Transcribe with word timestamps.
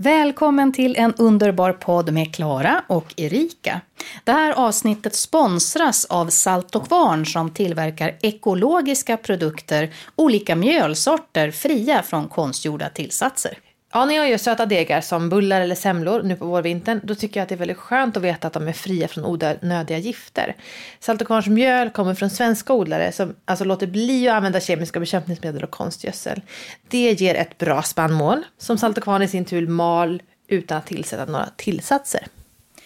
Välkommen 0.00 0.72
till 0.72 0.96
en 0.96 1.14
underbar 1.14 1.72
podd 1.72 2.12
med 2.12 2.34
Klara 2.34 2.84
och 2.86 3.14
Erika. 3.16 3.80
Det 4.24 4.32
här 4.32 4.52
avsnittet 4.52 5.14
sponsras 5.14 6.04
av 6.04 6.26
Salt 6.26 6.74
och 6.74 6.86
Kvarn 6.86 7.26
som 7.26 7.50
tillverkar 7.50 8.18
ekologiska 8.22 9.16
produkter, 9.16 9.94
olika 10.16 10.56
mjölsorter 10.56 11.50
fria 11.50 12.02
från 12.02 12.28
konstgjorda 12.28 12.88
tillsatser. 12.88 13.58
Ja, 13.92 14.04
när 14.04 14.14
jag 14.14 14.30
gör 14.30 14.38
söta 14.38 14.66
degar 14.66 15.00
som 15.00 15.28
bullar 15.28 15.60
eller 15.60 15.74
semlor 15.74 16.22
nu 16.22 16.36
på 16.36 16.46
vårvintern, 16.46 17.00
då 17.04 17.14
tycker 17.14 17.40
jag 17.40 17.42
att 17.42 17.48
det 17.48 17.54
är 17.54 17.58
väldigt 17.58 17.76
skönt 17.76 18.16
att 18.16 18.22
veta 18.22 18.46
att 18.46 18.52
de 18.52 18.68
är 18.68 18.72
fria 18.72 19.08
från 19.08 19.24
onödiga 19.24 19.98
gifter. 19.98 20.56
Salt 21.00 21.20
och 21.20 21.26
Kvarns 21.26 21.46
mjöl 21.46 21.90
kommer 21.90 22.14
från 22.14 22.30
svenska 22.30 22.72
odlare 22.72 23.12
som 23.12 23.34
alltså 23.44 23.64
låter 23.64 23.86
bli 23.86 24.28
att 24.28 24.34
använda 24.34 24.60
kemiska 24.60 25.00
bekämpningsmedel 25.00 25.64
och 25.64 25.70
konstgödsel. 25.70 26.40
Det 26.88 27.20
ger 27.20 27.34
ett 27.34 27.58
bra 27.58 27.82
spannmål 27.82 28.44
som 28.58 28.78
Salt 28.78 28.98
och 28.98 29.04
Kvarn 29.04 29.22
i 29.22 29.28
sin 29.28 29.44
tur 29.44 29.66
mal 29.66 30.22
utan 30.48 30.78
att 30.78 30.86
tillsätta 30.86 31.24
några 31.24 31.48
tillsatser. 31.56 32.26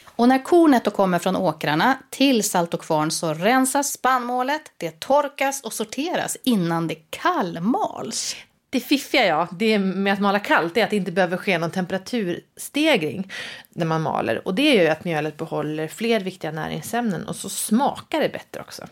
Och 0.05 0.29
när 0.29 0.45
kornet 0.45 0.85
då 0.85 0.91
kommer 0.91 1.19
från 1.19 1.37
åkrarna 1.37 1.99
till 2.11 2.43
Salt 2.43 2.75
och 2.75 2.81
Kvarn 2.81 3.11
så 3.11 3.35
rensas 3.35 3.93
spannmålet, 3.93 4.63
det 4.77 5.01
torkas 5.01 5.63
och 5.63 5.73
sorteras 5.73 6.37
innan 6.43 6.89
det 6.89 6.95
kallmals. 6.95 8.37
Det 8.73 8.81
fiffiga 8.81 9.27
ja, 9.27 9.49
det 9.51 9.79
med 9.79 10.13
att 10.13 10.21
mala 10.21 10.39
kallt 10.39 10.77
är 10.77 10.85
att 10.85 10.91
det 10.91 10.97
inte 10.97 11.13
behöver 11.13 11.37
ske 11.37 11.59
någon 11.59 11.71
temperaturstegring 11.71 13.33
när 13.71 13.87
man 13.87 14.03
maler. 14.03 14.49
Och 14.49 14.55
det 14.55 14.75
gör 14.75 14.83
ju 14.83 14.89
att 14.89 15.05
mjölet 15.05 15.37
behåller 15.37 15.89
fler 15.89 16.21
viktiga 16.21 16.51
näringsämnen 16.53 17.29
och 17.29 17.37
så 17.37 17.49
smakar 17.49 18.21
det 18.21 18.29
bättre 18.29 18.61
också. 18.61 18.87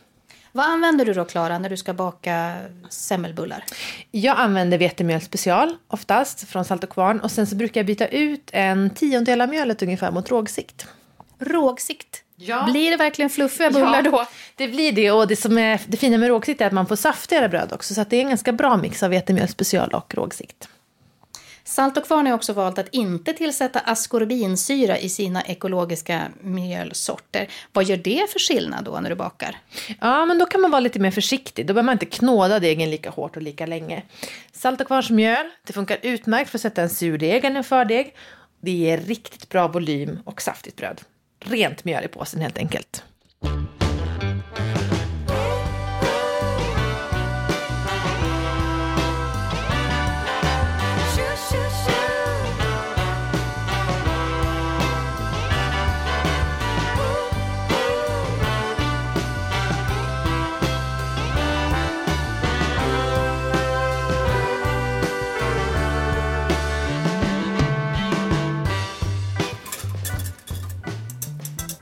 Vad 0.53 0.67
använder 0.67 1.05
du 1.05 1.13
då 1.13 1.25
Klara 1.25 1.59
när 1.59 1.71
du 1.71 1.77
ska 1.77 1.95
baka 1.95 2.57
semmelbullar? 2.89 3.65
Jag 4.11 4.39
använder 4.39 4.79
vetemjöl 4.79 5.21
special 5.21 5.77
oftast 5.89 6.49
från 6.49 6.65
Salt 6.65 6.85
och 6.85 6.91
Kvarn 6.91 7.21
och 7.21 7.31
sen 7.31 7.47
så 7.47 7.57
brukar 7.57 7.81
jag 7.81 7.87
byta 7.87 8.07
ut 8.07 8.51
en 8.53 8.91
tiondel 8.91 9.41
av 9.41 9.49
mjölet 9.49 9.83
ungefär 9.83 10.11
mot 10.11 10.31
rågsikt. 10.31 10.87
Rågsikt? 11.39 12.25
Ja. 12.43 12.69
Blir 12.71 12.91
det 12.91 12.97
verkligen 12.97 13.31
fluffiga 13.31 13.71
bullar 13.71 14.03
ja, 14.05 14.11
då? 14.11 14.27
Det 14.57 14.69
blir 14.69 14.93
det 14.93 15.11
och 15.11 15.29
det 15.29 15.37
som 15.37 15.59
är 15.59 15.81
det 15.87 15.97
fina 15.97 16.19
med 16.19 16.29
rågsikt 16.29 16.61
är 16.61 16.67
att 16.67 16.73
man 16.73 16.87
får 16.87 16.97
saftigare 16.97 17.49
bröd 17.49 17.73
också 17.73 17.95
så 17.95 18.05
det 18.11 18.17
är 18.17 18.21
en 18.21 18.29
ganska 18.29 18.53
bra 18.53 18.77
mix 18.77 19.03
av 19.03 19.11
vetemjöl 19.11 19.49
special 19.49 19.91
och 19.91 20.15
rågsikt. 20.15 20.69
Salt 21.65 21.97
och 21.97 22.07
Kvarn 22.07 22.27
har 22.27 22.35
också 22.35 22.53
valt 22.53 22.79
att 22.79 22.89
inte 22.95 23.33
tillsätta 23.33 23.81
askorbinsyra 23.81 24.99
i 24.99 25.09
sina 25.09 25.43
ekologiska 25.43 26.23
mjölsorter. 26.41 27.49
Vad 27.73 27.85
gör 27.85 27.97
det 27.97 28.31
för 28.31 28.39
skillnad 28.39 28.85
då 28.85 29.01
när 29.01 29.11
du 29.11 29.17
bakar? 29.17 29.57
Ja, 30.01 30.25
men 30.25 30.39
då 30.39 30.47
kan 30.47 30.61
man 30.61 30.71
vara 30.71 30.81
lite 30.81 30.99
mer 30.99 31.11
försiktig. 31.11 31.67
Då 31.67 31.75
behöver 31.75 31.87
man 31.87 31.93
inte 31.93 32.07
knåda 32.07 32.59
degen 32.59 32.91
lika 32.91 33.11
hårt 33.11 33.37
och 33.37 33.43
lika 33.43 33.67
länge. 33.67 34.03
Salt 34.53 34.81
och 34.81 34.87
Kvarns 34.87 35.11
mjöl, 35.11 35.47
det 35.67 35.73
funkar 35.73 35.99
utmärkt 36.03 36.51
för 36.51 36.59
att 36.59 36.63
sätta 36.63 36.83
en 36.83 36.91
surdeg 36.91 37.45
eller 37.45 37.57
en 37.57 37.65
fördeg. 37.65 38.15
Det 38.61 38.71
ger 38.71 38.99
riktigt 38.99 39.49
bra 39.49 39.69
volym 39.69 40.19
och 40.25 40.43
saftigt 40.43 40.77
bröd 40.77 41.01
rent 41.41 41.85
mjöl 41.85 42.05
i 42.05 42.09
påsen 42.09 42.41
helt 42.41 42.59
enkelt. 42.59 43.05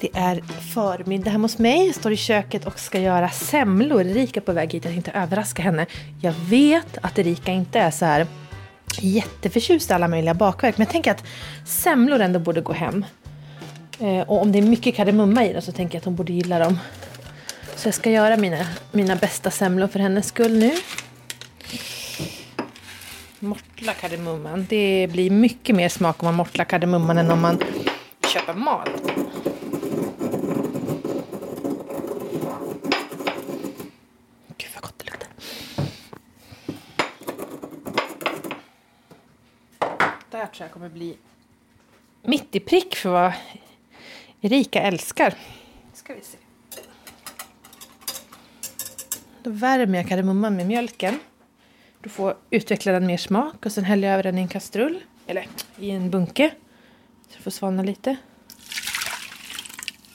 Det 0.01 0.11
är 0.15 0.43
förmiddag 0.75 1.31
hemma 1.31 1.45
hos 1.45 1.59
mig. 1.59 1.87
Jag 1.87 1.95
står 1.95 2.13
i 2.13 2.17
köket 2.17 2.67
och 2.67 2.79
ska 2.79 3.01
göra 3.01 3.31
semlor. 3.31 4.01
Erika 4.01 4.41
är 4.41 4.45
på 4.45 4.53
väg 4.53 4.73
hit. 4.73 4.85
Jag 4.85 4.93
tänkte 4.93 5.11
överraska 5.11 5.63
henne. 5.63 5.87
Jag 6.23 6.33
vet 6.33 6.99
att 7.03 7.19
Erika 7.19 7.53
inte 7.53 7.79
är 7.79 7.91
så 7.91 8.05
här 8.05 8.27
jätteförtjust 9.01 9.91
i 9.91 9.93
alla 9.93 10.09
möjliga 10.09 10.35
bakverk. 10.35 10.79
Men 10.79 10.85
jag 10.85 10.93
tänker 10.93 11.11
att 11.11 11.25
semlor 11.67 12.21
ändå 12.21 12.39
borde 12.39 12.61
gå 12.61 12.73
hem. 12.73 13.05
Eh, 14.01 14.21
och 14.21 14.43
om 14.43 14.53
det 14.53 14.59
är 14.59 14.63
mycket 14.63 14.95
kardemumma 14.95 15.45
i 15.45 15.53
dem 15.53 15.63
så 15.63 15.73
tänker 15.73 15.95
jag 15.95 16.01
att 16.01 16.05
hon 16.05 16.17
borde 16.17 16.33
gilla 16.33 16.59
dem. 16.59 16.79
Så 17.77 17.89
jag 17.89 17.95
ska 17.95 18.11
göra 18.11 18.37
mina, 18.37 18.67
mina 18.93 19.17
bästa 19.17 19.51
semlor 19.51 19.87
för 19.87 19.99
hennes 19.99 20.27
skull 20.27 20.59
nu. 20.59 20.73
Mortla 23.39 23.93
kardemumman. 23.93 24.67
Det 24.69 25.09
blir 25.13 25.31
mycket 25.31 25.77
mer 25.77 25.89
smak 25.89 26.23
om 26.23 26.27
man 26.27 26.35
mortlar 26.35 26.65
kardemumman 26.65 27.19
än 27.19 27.31
om 27.31 27.41
man 27.41 27.59
köper 28.33 28.55
mal. 28.55 28.89
Där 40.49 40.55
tror 40.55 40.65
jag 40.65 40.73
kommer 40.73 40.89
bli 40.89 41.17
mitt 42.23 42.57
i 42.57 42.61
prick 42.61 42.97
för 42.97 43.11
vad 43.11 43.33
Erika 44.41 44.83
älskar. 44.83 45.35
Ska 45.93 46.15
vi 46.15 46.21
se. 46.21 46.39
Då 49.43 49.51
värmer 49.51 49.99
jag 49.99 50.09
kardemumman 50.09 50.57
med 50.57 50.67
mjölken. 50.67 51.19
Då 52.03 52.11
får 52.11 52.37
utveckla 52.51 52.93
den 52.93 53.07
mer 53.07 53.17
smak 53.17 53.67
och 53.67 53.73
sen 53.73 53.85
häller 53.85 54.09
jag 54.09 54.15
över 54.15 54.23
den 54.23 54.39
i 54.39 54.41
en 54.41 54.49
kastrull. 54.49 55.05
Eller 55.27 55.47
i 55.79 55.91
en 55.91 56.11
bunke. 56.11 56.51
Så 57.29 57.37
det 57.37 57.43
får 57.43 57.51
svalna 57.51 57.83
lite. 57.83 58.17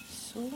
Så. 0.09 0.51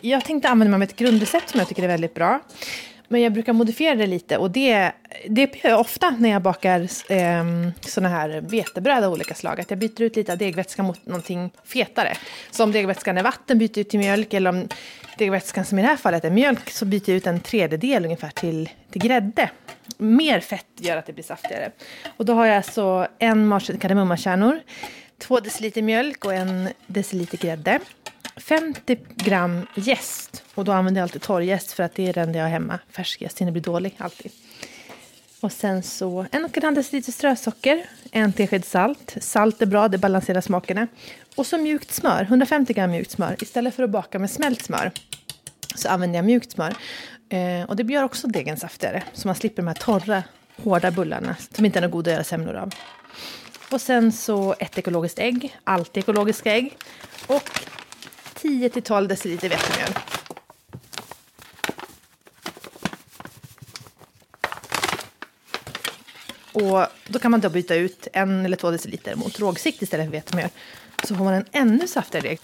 Jag 0.00 0.24
tänkte 0.24 0.48
använda 0.48 0.78
mig 0.78 0.86
av 0.86 0.90
ett 0.90 0.96
grundrecept 0.96 1.48
som 1.48 1.58
jag 1.58 1.68
tycker 1.68 1.82
är 1.82 1.88
väldigt 1.88 2.14
bra. 2.14 2.40
Men 3.14 3.22
jag 3.22 3.32
brukar 3.32 3.52
modifiera 3.52 3.94
det 3.94 4.06
lite 4.06 4.36
och 4.36 4.50
det, 4.50 4.92
det 5.28 5.40
gör 5.40 5.70
jag 5.70 5.80
ofta 5.80 6.10
när 6.18 6.30
jag 6.30 6.42
bakar 6.42 6.80
eh, 7.08 7.44
såna 7.80 8.08
här 8.08 8.40
vetebröd 8.40 9.04
av 9.04 9.12
olika 9.12 9.34
slag. 9.34 9.60
Att 9.60 9.70
jag 9.70 9.78
byter 9.78 10.02
ut 10.02 10.16
lite 10.16 10.32
av 10.32 10.38
degvätskan 10.38 10.86
mot 10.86 11.06
någonting 11.06 11.50
fetare. 11.64 12.16
Så 12.50 12.64
om 12.64 12.72
degvätskan 12.72 13.18
är 13.18 13.22
vatten 13.22 13.58
byter 13.58 13.70
jag 13.74 13.78
ut 13.78 13.88
till 13.88 13.98
mjölk 13.98 14.34
eller 14.34 14.50
om 14.50 14.68
degvätskan 15.18 15.64
som 15.64 15.78
i 15.78 15.82
det 15.82 15.88
här 15.88 15.96
fallet 15.96 16.24
är 16.24 16.30
mjölk 16.30 16.70
så 16.70 16.84
byter 16.84 17.10
jag 17.10 17.16
ut 17.16 17.26
en 17.26 17.40
tredjedel 17.40 18.04
ungefär 18.04 18.30
till, 18.30 18.70
till 18.90 19.02
grädde. 19.02 19.50
Mer 19.98 20.40
fett 20.40 20.66
gör 20.76 20.96
att 20.96 21.06
det 21.06 21.12
blir 21.12 21.24
saftigare. 21.24 21.70
Och 22.16 22.24
då 22.24 22.34
har 22.34 22.46
jag 22.46 22.56
alltså 22.56 23.08
en 23.18 23.46
matsked 23.46 23.80
kardemummakärnor, 23.80 24.60
två 25.18 25.40
deciliter 25.40 25.82
mjölk 25.82 26.24
och 26.24 26.34
en 26.34 26.68
deciliter 26.86 27.38
grädde. 27.38 27.80
50 28.36 28.98
gram 29.16 29.66
jäst. 29.74 30.42
Och 30.54 30.64
då 30.64 30.72
använder 30.72 31.00
jag 31.00 31.02
alltid 31.02 31.22
torrjäst 31.22 31.72
för 31.72 31.82
att 31.82 31.94
det 31.94 32.08
är 32.08 32.12
den 32.12 32.34
jag 32.34 32.42
har 32.42 32.50
hemma. 32.50 32.78
Färsk 32.90 33.22
jäst 33.22 33.38
hinner 33.38 33.52
bli 33.52 33.60
dålig 33.60 33.94
alltid. 33.98 34.32
Och 35.40 35.52
sen 35.52 35.82
så 35.82 36.26
en 36.30 36.44
och 36.44 36.56
en 36.56 36.62
halv 36.62 36.76
deciliter 36.76 37.12
strösocker, 37.12 37.86
en 38.10 38.32
tesked 38.32 38.64
salt. 38.64 39.16
Salt 39.20 39.62
är 39.62 39.66
bra, 39.66 39.88
det 39.88 39.98
balanserar 39.98 40.40
smakerna. 40.40 40.86
Och 41.36 41.46
så 41.46 41.58
mjukt 41.58 41.92
smör, 41.92 42.22
150 42.22 42.72
gram 42.72 42.90
mjukt 42.90 43.10
smör. 43.10 43.36
Istället 43.40 43.74
för 43.74 43.82
att 43.82 43.90
baka 43.90 44.18
med 44.18 44.30
smält 44.30 44.62
smör 44.62 44.90
så 45.74 45.88
använder 45.88 46.18
jag 46.18 46.24
mjukt 46.24 46.50
smör. 46.50 46.74
Eh, 47.28 47.68
och 47.68 47.76
det 47.76 47.92
gör 47.92 48.02
också 48.02 48.26
degen 48.26 48.56
saftigare, 48.56 49.02
så 49.12 49.28
man 49.28 49.34
slipper 49.34 49.62
de 49.62 49.68
här 49.68 49.74
torra, 49.74 50.22
hårda 50.62 50.90
bullarna 50.90 51.36
som 51.50 51.64
inte 51.64 51.78
är 51.78 51.80
något 51.80 51.90
goda 51.90 52.10
att 52.10 52.14
göra 52.14 52.24
semlor 52.24 52.54
av. 52.54 52.74
Och 53.70 53.80
sen 53.80 54.12
så 54.12 54.54
ett 54.58 54.78
ekologiskt 54.78 55.18
ägg, 55.18 55.56
alltid 55.64 56.02
ekologiska 56.02 56.52
ägg. 56.52 56.76
Och 57.26 57.50
10 58.44 58.68
till 58.68 58.82
12 58.82 59.08
deciliter 59.08 59.48
vetemjöl. 59.48 59.92
Och 66.52 66.86
då 67.06 67.18
kan 67.18 67.30
man 67.30 67.40
då 67.40 67.48
byta 67.48 67.74
ut 67.74 68.08
en 68.12 68.44
eller 68.44 68.56
två 68.56 68.70
deciliter 68.70 69.14
mot 69.14 69.40
rågsikt 69.40 69.82
istället 69.82 70.06
för 70.06 70.12
vetemjöl. 70.12 70.48
Så 71.04 71.14
får 71.14 71.24
man 71.24 71.34
en 71.34 71.44
ännu 71.52 71.88
saftigare 71.88 72.28
deg. 72.28 72.40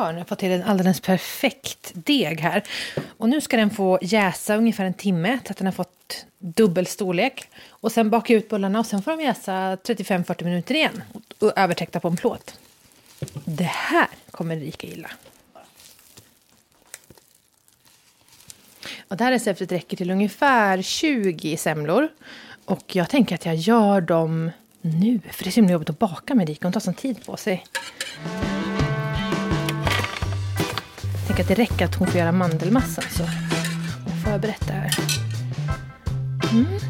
Hörn. 0.00 0.14
Jag 0.14 0.20
har 0.20 0.26
fått 0.26 0.38
till 0.38 0.50
en 0.50 0.62
alldeles 0.62 1.00
perfekt 1.00 1.90
deg 1.94 2.40
här. 2.40 2.62
Och 3.16 3.28
nu 3.28 3.40
ska 3.40 3.56
den 3.56 3.70
få 3.70 3.98
jäsa 4.02 4.56
ungefär 4.56 4.84
en 4.84 4.94
timme 4.94 5.38
så 5.46 5.50
att 5.50 5.56
den 5.56 5.66
har 5.66 5.72
fått 5.72 6.26
dubbel 6.38 6.86
storlek. 6.86 7.48
Och 7.68 7.92
sen 7.92 8.10
baka 8.10 8.34
ut 8.34 8.48
bullarna 8.48 8.78
och 8.78 8.86
sen 8.86 9.02
får 9.02 9.10
de 9.16 9.22
jäsa 9.22 9.76
35-40 9.76 10.44
minuter 10.44 10.74
igen 10.74 11.02
och 11.38 11.52
övertäckta 11.56 12.00
på 12.00 12.08
en 12.08 12.16
plåt. 12.16 12.58
Det 13.44 13.64
här 13.64 14.08
kommer 14.30 14.56
Erika 14.56 14.86
gilla. 14.86 15.10
Och 19.08 19.16
det 19.16 19.24
här 19.24 19.32
receptet 19.32 19.72
räcker 19.72 19.96
till 19.96 20.10
ungefär 20.10 20.82
20 20.82 21.56
semlor. 21.56 22.08
Och 22.64 22.96
jag 22.96 23.08
tänker 23.08 23.34
att 23.34 23.46
jag 23.46 23.56
gör 23.56 24.00
dem 24.00 24.50
nu, 24.80 25.20
för 25.32 25.44
det 25.44 25.50
är 25.50 25.52
så 25.52 25.56
himla 25.56 25.72
jobbigt 25.72 25.90
att 25.90 25.98
baka 25.98 26.34
med 26.34 26.48
Erika. 26.48 26.66
Hon 26.66 26.72
tar 26.72 26.80
sån 26.80 26.94
tid 26.94 27.26
på 27.26 27.36
sig. 27.36 27.64
Tänker 31.40 31.52
att 31.52 31.58
det 31.58 31.74
räcker 31.74 31.84
att 31.84 31.94
hon 31.94 32.08
får 32.08 32.20
göra 32.20 32.32
mandelmassan 32.32 33.04
så 33.10 33.22
hon 34.04 34.16
förberett 34.24 34.66
det 34.66 34.72
här. 34.72 34.90
Mm. 36.52 36.89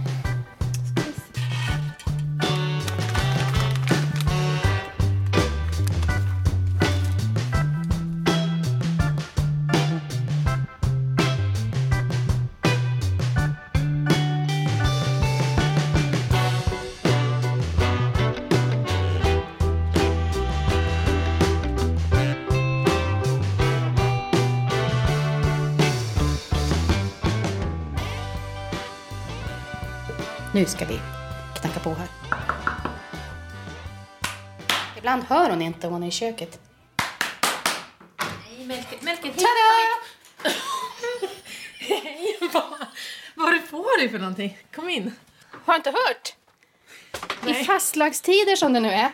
Nu 30.61 30.67
ska 30.67 30.85
vi 30.85 31.01
knacka 31.61 31.81
på 31.81 31.95
här. 31.95 32.09
Ibland 34.99 35.25
hör 35.25 35.51
hon 35.51 35.63
inte 35.63 35.87
om 35.87 35.93
hon 35.93 36.03
är 36.03 36.09
i 36.09 36.11
köket. 36.11 36.59
Nej, 38.19 38.67
Melker, 38.67 38.99
Melker, 39.01 39.31
Tada! 39.31 40.55
Hej! 41.79 42.39
vad, 42.53 42.63
vad 43.35 43.47
har 43.47 43.53
du 43.53 43.61
på 43.61 43.87
dig 43.99 44.09
för 44.09 44.19
någonting? 44.19 44.59
Kom 44.75 44.89
in. 44.89 45.13
Har 45.65 45.75
du 45.75 45.77
inte 45.77 45.91
hört? 45.91 46.35
I 47.49 47.53
Nej. 47.53 47.65
fastlagstider 47.65 48.57
som 48.57 48.73
det 48.73 48.81
nu 48.81 48.91
är, 48.91 49.11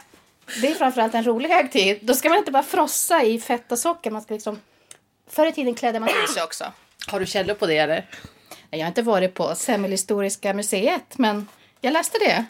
det 0.61 0.71
är 0.71 0.75
framförallt 0.75 1.15
en 1.15 1.27
rolig 1.27 1.49
högtid, 1.49 1.99
då 2.03 2.15
ska 2.15 2.29
man 2.29 2.39
inte 2.39 2.53
bara 2.53 2.63
frossa 2.63 3.23
i 3.23 3.41
fett 3.41 3.73
och 3.73 3.79
socker. 3.79 4.11
Man 4.11 4.23
ska 4.23 4.35
liksom... 4.35 4.61
Förr 5.31 5.47
i 5.47 5.53
tiden 5.53 5.75
klädde 5.75 6.01
man 6.01 6.09
i 6.09 6.29
sig 6.29 6.43
också. 6.43 6.73
Har 7.07 7.21
du 7.21 7.27
källor 7.27 7.55
på 7.55 7.67
det 7.67 7.79
eller? 7.79 8.07
Jag 8.71 8.81
har 8.81 8.87
inte 8.87 9.03
varit 9.03 9.35
på 9.35 9.55
Semmelhistoriska 9.55 10.55
museet, 10.55 11.19
men 11.19 11.49
jag 11.81 11.93
läste 11.93 12.19
det. 12.19 12.45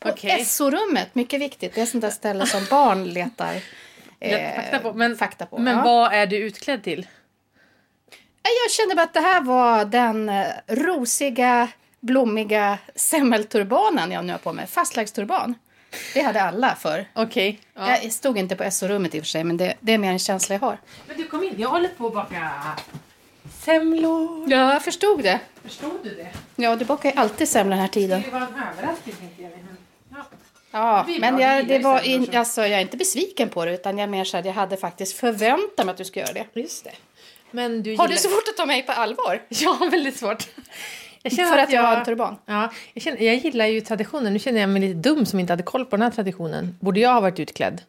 På 0.00 0.08
Okej. 0.08 0.44
SO-rummet, 0.44 1.14
mycket 1.14 1.40
viktigt. 1.40 1.74
Det 1.74 1.80
är 1.80 1.86
sånt 1.86 2.02
där 2.02 2.10
ställe 2.10 2.46
som 2.46 2.66
barn 2.70 3.04
letar 3.04 3.54
eh, 4.20 4.54
fakta 4.56 4.78
på. 4.78 4.92
Men, 4.92 5.16
fakta 5.16 5.46
på. 5.46 5.58
men 5.58 5.76
ja. 5.76 5.84
vad 5.84 6.12
är 6.12 6.26
du 6.26 6.36
utklädd 6.36 6.82
till? 6.82 7.06
Jag 8.42 8.70
kände 8.70 8.94
bara 8.94 9.02
att 9.02 9.14
det 9.14 9.20
här 9.20 9.40
var 9.40 9.84
den 9.84 10.28
eh, 10.28 10.46
rosiga, 10.66 11.68
blommiga 12.00 12.78
semmelturbanen 12.94 14.12
jag 14.12 14.24
nu 14.24 14.32
har 14.32 14.38
på 14.38 14.52
mig. 14.52 14.66
Fastlagsturban. 14.66 15.54
Det 16.14 16.22
hade 16.22 16.42
alla 16.42 16.74
för. 16.74 17.06
Okej. 17.14 17.60
Ja. 17.74 17.98
Jag 18.02 18.12
stod 18.12 18.38
inte 18.38 18.56
på 18.56 18.70
SO-rummet 18.70 19.14
i 19.14 19.18
och 19.18 19.22
för 19.22 19.28
sig, 19.28 19.44
men 19.44 19.56
det, 19.56 19.74
det 19.80 19.92
är 19.92 19.98
mer 19.98 20.12
en 20.12 20.18
känsla 20.18 20.54
jag 20.54 20.60
har. 20.60 20.78
Men 21.06 21.16
du 21.16 21.24
kom 21.24 21.44
in, 21.44 21.54
jag 21.58 21.68
håller 21.68 21.88
på 21.88 22.06
att 22.06 22.14
baka 22.14 22.50
semlor. 23.64 24.50
Ja, 24.50 24.72
jag 24.72 24.84
förstod 24.84 25.22
det. 25.22 25.40
Förstod 25.62 25.92
du 26.02 26.14
det? 26.14 26.28
Ja, 26.56 26.76
du 26.76 26.84
bakar 26.84 27.10
ju 27.12 27.16
alltid 27.18 27.48
semlor 27.48 27.70
den 27.70 27.80
här 27.80 27.88
tiden. 27.88 28.22
Det 28.24 28.30
var 28.30 28.40
en 28.40 28.46
överraskning 28.72 29.14
tänkte 29.20 29.42
jag. 29.42 29.50
Ja. 30.10 30.16
Ja, 30.70 30.98
Det 31.06 31.12
blir 31.12 31.20
men 31.20 31.38
jag, 31.38 31.66
det 31.68 31.74
gillar 31.74 31.92
var 31.92 32.00
in, 32.00 32.26
så. 32.26 32.38
alltså, 32.38 32.60
jag 32.60 32.70
är 32.70 32.80
inte 32.80 32.96
besviken 32.96 33.48
på 33.48 33.64
det, 33.64 33.74
utan 33.74 33.98
jag 33.98 34.08
mer 34.10 34.24
så 34.24 34.36
att 34.36 34.44
jag 34.44 34.52
hade 34.52 34.76
faktiskt 34.76 35.16
förväntat 35.16 35.86
mig 35.86 35.90
att 35.92 35.96
du 35.96 36.04
skulle 36.04 36.24
göra 36.24 36.32
det. 36.54 36.60
Just 36.60 36.84
det. 36.84 36.90
Men 37.50 37.82
du 37.82 37.96
Har 37.96 38.08
du 38.08 38.14
gillar- 38.14 38.20
svårt 38.30 38.48
att 38.48 38.56
ta 38.56 38.66
mig 38.66 38.82
på 38.82 38.92
allvar? 38.92 39.42
Ja, 39.48 39.88
väldigt 39.90 40.16
svårt. 40.16 40.48
Jag 41.22 41.32
För 41.48 41.58
att 41.58 41.72
jag 41.72 41.82
har 41.82 41.96
en 41.96 42.04
turban? 42.04 42.36
Ja, 42.46 42.72
jag, 42.94 43.02
känner, 43.02 43.22
jag 43.22 43.36
gillar 43.36 43.66
ju 43.66 43.80
traditionen. 43.80 44.32
Nu 44.32 44.38
känner 44.38 44.60
jag 44.60 44.70
mig 44.70 44.82
lite 44.82 44.94
dum 45.08 45.26
som 45.26 45.40
inte 45.40 45.52
hade 45.52 45.62
koll 45.62 45.84
på 45.84 45.96
den 45.96 46.02
här 46.02 46.10
traditionen. 46.10 46.76
Borde 46.80 47.00
jag 47.00 47.12
ha 47.12 47.20
varit 47.20 47.40
utklädd? 47.40 47.82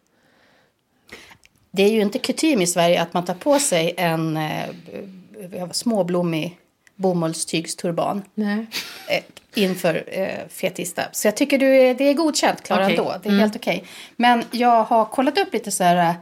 Det 1.72 1.84
är 1.84 1.90
ju 1.90 2.02
inte 2.02 2.19
kutym 2.19 2.62
i 2.62 2.68
Sverige 2.68 3.02
att 3.02 3.14
man 3.14 3.26
tar 3.26 3.34
på 3.34 3.60
sig 3.60 3.94
en 3.98 4.38
eh, 4.38 5.72
småblommig 5.72 6.58
bomullstygsturban 6.95 8.24
Nej. 8.36 8.68
eh, 9.10 9.24
inför 9.63 10.04
eh, 10.07 10.48
fettisdag. 10.50 11.06
Så 11.12 11.28
jag 11.28 11.38
tycker 11.38 11.57
du 11.57 11.78
är, 11.78 11.94
det 11.94 12.04
är 12.04 12.13
godkänt, 12.13 12.63
Klara, 12.63 12.84
Okej. 12.84 12.98
ändå. 12.98 13.16
Det 13.24 13.30
är 13.30 13.34
helt 13.34 13.56
okej. 13.56 13.84
Men 14.16 14.44
jag 14.51 14.84
har 14.84 15.06
kollat 15.06 15.38
upp 15.38 15.54
lite 15.54 15.72
så 15.72 15.84
här 15.84 16.10
eh, 16.10 16.16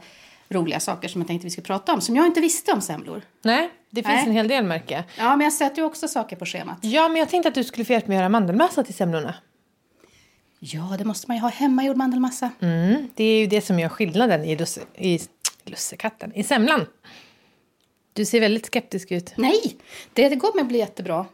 roliga 0.48 0.80
saker 0.80 1.08
som 1.08 1.20
jag 1.20 1.28
tänkte 1.28 1.46
vi 1.46 1.50
skulle 1.50 1.64
prata 1.64 1.92
om, 1.92 2.00
som 2.00 2.16
jag 2.16 2.26
inte 2.26 2.40
visste 2.40 2.72
om 2.72 2.80
semlor. 2.80 3.22
Nej, 3.42 3.70
det 3.90 4.02
finns 4.02 4.14
Nej. 4.14 4.26
en 4.26 4.32
hel 4.32 4.48
del 4.48 4.64
märker 4.64 4.94
jag. 4.94 5.04
Ja, 5.18 5.36
men 5.36 5.44
jag 5.44 5.52
sätter 5.52 5.76
ju 5.76 5.84
också 5.84 6.08
saker 6.08 6.36
på 6.36 6.46
schemat. 6.46 6.78
Ja, 6.80 7.08
men 7.08 7.16
jag 7.16 7.28
tänkte 7.28 7.48
att 7.48 7.54
du 7.54 7.64
skulle 7.64 7.84
få 7.84 7.92
hjälp 7.92 8.06
med 8.06 8.16
att 8.16 8.20
göra 8.20 8.28
mandelmassa 8.28 8.84
till 8.84 8.94
semlorna. 8.94 9.34
Ja, 10.58 10.94
det 10.98 11.04
måste 11.04 11.24
man 11.28 11.36
ju 11.36 11.40
ha 11.40 11.48
hemmagjord 11.48 11.96
mandelmassa. 11.96 12.50
Mm, 12.60 13.08
det 13.14 13.24
är 13.24 13.40
ju 13.40 13.46
det 13.46 13.60
som 13.60 13.78
gör 13.78 13.88
skillnaden 13.88 14.44
i, 14.44 14.56
lusse, 14.56 14.80
i 14.94 15.20
lussekatten, 15.64 16.34
i 16.34 16.42
semlan. 16.42 16.86
Du 18.12 18.24
ser 18.24 18.40
väldigt 18.40 18.66
skeptisk 18.66 19.10
ut. 19.12 19.32
Nej, 19.36 19.76
det, 20.12 20.28
det 20.28 20.36
kommer 20.36 20.62
bli 20.64 20.78
jättebra. 20.78 21.26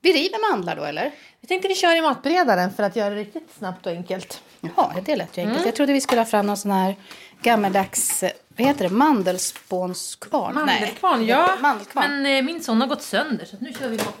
Vi 0.00 0.12
river 0.12 0.50
mandlar 0.50 0.76
då, 0.76 0.84
eller? 0.84 1.10
Jag 1.40 1.48
tänkte 1.48 1.68
vi 1.68 1.74
kör 1.74 1.96
i 1.96 2.00
matberedaren 2.00 2.72
för 2.74 2.82
att 2.82 2.96
göra 2.96 3.10
det 3.14 3.20
riktigt 3.20 3.48
snabbt 3.58 3.86
och 3.86 3.92
enkelt. 3.92 4.42
Jaha, 4.60 4.92
det 5.04 5.16
lät 5.16 5.38
ju 5.38 5.42
enkelt. 5.42 5.66
Jag 5.66 5.74
trodde 5.74 5.92
vi 5.92 6.00
skulle 6.00 6.20
ha 6.20 6.26
fram 6.26 6.46
någon 6.46 6.56
sån 6.56 6.70
här 6.70 6.96
gammaldags, 7.42 8.22
eh, 8.22 8.30
vad 8.56 8.66
heter 8.66 8.88
det, 8.88 8.94
mandelspånskvarn? 8.94 10.54
Mandelkvarn, 10.54 11.18
Nej, 11.20 11.28
ja. 11.28 11.56
Mandelkvarn. 11.60 12.22
Men 12.22 12.36
eh, 12.36 12.42
min 12.42 12.62
son 12.62 12.80
har 12.80 12.88
gått 12.88 13.02
sönder 13.02 13.44
så 13.44 13.56
nu 13.60 13.72
kör 13.72 13.88
vi 13.88 13.96
mat- 13.96 14.14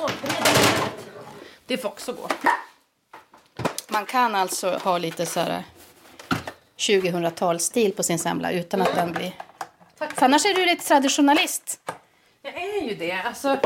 matberedaren. 0.00 0.90
Det 1.66 1.76
får 1.78 1.88
också 1.88 2.12
gå. 2.12 2.28
Man 3.88 4.06
kan 4.06 4.34
alltså 4.34 4.80
ha 4.84 4.98
lite 4.98 5.26
så 5.26 5.40
här 5.40 5.62
2000-talsstil 6.78 7.92
på 7.92 8.02
sin 8.02 8.18
semla 8.18 8.52
utan 8.52 8.82
att 8.82 8.94
den 8.94 9.12
blir... 9.12 9.34
För 10.14 10.24
annars 10.24 10.44
är 10.46 10.54
du 10.54 10.66
lite 10.66 10.84
traditionalist. 10.84 11.80
Jag 12.42 12.54
är 12.54 12.88
ju 12.88 12.94
det. 12.94 13.12
Alltså, 13.12 13.58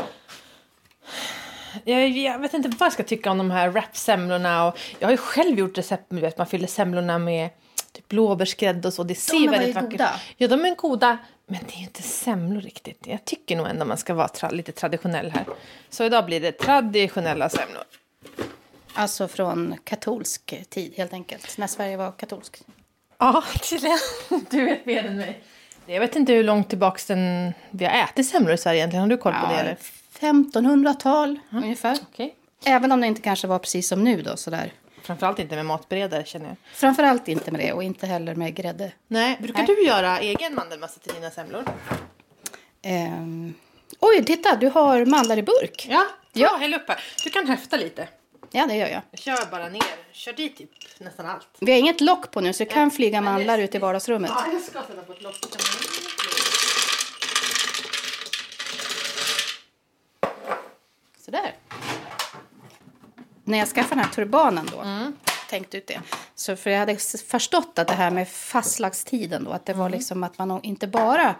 jag, 1.85 2.08
jag 2.08 2.38
vet 2.38 2.55
inte 2.55 2.69
vad 2.69 2.87
jag 2.87 2.93
ska 2.93 3.02
tycka 3.02 3.31
om 3.31 3.38
de 3.38 3.50
här 3.50 3.69
wrap-semlorna. 3.69 4.67
Och 4.69 4.79
jag 4.99 5.06
har 5.08 5.12
ju 5.12 5.17
själv 5.17 5.58
gjort 5.58 5.79
recept 5.79 6.11
med 6.11 6.25
att 6.25 6.38
man 6.38 6.46
fyller 6.46 6.67
semlorna 6.67 7.19
med 7.19 7.49
typ 7.93 8.08
blåbärsgrädde 8.08 8.88
och 8.88 8.94
så. 8.94 9.02
Det 9.05 9.14
ser 9.14 9.38
var 9.46 9.49
väldigt 9.49 9.75
vackert 9.75 9.90
goda. 9.90 10.20
Ja, 10.37 10.49
de 10.49 10.64
är 10.64 10.75
goda. 10.75 11.19
Men 11.46 11.61
det 11.67 11.75
är 11.75 11.79
ju 11.79 11.85
inte 11.85 12.02
semlor 12.02 12.61
riktigt. 12.61 13.06
Jag 13.06 13.25
tycker 13.25 13.56
nog 13.56 13.67
ändå 13.67 13.85
man 13.85 13.96
ska 13.99 14.14
vara 14.14 14.26
tra- 14.26 14.52
lite 14.52 14.73
traditionell 14.73 15.31
här. 15.31 15.44
Så 15.90 16.05
idag 16.05 16.26
blir 16.26 16.40
det 16.40 16.52
traditionella 16.52 17.49
semlor. 17.49 17.82
Alltså 18.94 19.29
från 19.29 19.75
katolsk 19.85 20.55
tid 20.70 20.94
helt 20.96 21.12
enkelt. 21.12 21.58
När 21.58 21.67
Sverige 21.67 21.96
var 21.96 22.12
katolskt. 22.12 22.62
Ja, 23.19 23.44
tydligen. 23.62 23.99
Du 24.50 24.64
vet 24.64 24.87
mer 24.87 25.05
än 25.05 25.17
mig. 25.17 25.43
Jag 25.90 26.00
vet 26.00 26.17
inte 26.17 26.32
hur 26.32 26.44
långt 26.44 26.69
tillbaka 26.69 27.00
den 27.14 27.52
vi 27.71 27.85
har 27.85 27.92
ätit 28.04 28.28
semlor 28.28 28.52
i 28.54 28.59
Sverige 28.59 28.78
egentligen. 28.78 29.02
Har 29.02 29.09
du 29.11 29.16
koll 29.16 29.33
på 29.33 29.47
det? 29.52 29.61
Eller? 29.61 29.76
1500-tal 30.21 31.38
ungefär. 31.52 31.99
Okej. 32.12 32.35
Även 32.64 32.92
om 32.92 33.00
det 33.00 33.07
inte 33.07 33.21
kanske 33.23 33.47
var 33.47 33.59
precis 33.59 33.88
som 33.88 34.04
nu 34.04 34.23
då 34.23 34.37
sådär. 34.37 34.73
Framförallt 35.02 35.38
inte 35.38 35.57
med 35.57 35.66
matberedare 35.66 36.25
känner 36.25 36.47
jag. 36.47 36.57
Framförallt 36.75 37.28
inte 37.28 37.50
med 37.50 37.61
det 37.61 37.73
och 37.73 37.83
inte 37.83 38.07
heller 38.07 38.35
med 38.35 38.54
grädde. 38.54 38.92
Nej, 39.09 39.37
brukar 39.40 39.59
Nej. 39.66 39.76
du 39.76 39.83
göra 39.85 40.18
egen 40.18 40.54
mandelmassa 40.54 41.00
till 41.00 41.12
dina 41.14 41.30
semlor? 41.30 41.64
Ehm. 42.83 43.54
Oj, 44.00 44.25
titta, 44.25 44.57
du 44.57 44.68
har 44.68 45.04
mandlar 45.04 45.37
i 45.38 45.42
burk. 45.42 45.87
Ja, 45.90 46.04
Ja. 46.33 46.49
ja. 46.52 46.59
häll 46.61 46.75
upp 46.75 46.88
här. 46.88 47.00
Du 47.25 47.30
kan 47.30 47.47
höfta 47.49 47.76
lite. 47.76 48.09
Ja, 48.50 48.67
det 48.67 48.75
gör 48.75 48.88
jag. 48.88 49.02
Jag 49.11 49.21
kör 49.21 49.50
bara 49.50 49.69
ner. 49.69 49.83
Kör 50.12 50.33
dit 50.33 50.57
typ 50.57 50.71
nästan 50.99 51.26
allt. 51.26 51.47
Vi 51.61 51.73
har 51.73 51.78
inget 51.78 52.00
lock 52.00 52.31
på 52.31 52.40
nu 52.40 52.52
så 52.52 52.64
det 52.64 52.71
kan 52.71 52.90
flyga 52.90 53.21
mandlar 53.21 53.59
ut 53.59 53.75
i 53.75 53.78
vardagsrummet. 53.78 54.31
Ja, 54.35 54.45
jag 54.52 54.62
ska 54.62 54.83
sätta 54.83 55.02
på 55.02 55.12
ett 55.12 55.23
lock. 55.23 55.35
Sådär. 61.25 61.55
När 63.45 63.59
jag 63.59 63.69
skaffade 63.69 63.95
den 63.95 64.05
här 64.05 64.12
turbanen 64.12 64.69
då, 64.73 64.81
Mm. 64.81 65.17
tänkte 65.49 65.76
ut 65.76 65.87
det. 65.87 66.00
Så 66.35 66.57
för 66.57 66.71
jag 66.71 66.78
hade 66.78 66.97
förstått 67.28 67.78
att 67.78 67.88
det 67.88 67.95
här 67.95 68.11
med 68.11 68.28
fastlagstiden 68.28 69.45
då, 69.45 69.50
att 69.50 69.67
det 69.67 69.73
Mm. 69.73 69.81
var 69.83 69.90
liksom 69.90 70.23
att 70.25 70.38
man 70.38 70.62
inte 70.62 70.87
bara 70.87 71.35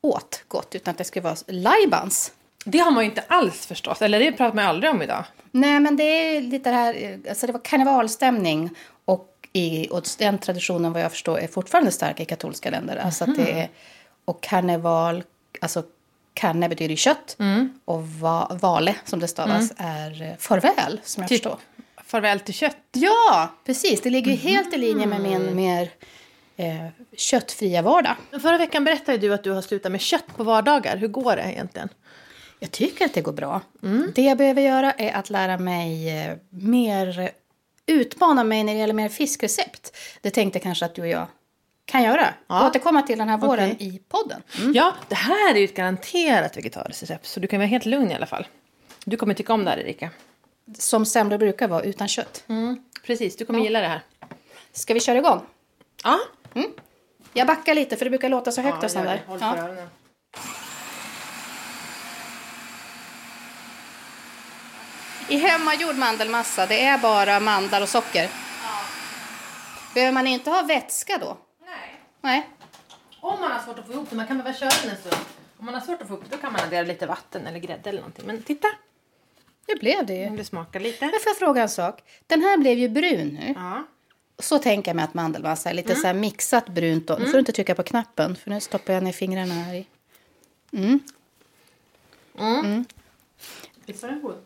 åt 0.00 0.44
gott 0.48 0.74
utan 0.74 0.92
att 0.92 0.98
det 0.98 1.04
skulle 1.04 1.22
vara 1.22 1.36
lajbans. 1.46 2.32
Det 2.64 2.78
har 2.78 2.90
man 2.90 3.04
ju 3.04 3.10
inte 3.10 3.24
alls 3.28 3.66
förstått. 3.66 4.02
Eller 4.02 4.20
det 4.20 4.32
pratar 4.32 4.54
man 4.56 4.64
aldrig 4.66 4.90
om 4.92 5.02
idag. 5.02 5.24
Nej, 5.50 5.80
men 5.80 5.96
det 5.96 6.02
är 6.04 6.40
lite 6.40 6.70
det 6.70 6.76
här, 6.76 7.18
alltså 7.28 7.46
det 7.46 7.52
var 7.52 7.60
karnevalstämning 7.64 8.70
och, 9.04 9.28
i, 9.52 9.88
och 9.90 10.02
den 10.18 10.38
traditionen 10.38 10.92
vad 10.92 11.02
jag 11.02 11.10
förstår 11.10 11.38
är 11.38 11.46
fortfarande 11.46 11.90
stark 11.92 12.20
i 12.20 12.24
katolska 12.24 12.70
länder. 12.70 12.96
Alltså 12.96 13.24
att 13.24 13.36
det 13.36 13.52
är, 13.52 13.68
och 14.24 14.42
karneval, 14.42 15.24
alltså 15.60 15.82
karne 16.34 16.68
betyder 16.68 16.96
kött 16.96 17.36
och 17.84 18.08
va, 18.08 18.56
vale 18.60 18.94
som 19.04 19.20
det 19.20 19.28
stavas 19.28 19.72
är 19.76 20.22
eh, 20.22 20.36
farväl 20.38 21.00
som 21.04 21.22
jag 21.22 21.28
Typ 21.28 21.42
förstår. 21.42 21.58
farväl 22.06 22.40
till 22.40 22.54
kött. 22.54 22.76
Ja, 22.92 23.48
precis. 23.66 24.00
Det 24.00 24.10
ligger 24.10 24.30
ju 24.30 24.36
helt 24.36 24.74
i 24.74 24.78
linje 24.78 25.06
med 25.06 25.20
min 25.20 25.56
mer 25.56 25.90
eh, 26.56 26.86
köttfria 27.16 27.82
vardag. 27.82 28.16
Förra 28.42 28.58
veckan 28.58 28.84
berättade 28.84 29.18
du 29.18 29.34
att 29.34 29.44
du 29.44 29.50
har 29.50 29.62
slutat 29.62 29.92
med 29.92 30.00
kött 30.00 30.26
på 30.36 30.44
vardagar. 30.44 30.96
Hur 30.96 31.08
går 31.08 31.36
det 31.36 31.42
egentligen? 31.42 31.88
Jag 32.62 32.70
tycker 32.70 33.04
att 33.04 33.14
det 33.14 33.20
går 33.20 33.32
bra. 33.32 33.60
Det 34.14 34.22
jag 34.22 34.38
behöver 34.38 34.62
göra 34.62 34.92
är 34.92 35.12
att 35.12 35.30
lära 35.30 35.58
mig 35.58 36.10
eh, 36.20 36.36
mer, 36.50 37.30
utmana 37.86 38.44
mig 38.44 38.64
när 38.64 38.72
det 38.72 38.78
gäller 38.78 38.94
mer 38.94 39.08
fiskrecept. 39.08 39.96
Det 40.20 40.30
tänkte 40.30 40.58
kanske 40.58 40.84
att 40.84 40.94
du 40.94 41.02
och 41.02 41.08
jag 41.08 41.26
kan 41.84 42.02
göra. 42.02 42.34
Ja. 42.46 42.66
Återkomma 42.68 43.02
till 43.02 43.18
den 43.18 43.28
här 43.28 43.38
våren 43.38 43.70
Okej. 43.72 43.86
i 43.88 43.98
podden. 44.08 44.42
Ja, 44.74 44.94
det 45.08 45.14
här 45.14 45.54
är 45.54 45.58
ju 45.58 45.64
ett 45.64 45.74
garanterat 45.76 46.56
vegetariskt 46.56 47.02
recept. 47.02 47.26
Så 47.26 47.40
du 47.40 47.46
kan 47.46 47.58
vara 47.60 47.66
helt 47.68 47.86
lugn 47.86 48.10
i 48.10 48.14
alla 48.14 48.26
fall. 48.26 48.46
Du 49.04 49.16
kommer 49.16 49.34
tycka 49.34 49.52
om 49.52 49.64
det 49.64 49.70
här 49.70 49.78
Erika. 49.78 50.10
Som 50.78 51.06
semlor 51.06 51.38
brukar 51.38 51.68
vara 51.68 51.82
utan 51.82 52.08
kött. 52.08 52.44
Precis, 53.06 53.36
du 53.36 53.44
kommer 53.44 53.60
gilla 53.60 53.80
det 53.80 53.88
här. 53.88 54.00
Ska 54.72 54.94
vi 54.94 55.00
köra 55.00 55.18
igång? 55.18 55.40
Ja. 56.04 56.18
Jag 57.32 57.46
backar 57.46 57.74
lite 57.74 57.96
för 57.96 58.04
det 58.04 58.10
brukar 58.10 58.28
låta 58.28 58.52
så 58.52 58.60
högt 58.60 58.76
ja 58.80 58.84
och 58.84 58.90
sånt 58.90 59.04
gör 59.04 59.12
där. 59.12 59.22
det. 59.26 59.30
Håll 59.30 59.38
för 59.38 59.46
Ja. 59.46 59.58
öronen. 59.58 59.88
I 65.32 65.36
hemmagjord 65.36 65.96
mandelmassa, 65.96 66.66
det 66.66 66.84
är 66.84 66.98
bara 66.98 67.40
mandlar 67.40 67.82
och 67.82 67.88
socker. 67.88 68.30
Behöver 69.94 70.12
man 70.12 70.26
inte 70.26 70.50
ha 70.50 70.62
vätska 70.62 71.18
då? 71.18 71.36
Nej. 71.66 72.00
Nej. 72.20 72.48
Om 73.20 73.40
man 73.40 73.50
har 73.50 73.58
svårt 73.62 73.78
att 73.78 73.86
få 73.86 73.92
ihop 73.92 74.10
det, 74.10 74.16
man 74.16 74.26
kan 74.26 74.38
behöva 74.38 74.58
köra 74.58 74.70
den 74.82 74.90
en 74.90 74.96
stund. 74.96 75.16
Om 75.58 75.64
man 75.64 75.74
har 75.74 75.80
svårt 75.80 76.02
att 76.02 76.08
få 76.08 76.14
ihop 76.14 76.24
det, 76.30 76.36
då 76.36 76.42
kan 76.42 76.52
man 76.52 76.62
addera 76.62 76.82
lite 76.82 77.06
vatten 77.06 77.46
eller 77.46 77.58
grädde 77.58 77.90
eller 77.90 78.00
någonting. 78.00 78.26
Men 78.26 78.42
titta, 78.42 78.68
Det 79.66 79.76
blev 79.80 80.06
det 80.06 80.14
ju. 80.14 80.36
det 80.36 80.44
smakar 80.44 80.80
lite. 80.80 81.04
Men 81.04 81.10
får 81.10 81.22
jag 81.30 81.36
fråga 81.36 81.62
en 81.62 81.68
sak? 81.68 82.02
Den 82.26 82.42
här 82.42 82.58
blev 82.58 82.78
ju 82.78 82.88
brun 82.88 83.28
nu. 83.28 83.54
Ja. 83.56 83.82
Så 84.38 84.58
tänker 84.58 84.88
jag 84.90 84.96
mig 84.96 85.04
att 85.04 85.14
mandelmassa 85.14 85.70
är 85.70 85.74
lite 85.74 85.94
så 85.94 86.06
här 86.06 86.14
mixat 86.14 86.68
brunt. 86.68 87.06
Då. 87.06 87.16
Nu 87.18 87.24
får 87.24 87.32
du 87.32 87.38
inte 87.38 87.52
trycka 87.52 87.74
på 87.74 87.82
knappen 87.82 88.36
för 88.36 88.50
nu 88.50 88.60
stoppar 88.60 88.92
jag 88.92 89.02
ner 89.02 89.12
fingrarna 89.12 89.54
här 89.54 89.74
i. 89.74 89.86
Visst 93.86 94.02
var 94.02 94.10
den 94.10 94.22
god? 94.22 94.36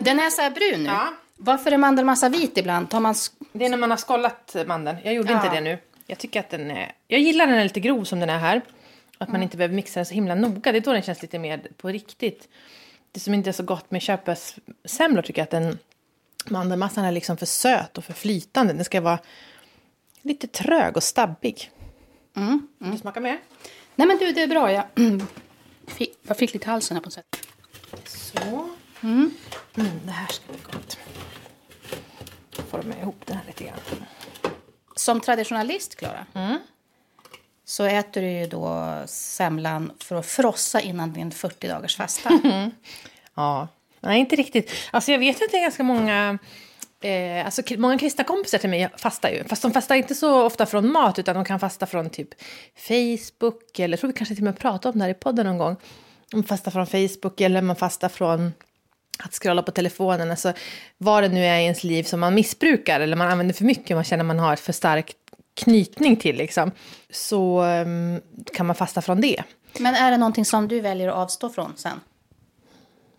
Den 0.00 0.20
är 0.20 0.30
så 0.30 0.42
här 0.42 0.50
brun 0.50 0.82
nu. 0.82 0.88
Ja. 0.88 1.12
Varför 1.36 1.72
är 1.72 1.76
mandelmassa 1.78 2.28
vit 2.28 2.58
ibland? 2.58 2.90
Tar 2.90 3.00
man... 3.00 3.14
Det 3.52 3.64
är 3.64 3.68
när 3.68 3.76
man 3.76 3.90
har 3.90 3.96
skållat 3.96 4.56
mandeln. 4.66 4.96
Jag 5.04 5.14
gjorde 5.14 5.32
Ja. 5.32 5.42
inte 5.44 5.54
det 5.54 5.60
nu. 5.60 5.78
Jag 6.06 6.18
tycker 6.18 6.40
att 6.40 6.50
den 6.50 6.70
är... 6.70 6.92
Jag 7.08 7.20
gillar 7.20 7.46
den 7.46 7.58
är 7.58 7.62
lite 7.64 7.80
grov 7.80 8.04
som 8.04 8.20
den 8.20 8.30
är 8.30 8.38
här. 8.38 8.62
Att 9.18 9.28
man 9.32 9.42
inte 9.42 9.56
behöver 9.56 9.74
mixa 9.74 10.00
den 10.00 10.06
så 10.06 10.14
himla 10.14 10.34
noga. 10.34 10.72
Det 10.72 10.78
är 10.78 10.80
då 10.80 10.92
den 10.92 11.02
känns 11.02 11.22
lite 11.22 11.38
mer 11.38 11.60
på 11.76 11.88
riktigt. 11.88 12.48
Det 13.12 13.20
som 13.20 13.34
inte 13.34 13.50
är 13.50 13.52
så 13.52 13.62
gott 13.62 13.90
med 13.90 14.02
köpessemlor 14.02 15.22
tycker 15.22 15.40
jag 15.40 15.44
att 15.44 15.50
den 15.50 15.78
mandelmassan 16.48 17.04
är 17.04 17.12
liksom 17.12 17.36
för 17.36 17.46
söt 17.46 17.98
och 17.98 18.04
för 18.04 18.12
flytande. 18.12 18.72
Den 18.72 18.84
ska 18.84 19.00
vara 19.00 19.18
lite 20.22 20.46
trög 20.46 20.96
och 20.96 21.02
stabbig. 21.02 21.70
Mm. 22.36 22.68
Vill 22.78 22.90
du 22.90 22.98
smaka 22.98 23.20
mer? 23.20 23.38
Nej 23.94 24.06
men 24.08 24.18
du, 24.18 24.32
det 24.32 24.42
är 24.42 24.46
bra. 24.46 24.72
Jag 24.72 24.84
jag 26.22 26.36
fick 26.36 26.52
lite 26.52 26.70
halsen 26.70 26.96
här 26.96 27.02
på 27.02 27.06
något 27.06 27.12
sätt. 27.12 27.46
Så. 28.04 28.68
Mm, 29.02 29.30
det 30.04 30.10
här 30.10 30.26
ska 30.26 30.52
bli 30.52 30.60
gott. 30.72 30.98
Forma 32.70 32.94
ihop 33.02 33.26
den 33.26 33.36
här 33.36 33.44
lite 33.46 33.64
grann. 33.64 33.78
Som 34.96 35.20
traditionalist, 35.20 35.96
Klara, 35.96 36.26
så 37.64 37.84
äter 37.84 38.22
du 38.22 38.30
ju 38.30 38.46
då 38.46 39.02
semlan 39.06 39.92
för 39.98 40.16
att 40.16 40.26
frossa 40.26 40.80
innan 40.80 41.12
din 41.12 41.30
40 41.30 41.68
dagars 41.68 41.96
fasta. 41.96 42.30
Ja, 43.34 43.68
nej 44.00 44.20
inte 44.20 44.36
riktigt. 44.36 44.72
Alltså 44.90 45.12
jag 45.12 45.18
vet 45.18 45.42
att 45.42 45.50
det 45.50 45.56
är 45.56 45.62
ganska 45.62 45.82
många, 45.82 46.38
eh, 47.00 47.46
alltså 47.46 47.62
många 47.78 47.98
kristna 47.98 48.24
kompisar 48.24 48.58
till 48.58 48.70
mig 48.70 48.88
fastar 48.96 49.30
ju. 49.30 49.44
Fast 49.44 49.62
de 49.62 49.72
fastar 49.72 49.94
inte 49.94 50.14
så 50.14 50.42
ofta 50.42 50.66
från 50.66 50.92
mat 50.92 51.18
utan 51.18 51.34
de 51.34 51.44
kan 51.44 51.60
fasta 51.60 51.86
från 51.86 52.10
typ 52.10 52.28
Facebook 52.76 53.78
eller 53.78 53.92
jag 53.92 54.00
tror 54.00 54.08
vi 54.12 54.16
kanske 54.16 54.34
till 54.34 54.42
och 54.42 54.52
med 54.52 54.58
pratade 54.58 54.92
om 54.92 54.98
det 54.98 55.04
här 55.04 55.10
i 55.10 55.14
podden 55.14 55.46
någon 55.46 55.58
gång. 55.58 55.76
De 56.30 56.44
fastar 56.44 56.70
från 56.70 56.86
Facebook 56.86 57.40
eller 57.40 57.62
man 57.62 57.76
fastar 57.76 58.08
från 58.08 58.52
att 59.18 59.34
scrolla 59.34 59.62
på 59.62 59.70
telefonen. 59.70 60.30
Alltså 60.30 60.52
vad 60.98 61.22
det 61.22 61.28
nu 61.28 61.44
är 61.44 61.58
i 61.58 61.62
ens 61.62 61.84
liv 61.84 62.02
som 62.02 62.20
man 62.20 62.34
missbrukar 62.34 63.00
eller 63.00 63.16
man 63.16 63.28
använder 63.28 63.54
för 63.54 63.64
mycket 63.64 63.96
man 63.96 64.04
känner 64.04 64.24
man 64.24 64.38
har 64.38 64.56
för 64.56 64.72
stark 64.72 65.12
knytning 65.54 66.16
till 66.16 66.36
liksom. 66.36 66.70
Så 67.10 67.60
ehm, 67.60 68.20
kan 68.54 68.66
man 68.66 68.76
fasta 68.76 69.02
från 69.02 69.20
det. 69.20 69.42
Men 69.78 69.94
är 69.94 70.10
det 70.10 70.16
någonting 70.16 70.44
som 70.44 70.68
du 70.68 70.80
väljer 70.80 71.08
att 71.08 71.14
avstå 71.14 71.50
från 71.50 71.72
sen? 71.76 72.00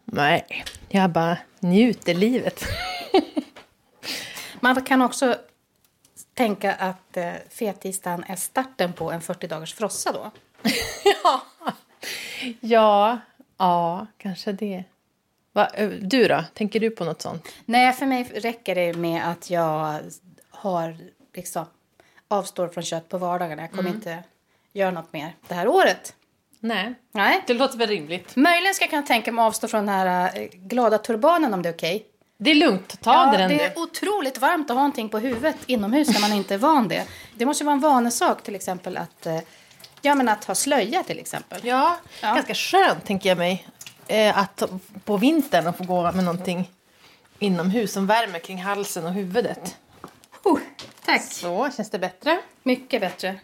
Nej, 0.05 0.65
jag 0.89 1.09
bara 1.09 1.37
njuter 1.59 2.13
livet. 2.13 2.63
Man 4.59 4.81
kan 4.81 5.01
också 5.01 5.35
tänka 6.33 6.73
att 6.73 7.17
eh, 7.17 7.33
fettisdagen 7.49 8.23
är 8.27 8.35
starten 8.35 8.93
på 8.93 9.11
en 9.11 9.21
40 9.21 9.47
dagars 9.47 9.73
frossa 9.73 10.11
då. 10.11 10.31
ja. 11.23 11.41
ja, 12.59 13.19
ja, 13.57 14.07
kanske 14.17 14.51
det. 14.51 14.83
Va, 15.57 15.67
ö, 15.73 15.87
du 16.01 16.27
då? 16.27 16.43
Tänker 16.53 16.79
du 16.79 16.89
på 16.89 17.05
något 17.05 17.21
sånt? 17.21 17.47
Nej, 17.65 17.93
för 17.93 18.05
mig 18.05 18.23
räcker 18.35 18.75
det 18.75 18.93
med 18.93 19.29
att 19.31 19.49
jag 19.49 19.99
har 20.49 20.97
liksom 21.33 21.65
avstår 22.27 22.67
från 22.67 22.83
kött 22.83 23.09
på 23.09 23.17
vardagarna. 23.17 23.61
Jag 23.61 23.71
kommer 23.71 23.89
inte 23.89 24.23
göra 24.73 24.91
något 24.91 25.13
mer 25.13 25.35
det 25.47 25.53
här 25.53 25.67
året. 25.67 26.15
Nej. 26.59 26.93
Nej. 27.11 27.43
Det 27.47 27.53
låter 27.53 27.77
väl 27.77 27.89
rimligt. 27.89 28.35
Möjligen 28.35 28.73
ska 28.73 28.83
jag 28.83 28.89
kunna 28.89 29.01
tänka 29.01 29.31
mig 29.31 29.41
att 29.43 29.47
avstå 29.47 29.67
från 29.67 29.85
den 29.85 29.95
här 29.95 30.31
eh, 30.39 30.47
glada 30.53 30.97
turbanen 30.97 31.53
om 31.53 31.61
det 31.61 31.69
är 31.69 31.73
okej. 31.73 32.05
Det 32.37 32.51
är 32.51 32.55
lugnt, 32.55 33.01
ta 33.01 33.13
Ja, 33.13 33.37
den 33.37 33.49
det 33.49 33.63
är 33.65 33.79
otroligt 33.79 34.37
varmt 34.37 34.69
att 34.69 34.75
ha 34.75 34.81
någonting 34.81 35.09
på 35.09 35.19
huvudet 35.19 35.55
inomhus 35.65 36.07
när 36.13 36.21
man 36.21 36.33
inte 36.33 36.53
är 36.53 36.57
van 36.57 36.87
det. 36.87 37.07
Det 37.35 37.45
måste 37.45 37.63
vara 37.63 37.73
en 37.73 37.79
vanesak 37.79 38.43
till 38.43 38.55
exempel 38.55 38.97
att, 38.97 39.25
eh, 39.25 39.39
ja, 40.01 40.15
men 40.15 40.29
att 40.29 40.45
ha 40.45 40.55
slöja 40.55 41.03
till 41.03 41.19
exempel. 41.19 41.59
Ja, 41.63 41.97
Ja. 42.21 42.33
ganska 42.33 42.53
skönt 42.55 43.05
tänker 43.05 43.29
jag 43.29 43.37
mig. 43.37 43.67
Eh, 44.07 44.37
att 44.37 44.63
på 45.05 45.17
vintern 45.17 45.73
få 45.73 45.83
gå 45.83 46.11
med 46.11 46.23
någonting 46.23 46.71
inomhus 47.39 47.91
som 47.91 48.07
värmer 48.07 48.39
kring 48.39 48.61
halsen 48.61 49.05
och 49.05 49.13
huvudet. 49.13 49.77
Oh, 50.43 50.59
tack. 51.05 51.21
Så, 51.21 51.69
känns 51.75 51.89
det 51.89 51.99
bättre? 51.99 52.39
Mycket 52.63 53.01
bättre. 53.01 53.39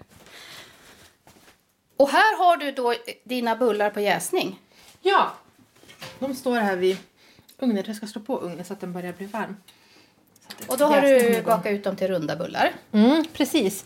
Och 1.97 2.09
här 2.09 2.37
har 2.37 2.57
du 2.57 2.71
då 2.71 2.93
dina 3.23 3.55
bullar 3.55 3.89
på 3.89 3.99
jäsning. 3.99 4.59
Ja. 5.01 5.31
De 6.19 6.35
står 6.35 6.59
här 6.59 6.75
vid 6.75 6.97
ugnen. 7.59 7.83
Jag 7.87 7.95
ska 7.95 8.07
slå 8.07 8.21
på 8.21 8.39
ugnen 8.39 8.65
så 8.65 8.73
att 8.73 8.81
den 8.81 8.93
börjar 8.93 9.13
bli 9.13 9.25
varm. 9.25 9.57
Och 10.67 10.77
då 10.77 10.85
har 10.85 11.01
du 11.01 11.41
bakat 11.41 11.71
ut 11.71 11.83
dem 11.83 11.95
till 11.95 12.07
runda 12.07 12.35
bullar. 12.35 12.73
Mm, 12.91 13.25
precis. 13.33 13.85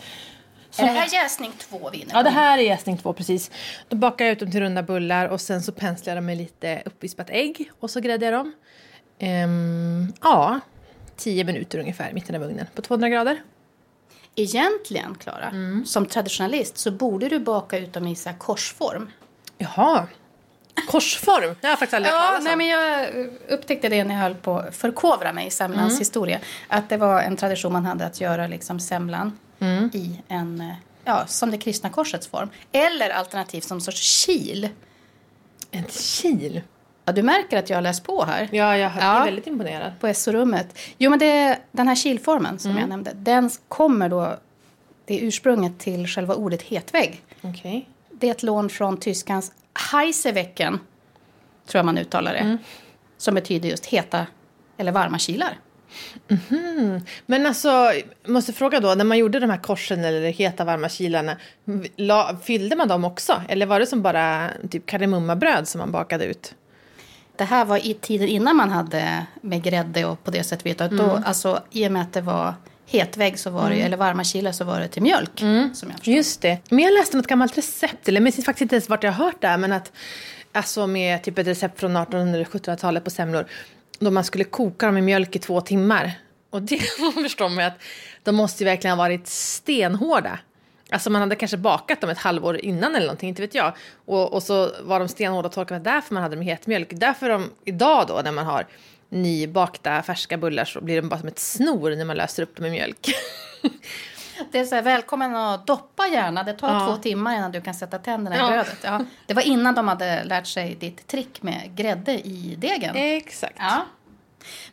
Är 0.80 0.86
det 0.86 1.00
här 1.00 1.14
jäsning 1.14 1.52
två 1.58 1.90
vi 1.94 2.06
Ja, 2.14 2.24
det 2.24 2.30
här 2.30 2.58
är 2.58 2.62
jäsning 2.62 2.98
två, 2.98 3.14
precis. 3.14 3.52
Då 3.90 3.96
bakar 3.98 4.26
jag 4.26 4.32
ut 4.32 4.40
dem 4.40 4.52
till 4.52 4.60
runda 4.60 4.84
bullar 4.84 5.28
och 5.28 5.42
sen 5.42 5.62
så 5.62 5.72
penslar 5.72 6.12
jag 6.12 6.18
dem 6.18 6.26
med 6.26 6.38
lite 6.38 6.82
uppvispat 6.86 7.30
ägg 7.30 7.72
och 7.80 7.90
så 7.92 8.00
gräddar 8.00 8.28
jag 8.32 8.34
dem. 8.34 8.54
Ehm, 9.20 10.14
ja, 10.22 10.60
10 11.16 11.44
minuter 11.44 11.80
ungefär 11.80 12.10
i 12.10 12.14
mitten 12.14 12.36
av 12.36 12.44
ugnen 12.44 12.66
på 12.76 12.82
200 12.82 13.10
grader. 13.10 13.42
Egentligen, 14.36 15.16
Klara, 15.16 15.50
Mm. 15.50 15.86
som 15.86 16.06
traditionalist 16.06 16.78
så 16.78 16.92
borde 16.92 17.30
du 17.30 17.40
baka 17.40 17.78
ut 17.78 17.94
dem 17.94 18.08
i 18.08 18.16
så 18.16 18.30
här 18.30 18.38
korsform. 18.38 19.12
Jaha, 19.58 20.08
korsform. 20.88 21.56
Det 21.62 21.68
har 21.68 21.72
jag 21.72 21.80
faktiskt 21.80 21.94
aldrig 21.94 22.14
Ja, 22.14 22.20
talas 22.20 22.44
nej, 22.44 22.56
men 22.56 22.68
jag 22.68 23.08
upptäckte 23.50 23.90
det 23.90 24.04
när 24.04 24.16
jag 24.16 24.22
höll 24.22 24.36
på 24.36 24.58
att 24.60 24.76
förkovra 24.76 25.34
mig 25.34 25.48
i 25.48 25.50
semlans 25.50 25.90
Mm. 25.92 26.00
historia. 26.00 26.40
Att 26.68 26.90
det 26.90 26.98
var 26.98 27.22
en 27.22 27.38
tradition 27.38 27.74
man 27.74 27.86
hade 27.86 28.06
att 28.06 28.22
göra 28.22 28.48
liksom 28.48 28.80
semlan 28.80 29.40
Mm. 29.60 29.90
i 29.94 30.22
en, 30.28 30.62
eh, 30.62 30.74
ja, 31.06 31.28
som 31.28 31.52
det 31.52 31.58
kristna 31.58 31.90
korsets 31.90 32.28
form. 32.28 32.50
Eller 32.72 33.10
alternativt 33.10 33.64
som 33.64 33.78
en 33.78 33.82
sorts 33.82 34.26
kil. 34.26 34.70
En 35.72 35.84
kil. 35.84 36.62
Ja, 37.06 37.14
du 37.14 37.24
märker 37.24 37.58
att 37.58 37.70
jag 37.70 37.78
har 37.78 37.82
läst 37.82 38.04
på 38.04 38.24
här. 38.26 38.50
Ja, 38.52 38.78
jag 38.78 38.92
Ja. 38.98 39.02
är 39.02 39.26
väldigt 39.26 39.48
imponerad. 39.48 39.92
På 40.00 40.14
SO-rummet. 40.14 40.78
Jo, 40.98 41.10
men 41.10 41.20
det, 41.20 41.60
den 41.72 41.88
här 41.88 41.96
kilformen 41.96 42.60
som 42.60 42.72
Mm. 42.72 42.82
jag 42.82 42.90
nämnde, 42.90 43.12
den 43.16 43.50
kommer 43.68 44.10
då, 44.10 44.38
det 45.06 45.20
är 45.20 45.28
ursprunget 45.28 45.80
till 45.80 46.08
själva 46.08 46.36
ordet 46.36 46.62
hetvägg. 46.62 47.22
Okej. 47.42 47.90
Det 48.12 48.28
är 48.28 48.32
ett 48.32 48.44
lån 48.44 48.70
från 48.70 48.98
tyskans 48.98 49.52
Heisewecken, 49.92 50.80
tror 51.68 51.80
jag 51.80 51.86
man 51.86 51.98
uttalar 51.98 52.34
det. 52.34 52.40
Mm. 52.40 52.58
Som 53.18 53.36
betyder 53.36 53.70
just 53.70 53.86
heta 53.86 54.26
eller 54.78 54.92
varma 54.92 55.20
kilar. 55.20 55.58
Men 57.26 57.46
alltså, 57.46 57.92
måste 58.26 58.54
fråga 58.54 58.80
då, 58.80 58.94
när 58.96 59.06
man 59.06 59.18
gjorde 59.18 59.40
de 59.40 59.50
här 59.50 59.58
korsen 59.58 60.06
eller 60.06 60.22
heta 60.30 60.64
varma 60.64 60.90
kilarna, 60.90 61.38
la, 61.96 62.38
fyllde 62.44 62.76
man 62.76 62.88
dem 62.88 63.06
också? 63.06 63.42
Eller 63.50 63.66
var 63.66 63.80
det 63.80 63.86
som 63.86 64.02
bara 64.02 64.50
typ 64.72 64.86
kardemummabröd 64.86 65.68
som 65.68 65.80
man 65.80 65.92
bakade 65.92 66.26
ut? 66.26 66.56
Det 67.36 67.44
här 67.44 67.66
var 67.66 67.86
i 67.88 67.94
tiden 67.94 68.28
innan 68.28 68.56
man 68.56 68.70
hade 68.70 69.26
med 69.42 69.64
grädde 69.64 70.06
och 70.06 70.24
på 70.24 70.32
det 70.32 70.44
sättet. 70.44 70.66
Vet 70.66 70.82
Mm. 70.82 70.98
då, 70.98 71.22
alltså, 71.26 71.64
I 71.72 71.88
och 71.88 71.92
med 71.92 72.02
att 72.02 72.14
det 72.14 72.22
var 72.22 72.54
hetvägg 72.86 73.40
så 73.40 73.50
var 73.50 73.70
det, 73.70 73.82
eller 73.82 73.98
varma 73.98 74.24
kilar 74.24 74.52
så 74.52 74.64
var 74.64 74.80
det 74.80 74.88
till 74.88 75.02
mjölk. 75.02 75.42
Mm. 75.42 75.74
Som 75.76 75.90
jag 75.90 75.98
förstår. 75.98 76.14
Just 76.14 76.42
det. 76.42 76.58
Men 76.70 76.80
jag 76.80 76.94
läste 76.94 77.18
något 77.18 77.28
gammalt 77.28 77.58
recept, 77.58 78.08
eller 78.08 78.16
jag 78.20 78.24
minns 78.24 78.36
faktiskt 78.46 78.62
inte 78.62 78.76
ens 78.76 78.90
vart 78.90 79.04
jag 79.04 79.12
har 79.12 79.26
hört 79.26 79.42
det 79.42 79.48
här, 79.48 79.58
men 79.58 79.72
att 79.74 79.92
alltså 80.52 80.88
med 80.88 81.24
typ 81.24 81.38
ett 81.38 81.48
recept 81.48 81.80
från 81.80 81.96
1800 81.98 82.36
eller 82.36 82.46
1700-talet 82.46 83.04
på 83.04 83.10
semlor, 83.10 83.46
då 84.00 84.12
man 84.12 84.24
skulle 84.24 84.44
koka 84.44 84.86
dem 84.86 84.98
i 84.98 85.02
mjölk 85.02 85.36
i 85.36 85.40
två 85.40 85.62
timmar. 85.62 86.12
Och 86.50 86.62
det 86.62 86.80
förstår 87.24 87.50
man 87.50 87.58
ju 87.58 87.64
att 87.64 87.82
de 88.24 88.36
måste 88.36 88.64
ju 88.64 88.70
verkligen 88.70 88.98
ha 88.98 89.04
varit 89.04 89.28
stenhårda. 89.28 90.40
Alltså 90.90 91.10
man 91.10 91.22
hade 91.22 91.36
kanske 91.36 91.58
bakat 91.58 92.02
dem 92.02 92.10
ett 92.10 92.18
halvår 92.18 92.58
innan 92.58 92.96
eller 92.96 93.06
någonting, 93.06 93.30
inte 93.30 93.42
vet 93.42 93.56
jag. 93.56 93.74
Och, 94.06 94.34
och 94.34 94.44
så 94.44 94.72
var 94.82 95.00
de 95.00 95.08
stenhårda 95.08 95.48
och 95.48 95.54
torkade, 95.54 95.80
därför 95.80 96.14
man 96.14 96.24
hade 96.24 96.36
dem 96.36 96.44
i 96.44 96.46
hetmjölk. 96.46 96.88
Därför 96.92 97.30
de 97.30 97.50
idag 97.66 98.08
då, 98.08 98.22
när 98.24 98.32
man 98.32 98.46
har 98.46 98.68
nybakta 99.10 100.04
färska 100.04 100.38
bullar 100.38 100.66
så 100.66 100.82
blir 100.82 101.02
de 101.02 101.10
bara 101.10 101.20
som 101.20 101.28
ett 101.28 101.40
snor 101.40 101.96
när 101.96 102.06
man 102.06 102.18
löser 102.18 102.44
upp 102.44 102.56
dem 102.56 102.66
i 102.66 102.70
mjölk. 102.70 103.08
Det 104.52 104.60
är 104.60 104.66
så 104.66 104.76
här, 104.76 104.82
välkommen 104.82 105.36
att 105.36 105.68
doppa 105.68 106.08
gärna. 106.08 106.44
Det 106.44 106.54
tar 106.54 106.74
Ja. 106.74 106.86
två 106.88 107.02
timmar 107.02 107.36
innan 107.38 107.52
du 107.52 107.62
kan 107.62 107.74
sätta 107.74 107.98
tänderna 107.98 108.36
i 108.36 108.40
Ja. 108.40 108.48
brödet. 108.48 108.78
Ja. 108.84 109.06
Det 109.26 109.34
var 109.34 109.42
innan 109.48 109.76
de 109.76 109.88
hade 109.88 110.24
lärt 110.24 110.48
sig 110.48 110.76
ditt 110.76 111.08
trick 111.08 111.42
med 111.42 111.72
grädde 111.76 112.12
i 112.14 112.56
degen. 112.58 112.96
Exakt. 112.96 113.56
Ja. 113.60 113.86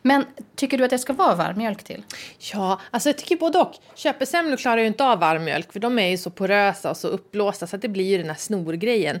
Men 0.01 0.25
tycker 0.55 0.77
du 0.77 0.83
att 0.83 0.89
det 0.89 0.99
ska 0.99 1.13
vara 1.13 1.35
varm 1.35 1.57
mjölk 1.57 1.83
till? 1.83 2.03
Ja, 2.53 2.79
alltså 2.91 3.09
jag 3.09 3.17
tycker 3.17 3.35
både 3.37 3.59
och. 3.59 3.73
Köpesemlor 3.95 4.57
klarar 4.57 4.77
ju 4.77 4.87
inte 4.87 5.05
av 5.05 5.19
varm 5.19 5.43
mjölk 5.43 5.73
för 5.73 5.79
de 5.79 5.99
är 5.99 6.07
ju 6.07 6.17
så 6.17 6.29
porösa 6.29 6.89
och 6.89 6.97
så 6.97 7.07
uppblåsta 7.07 7.67
så 7.67 7.75
att 7.75 7.81
det 7.81 7.87
blir 7.87 8.03
ju 8.05 8.17
den 8.17 8.27
här 8.27 8.35
snorgrejen. 8.35 9.19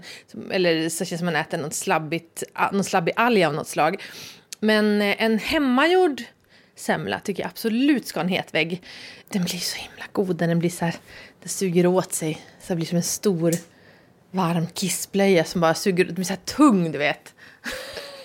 Eller 0.51 0.89
så 0.89 0.97
känns 0.97 1.09
det 1.09 1.17
som 1.17 1.25
man 1.25 1.35
äter 1.35 1.57
något 1.57 1.73
slabbigt, 1.73 2.43
någon 2.71 2.83
slabbig 2.83 3.13
alg 3.15 3.45
av 3.45 3.53
något 3.53 3.67
slag. 3.67 4.03
Men 4.59 5.01
eh, 5.01 5.23
en 5.23 5.39
hemmagjord 5.39 6.21
semla 6.75 7.19
tycker 7.19 7.43
jag 7.43 7.49
absolut 7.49 8.07
ska 8.07 8.19
ha 8.19 8.23
en 8.23 8.29
het 8.29 8.53
vägg. 8.53 8.81
Den 9.29 9.43
blir 9.43 9.59
så 9.59 9.77
himla 9.77 10.03
god 10.11 10.41
när 10.41 10.47
den 10.47 10.59
blir 10.59 10.69
så 10.69 10.85
här, 10.85 10.95
den 11.39 11.49
suger 11.49 11.87
åt 11.87 12.13
sig. 12.13 12.41
Så 12.59 12.73
det 12.73 12.75
blir 12.75 12.85
som 12.85 12.97
en 12.97 13.03
stor 13.03 13.53
varm 14.31 14.67
kissblöja 14.67 15.43
som 15.43 15.61
bara 15.61 15.73
suger, 15.73 16.05
den 16.05 16.15
blir 16.15 16.25
så 16.25 16.33
här 16.33 16.41
tung 16.45 16.91
du 16.91 16.97
vet. 16.97 17.33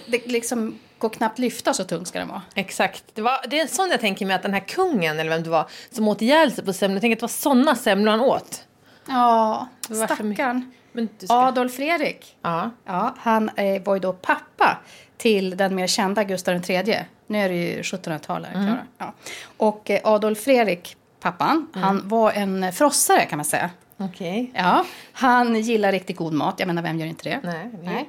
Det 0.07 0.27
liksom 0.27 0.79
går 0.99 1.09
knappt 1.09 1.39
lyfta 1.39 1.75
så 1.75 1.85
tung 1.85 2.07
ska 2.07 2.19
den 2.19 2.29
vara. 2.29 2.43
Exakt. 2.55 3.05
Det, 3.15 3.23
var, 3.23 3.45
det 3.51 3.61
är 3.61 3.67
sån 3.67 3.91
jag 3.91 4.01
tänker 4.01 4.27
mig 4.27 4.37
att 4.37 4.43
den 4.43 4.55
här 4.55 4.61
kungen, 4.61 5.19
eller 5.19 5.31
vem 5.31 5.43
det 5.43 5.51
var, 5.51 5.69
som 5.91 6.09
åt 6.09 6.23
ihjäl 6.23 6.53
sig 6.53 6.65
på 6.65 6.73
semlor. 6.73 6.97
Jag 6.97 7.01
tänker 7.01 7.17
att 7.17 7.21
det 7.21 7.25
var 7.25 7.55
såna 7.55 7.75
semlor 7.75 8.11
han 8.11 8.21
åt. 8.21 8.67
Ja, 9.09 9.69
stackarn. 9.83 10.73
Ska... 11.19 11.35
Adolf 11.35 11.75
Fredrik. 11.75 12.37
Ja. 12.43 12.71
Ja, 12.85 13.15
han 13.19 13.49
eh, 13.49 13.83
var 13.83 13.95
ju 13.95 14.01
då 14.01 14.13
pappa 14.13 14.79
till 15.17 15.57
den 15.57 15.75
mer 15.75 15.87
kända 15.87 16.25
Gustav 16.25 16.71
III. 16.71 17.05
Nu 17.31 17.39
är 17.39 17.49
det 17.49 17.55
ju 17.55 17.83
1700-talet, 17.83 18.51
Mm. 18.55 18.75
Ja. 18.99 19.13
Och 19.57 19.91
eh, 19.91 20.01
Adolf 20.05 20.39
Fredrik, 20.41 20.97
pappan, 21.21 21.67
Mm. 21.75 21.85
han 21.89 22.09
var 22.09 22.33
en 22.33 22.73
frossare 22.73 23.25
kan 23.25 23.37
man 23.39 23.45
säga. 23.45 23.71
Okej. 23.97 24.51
Ja, 24.55 24.85
han 25.13 25.61
gillar 25.61 25.93
riktigt 25.93 26.17
god 26.17 26.33
mat. 26.33 26.55
Jag 26.59 26.67
menar, 26.67 26.83
vem 26.83 26.99
gör 26.99 27.07
inte 27.07 27.29
det? 27.29 27.41
Nej. 27.43 27.71
Nej. 27.83 28.09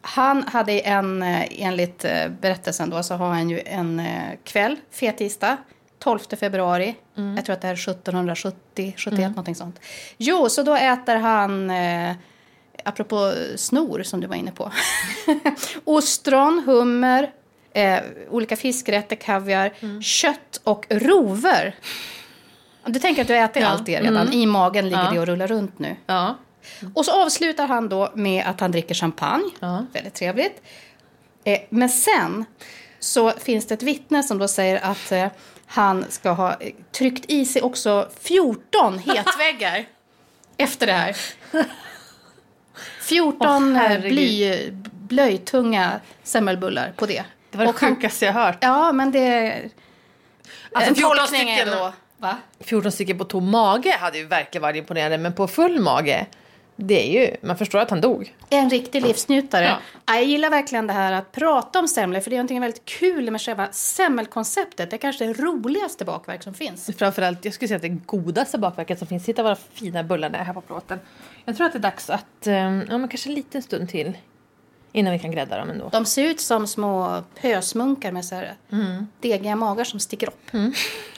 Han 0.00 0.42
hade 0.42 0.80
en, 0.80 1.22
eh, 1.22 1.62
enligt 1.62 2.04
eh, 2.04 2.28
berättelsen 2.40 2.90
då, 2.90 3.02
så 3.02 3.14
har 3.14 3.28
han 3.28 3.50
ju 3.50 3.60
en 3.66 4.02
kväll, 4.44 4.76
fet 4.90 5.18
tisdag, 5.18 5.56
12 5.98 6.18
februari. 6.40 6.94
Jag 7.36 7.44
tror 7.44 7.52
att 7.54 7.60
det 7.62 7.68
är 7.68 7.72
1770, 7.76 8.94
71, 8.96 9.28
någonting 9.28 9.54
sånt. 9.54 9.80
Jo, 10.16 10.48
så 10.48 10.62
då 10.62 10.74
äter 10.74 11.16
han, 11.16 11.70
eh, 11.70 12.12
apropå 12.84 13.32
snor 13.56 14.02
som 14.02 14.20
du 14.20 14.26
var 14.26 14.36
inne 14.36 14.50
på, 14.52 14.72
ostron, 15.84 16.62
hummer, 16.66 17.30
eh, 17.72 17.98
olika 18.30 18.56
fiskrätter, 18.56 19.16
kaviar, 19.16 19.72
kött 20.02 20.60
och 20.64 20.86
rover. 20.90 21.74
Du 22.86 22.98
tänker 23.00 23.22
att 23.22 23.28
du 23.28 23.36
äter 23.36 23.62
Ja. 23.62 23.68
allt 23.68 23.86
det 23.86 24.00
redan. 24.00 24.32
I 24.32 24.46
magen 24.46 24.88
ligger 24.88 25.04
Ja. 25.04 25.10
det 25.10 25.20
och 25.20 25.26
rullar 25.26 25.46
runt 25.46 25.78
nu. 25.78 25.96
Ja. 26.06 26.34
Och 26.94 27.04
så 27.04 27.22
avslutar 27.22 27.66
han 27.66 27.88
då 27.88 28.10
med 28.14 28.44
att 28.46 28.60
han 28.60 28.72
dricker 28.72 28.94
champagne. 28.94 29.50
Väldigt 29.92 30.14
trevligt. 30.14 30.62
Eh, 31.44 31.58
men 31.70 31.88
sen 31.88 32.44
så 32.98 33.30
finns 33.30 33.66
det 33.66 33.74
ett 33.74 33.82
vittne 33.82 34.22
som 34.22 34.38
då 34.38 34.48
säger 34.48 34.80
att 34.84 35.12
eh, 35.12 35.26
han 35.66 36.04
ska 36.08 36.30
ha 36.30 36.50
eh, 36.60 36.72
tryckt 36.92 37.24
i 37.30 37.44
sig 37.44 37.62
också 37.62 38.08
14 38.20 38.98
hetväggar 39.06 39.84
efter 40.56 40.86
det 40.86 40.92
här. 40.92 41.16
14 43.02 43.76
Åh, 43.76 43.92
eh, 43.92 44.00
bly, 44.00 44.70
blöjtunga 44.92 46.00
semmelbullar 46.22 46.92
på 46.96 47.06
det. 47.06 47.24
Det 47.50 47.58
var 47.58 47.64
det 47.64 47.70
Och 47.70 47.80
han- 47.80 47.94
sjukaste 47.94 48.24
jag 48.24 48.32
hört. 48.32 48.58
Ja, 48.60 48.92
men 48.92 49.10
det... 49.12 49.54
Alltså, 50.72 50.90
en 50.90 50.94
14 50.94 51.16
tolkning 51.16 51.50
är 51.50 51.56
stycken. 51.56 51.78
då... 51.78 51.92
Va? 52.20 52.36
14 52.60 52.92
stycken 52.92 53.18
på 53.18 53.24
tom 53.24 53.50
mage 53.50 53.96
hade 54.00 54.18
ju 54.18 54.24
verkligen 54.26 54.62
varit 54.62 54.76
imponerande. 54.76 55.18
Men 55.18 55.32
på 55.32 55.48
full 55.48 55.80
mage, 55.80 56.26
det 56.76 57.08
är 57.08 57.20
ju... 57.20 57.36
Man 57.42 57.56
förstår 57.58 57.78
att 57.78 57.90
han 57.90 58.00
dog. 58.00 58.34
En 58.50 58.70
riktig 58.70 59.02
livsnjutare. 59.02 59.64
Ja. 59.64 59.76
Ja. 60.06 60.14
Jag 60.14 60.24
gillar 60.24 60.50
verkligen 60.50 60.86
det 60.86 60.92
här 60.92 61.12
att 61.12 61.32
prata 61.32 61.78
om 61.78 61.88
semlor 61.88 62.20
för 62.20 62.30
det 62.30 62.36
är 62.36 62.38
någonting 62.38 62.60
väldigt 62.60 62.84
kul 62.84 63.30
med 63.30 63.40
själva 63.40 63.68
semmelkonceptet. 63.72 64.90
Det 64.90 64.96
är 64.96 64.98
kanske 64.98 65.26
det 65.26 65.32
roligaste 65.32 66.04
bakverk 66.04 66.42
som 66.42 66.54
finns. 66.54 66.90
Framförallt, 66.98 67.44
jag 67.44 67.54
skulle 67.54 67.68
säga 67.68 67.76
att 67.76 67.82
det 67.82 67.88
godaste 67.88 68.58
bakverket 68.58 68.98
som 68.98 69.08
finns. 69.08 69.24
Titta 69.24 69.42
vad 69.42 69.58
fina 69.72 70.02
bullar 70.04 70.30
det 70.30 70.38
är 70.38 70.44
här 70.44 70.54
på 70.54 70.60
plåten. 70.60 71.00
Jag 71.44 71.56
tror 71.56 71.66
att 71.66 71.72
det 71.72 71.78
är 71.78 71.80
dags 71.80 72.10
att, 72.10 72.46
eh, 72.46 72.54
ja 72.54 72.98
men 72.98 73.08
kanske 73.08 73.28
en 73.28 73.34
liten 73.34 73.62
stund 73.62 73.88
till. 73.88 74.12
Innan 74.98 75.12
vi 75.12 75.18
kan 75.18 75.30
grädda 75.30 75.58
dem 75.58 75.70
ändå. 75.70 75.88
De 75.92 76.04
ser 76.04 76.24
ut 76.24 76.40
som 76.40 76.66
små 76.66 77.22
pösmunkar 77.40 78.12
med 78.12 78.24
så 78.24 78.34
här 78.34 78.54
degiga 79.20 79.56
magar 79.56 79.84
som 79.84 80.00
sticker 80.00 80.26
upp. 80.26 80.50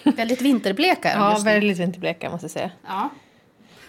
väldigt 0.16 0.40
vinterbleka 0.40 1.12
Ja, 1.12 1.40
väldigt 1.44 1.78
vinterbleka 1.78 2.30
måste 2.30 2.44
jag 2.44 2.50
säga. 2.50 2.70
Ja. 2.86 3.08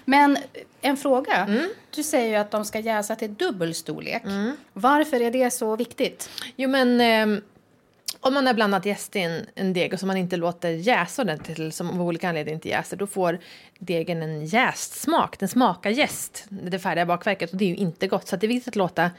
Men 0.05 0.37
en 0.81 0.97
fråga. 0.97 1.35
Mm. 1.35 1.69
Du 1.95 2.03
säger 2.03 2.29
ju 2.29 2.35
att 2.35 2.51
de 2.51 2.65
ska 2.65 2.79
jäsa 2.79 3.15
till 3.15 3.33
dubbel 3.33 3.75
storlek. 3.75 4.23
Mm. 4.23 4.57
Varför 4.73 5.21
är 5.21 5.31
det 5.31 5.51
så 5.51 5.75
viktigt? 5.75 6.29
Jo 6.55 6.69
men 6.69 7.01
ehm, 7.01 7.41
om 8.21 8.33
man 8.33 8.47
har 8.47 8.53
blandat 8.53 8.85
jäst 8.85 9.15
i 9.15 9.19
en, 9.19 9.45
en 9.55 9.73
deg 9.73 9.93
och 9.93 9.99
som 9.99 10.07
man 10.07 10.17
inte 10.17 10.37
låter 10.37 10.69
jäsa 10.69 11.21
ordentligt 11.21 11.59
eller 11.59 11.71
som 11.71 11.89
av 11.89 12.01
olika 12.01 12.29
anledningar 12.29 12.55
inte 12.55 12.69
jäser 12.69 12.97
då 12.97 13.07
får 13.07 13.39
degen 13.79 14.23
en 14.23 14.45
jäst 14.45 14.93
smak. 14.93 15.39
Den 15.39 15.49
smakar 15.49 15.89
jäst, 15.89 16.45
det 16.49 16.79
färdiga 16.79 17.05
bakverket 17.05 17.51
och 17.51 17.57
det 17.57 17.65
är 17.65 17.69
ju 17.69 17.75
inte 17.75 18.07
gott 18.07 18.27
så 18.27 18.35
att 18.35 18.41
det 18.41 18.47
är 18.47 18.49
viktigt 18.49 18.67
att 18.67 18.75
låta, 18.75 19.11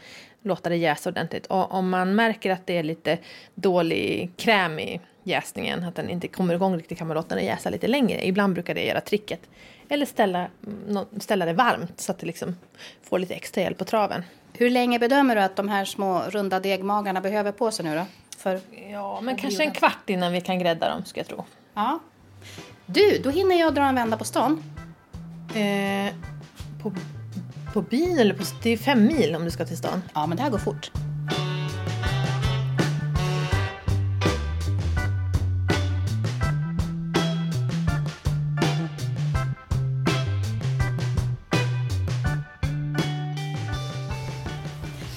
låta 0.42 0.68
det 0.68 0.76
jäsa 0.76 1.10
ordentligt. 1.10 1.46
Och 1.46 1.72
om 1.72 1.90
man 1.90 2.14
märker 2.14 2.50
att 2.50 2.66
det 2.66 2.78
är 2.78 2.82
lite 2.82 3.18
dålig 3.54 4.32
kräm 4.36 4.78
i 4.78 5.00
jäsningen, 5.22 5.84
att 5.84 5.94
den 5.94 6.10
inte 6.10 6.28
kommer 6.28 6.54
igång 6.54 6.76
riktigt 6.76 6.98
kan 6.98 7.06
man 7.06 7.14
låta 7.14 7.34
den 7.34 7.44
jäsa 7.44 7.70
lite 7.70 7.86
längre. 7.88 8.26
Ibland 8.26 8.54
brukar 8.54 8.74
det 8.74 8.84
göra 8.84 9.00
tricket. 9.00 9.40
Eller 9.88 10.06
ställa, 10.06 10.48
ställa 11.20 11.46
det 11.46 11.52
varmt 11.52 12.00
så 12.00 12.12
att 12.12 12.18
det 12.18 12.26
liksom 12.26 12.56
får 13.02 13.18
lite 13.18 13.34
extra 13.34 13.62
hjälp 13.62 13.78
på 13.78 13.84
traven. 13.84 14.24
Hur 14.52 14.70
länge 14.70 14.98
bedömer 14.98 15.36
du 15.36 15.42
att 15.42 15.56
de 15.56 15.68
här 15.68 15.84
små 15.84 16.22
runda 16.28 16.60
degmagarna 16.60 17.20
behöver 17.20 17.52
på 17.52 17.70
sig 17.70 17.84
nu 17.84 17.94
då? 17.94 18.04
För 18.42 18.60
Ja, 18.90 19.20
men 19.20 19.36
kanske 19.36 19.64
en 19.64 19.70
kvart 19.70 20.10
innan 20.10 20.32
vi 20.32 20.40
kan 20.40 20.58
grädda 20.58 20.90
dem, 20.90 21.04
ska 21.04 21.20
jag 21.20 21.26
tro. 21.26 21.44
Ja. 21.74 21.98
Du, 22.86 23.20
då 23.24 23.30
hinner 23.30 23.60
jag 23.60 23.74
dra 23.74 23.82
en 23.82 23.94
vända 23.94 24.16
på 24.16 24.24
stan. 24.24 24.62
Eh, 25.54 26.14
på, 26.82 26.92
på 27.72 27.82
byn 27.82 28.18
eller 28.18 28.34
på... 28.34 28.44
Det 28.62 28.70
är 28.70 28.76
fem 28.76 29.06
mil 29.06 29.34
om 29.36 29.44
du 29.44 29.50
ska 29.50 29.64
till 29.64 29.76
stan. 29.76 30.02
Ja, 30.14 30.26
men 30.26 30.36
det 30.36 30.42
här 30.42 30.50
går 30.50 30.58
fort. 30.58 30.90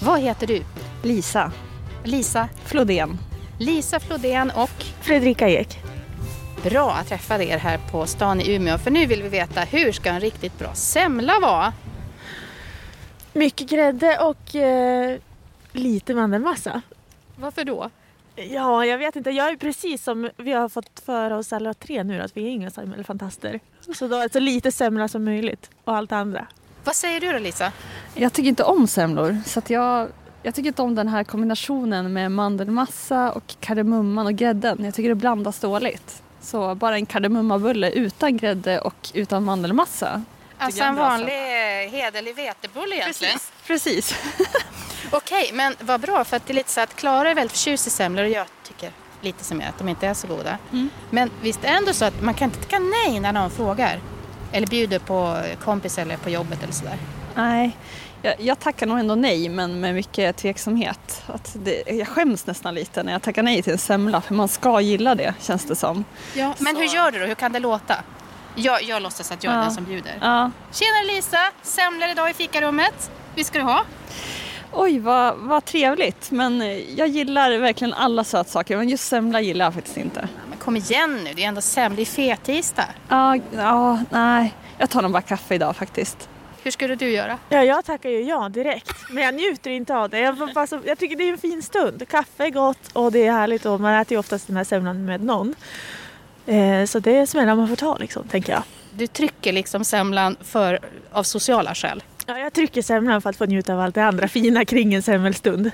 Vad 0.02 0.20
heter 0.20 0.48
du? 0.48 0.64
Lisa 1.04 1.52
Lisa. 2.06 2.50
Flodén. 2.66 3.18
Lisa 3.60 4.00
Flodén 4.00 4.52
och 4.56 4.84
Fredrika 5.02 5.50
Ek. 5.50 5.80
bra 6.64 6.92
att 6.92 7.08
träffa 7.08 7.44
er 7.44 7.58
här 7.58 7.80
på 7.92 8.06
stan 8.06 8.42
i 8.42 8.56
Umeå. 8.56 8.78
För 8.78 8.92
nu 8.92 9.06
vill 9.06 9.24
vi 9.24 9.30
veta 9.30 9.62
hur 9.62 9.92
ska 9.92 10.10
en 10.10 10.20
riktigt 10.20 10.60
bra 10.60 10.74
semla 10.74 11.40
vara? 11.42 11.74
Mycket 13.34 13.70
grädde 13.70 14.18
och 14.20 14.56
eh, 14.56 15.18
lite 15.72 16.14
mandelmassa. 16.14 16.82
Varför 17.36 17.64
då? 17.64 17.90
Ja, 18.36 18.86
jag 18.86 18.98
vet 18.98 19.16
inte. 19.16 19.30
Jag 19.30 19.50
är 19.50 19.56
precis 19.56 20.04
som 20.04 20.30
vi 20.38 20.52
har 20.52 20.70
fått 20.70 21.02
för 21.06 21.32
oss 21.32 21.54
alla 21.54 21.74
tre 21.74 22.04
nu 22.04 22.22
att 22.22 22.38
vi 22.38 22.44
är 22.44 22.50
inga 22.50 22.70
semmelfantaster. 22.72 23.60
Så 23.96 24.08
då 24.08 24.16
är 24.16 24.24
det 24.24 24.34
så 24.34 24.40
lite 24.40 24.72
semla 24.72 25.08
som 25.08 25.24
möjligt 25.24 25.70
och 25.84 25.96
allt 25.96 26.12
andra. 26.12 26.48
Vad 26.84 26.96
säger 26.96 27.20
du 27.20 27.32
då 27.32 27.40
Lisa? 27.40 27.72
Jag 28.16 28.34
tycker 28.34 28.50
inte 28.50 28.64
om 28.64 28.88
semlor. 28.88 29.38
Så 29.46 29.60
att 29.60 29.70
jag, 29.70 30.08
jag 30.46 30.56
tycker 30.56 30.68
inte 30.68 30.82
om 30.82 30.96
den 30.96 31.08
här 31.08 31.24
kombinationen 31.24 32.14
med 32.14 32.32
mandelmassa 32.32 33.32
och 33.32 33.56
kardemumman 33.60 34.26
och 34.26 34.34
grädden. 34.34 34.86
Jag 34.86 34.94
tycker 34.94 35.10
det 35.10 35.16
blandas 35.16 35.60
dåligt. 35.60 36.24
Så 36.42 36.76
bara 36.76 36.96
en 36.96 37.06
kardemummabulle 37.06 37.92
utan 37.92 38.38
grädde 38.38 38.80
och 38.80 39.12
utan 39.14 39.44
mandelmassa. 39.44 40.24
Alltså 40.58 40.84
en 40.84 40.96
vanlig 40.96 41.34
hederlig 41.92 42.36
vetebulle 42.36 42.96
egentligen. 42.96 43.38
Precis. 43.68 44.16
Okej, 45.12 45.52
men 45.54 45.76
vad 45.80 46.02
bra 46.02 46.24
för 46.24 46.38
att 46.38 46.48
det 46.48 46.54
är 46.54 46.56
lite 46.56 46.72
så 46.72 46.82
att 46.82 46.96
Klara 46.96 47.32
är 47.32 47.36
väldigt 47.36 47.58
förtjust 47.58 47.88
i 47.88 47.90
semlor 47.90 48.24
och 48.24 48.32
jag 48.32 48.48
tycker 48.64 48.92
lite 49.22 49.44
som 49.44 49.62
jag 49.62 49.70
att 49.70 49.78
de 49.78 49.90
inte 49.90 50.08
är 50.08 50.14
så 50.14 50.28
goda. 50.28 50.58
Men 51.10 51.32
visst 51.42 51.64
är 51.64 51.72
det 51.72 51.78
ändå 51.78 51.94
så 51.94 52.06
att 52.06 52.22
man 52.22 52.34
kan 52.34 52.46
inte 52.50 52.60
tacka 52.60 52.80
nej 52.80 53.20
när 53.20 53.32
någon 53.32 53.52
frågar? 53.52 54.00
Eller 54.52 54.68
bjuder 54.68 55.00
på 55.00 55.38
kompis 55.64 55.98
eller 55.98 56.18
på 56.18 56.30
jobbet 56.30 56.64
eller 56.64 56.74
sådär. 56.74 56.98
Nej, 57.36 57.78
jag, 58.26 58.36
jag 58.42 58.60
tackar 58.60 58.86
nog 58.88 59.00
ändå 59.00 59.16
nej 59.16 59.50
men 59.50 59.80
med 59.80 59.96
mycket 59.96 60.38
tveksamhet. 60.38 61.24
Att 61.28 61.56
det, 61.64 61.84
jag 61.92 62.08
skäms 62.08 62.48
nästan 62.48 62.76
lite 62.76 63.04
när 63.04 63.12
jag 63.12 63.22
tackar 63.22 63.44
nej 63.44 63.62
till 63.64 63.72
en 63.74 63.78
semla 63.80 64.22
för 64.22 64.34
man 64.34 64.48
ska 64.48 64.82
gilla 64.82 65.16
det 65.16 65.34
känns 65.42 65.66
det 65.66 65.76
som. 65.76 66.06
Ja, 66.34 66.54
men 66.60 66.74
Så- 66.76 66.80
hur 66.82 66.88
gör 66.88 67.12
du 67.12 67.20
då? 67.20 67.26
Hur 67.26 67.36
kan 67.36 67.52
det 67.52 67.60
låta? 67.60 67.96
Jag, 68.56 68.84
jag 68.84 69.02
låtsas 69.02 69.32
att 69.32 69.44
jag 69.44 69.54
är 69.54 69.58
Ja. 69.58 69.64
den 69.64 69.72
som 69.72 69.84
bjuder. 69.86 70.18
Ja. 70.22 70.52
Tjena 70.72 71.14
Lisa! 71.16 71.38
Semlor 71.62 72.10
idag 72.10 72.30
i 72.30 72.34
fikarummet. 72.34 73.12
Visst 73.36 73.50
ska 73.50 73.58
du 73.60 73.66
ha? 73.66 73.84
Oj, 74.72 75.00
vad, 75.00 75.36
vad 75.38 75.66
trevligt. 75.66 76.32
Men 76.32 76.62
eh, 76.62 76.68
jag 77.00 77.08
gillar 77.08 77.58
verkligen 77.58 77.94
alla 77.94 78.24
sötsaker 78.24 78.78
men 78.78 78.90
just 78.90 79.08
semla 79.08 79.42
gillar 79.42 79.66
jag 79.66 79.74
faktiskt 79.74 79.98
inte. 79.98 80.28
Men 80.50 80.58
kom 80.58 80.76
igen 80.78 81.20
nu, 81.24 81.34
det 81.34 81.44
är 81.44 81.48
ändå 81.48 81.62
semla 81.62 82.02
i 82.02 82.06
fetisdag. 82.06 82.86
Ja, 83.10 83.38
ja, 83.56 84.00
nej. 84.10 84.54
Jag 84.78 84.90
tar 84.90 85.02
nog 85.02 85.12
bara 85.12 85.22
kaffe 85.22 85.56
idag 85.56 85.76
faktiskt. 85.76 86.30
Hur 86.66 86.72
skulle 86.72 86.96
du 86.96 87.10
göra? 87.10 87.38
Ja, 87.50 87.64
jag 87.64 87.86
tackar 87.86 88.10
ju 88.10 88.22
ja 88.22 88.50
direkt. 88.50 88.96
Men 89.10 89.24
jag 89.24 89.34
njuter 89.34 89.72
inte 89.72 89.96
av 89.96 90.10
det. 90.10 90.20
Jag, 90.20 90.38
får 90.38 90.54
bara 90.54 90.68
så, 90.68 90.80
jag 90.86 90.98
tycker 91.00 91.16
det 91.16 91.24
är 91.24 91.32
en 91.32 91.38
fin 91.38 91.64
stund. 91.64 92.08
Kaffe 92.08 92.46
är 92.46 92.50
gott 92.50 92.92
och 92.94 93.12
det 93.12 93.28
är 93.28 93.32
härligt 93.32 93.66
och 93.66 93.82
man 93.82 93.94
äter 93.94 94.12
ju 94.12 94.20
oftast 94.20 94.48
den 94.48 94.58
här 94.58 94.64
semlan 94.64 95.06
med 95.06 95.24
någon. 95.24 95.56
Eh, 96.46 96.86
så 96.86 97.00
det 97.00 97.18
är 97.18 97.26
smällar 97.26 97.56
man 97.56 97.68
får 97.68 97.76
ta 97.76 97.98
liksom, 97.98 98.28
tänker 98.28 98.54
jag. 98.54 98.64
Du 98.92 99.08
trycker 99.08 99.54
liksom 99.54 99.86
semlan 99.86 100.36
för, 100.42 100.80
av 101.12 101.24
sociala 101.24 101.76
skäl. 101.76 102.04
Ja, 102.26 102.40
jag 102.40 102.54
trycker 102.54 102.82
semlan 102.82 103.22
för 103.22 103.30
att 103.30 103.38
få 103.38 103.46
njuta 103.46 103.74
av 103.74 103.80
allt 103.80 103.96
det 103.96 104.04
andra 104.04 104.28
fina 104.28 104.66
kring 104.66 104.94
en 104.94 105.04
semmelstund. 105.04 105.72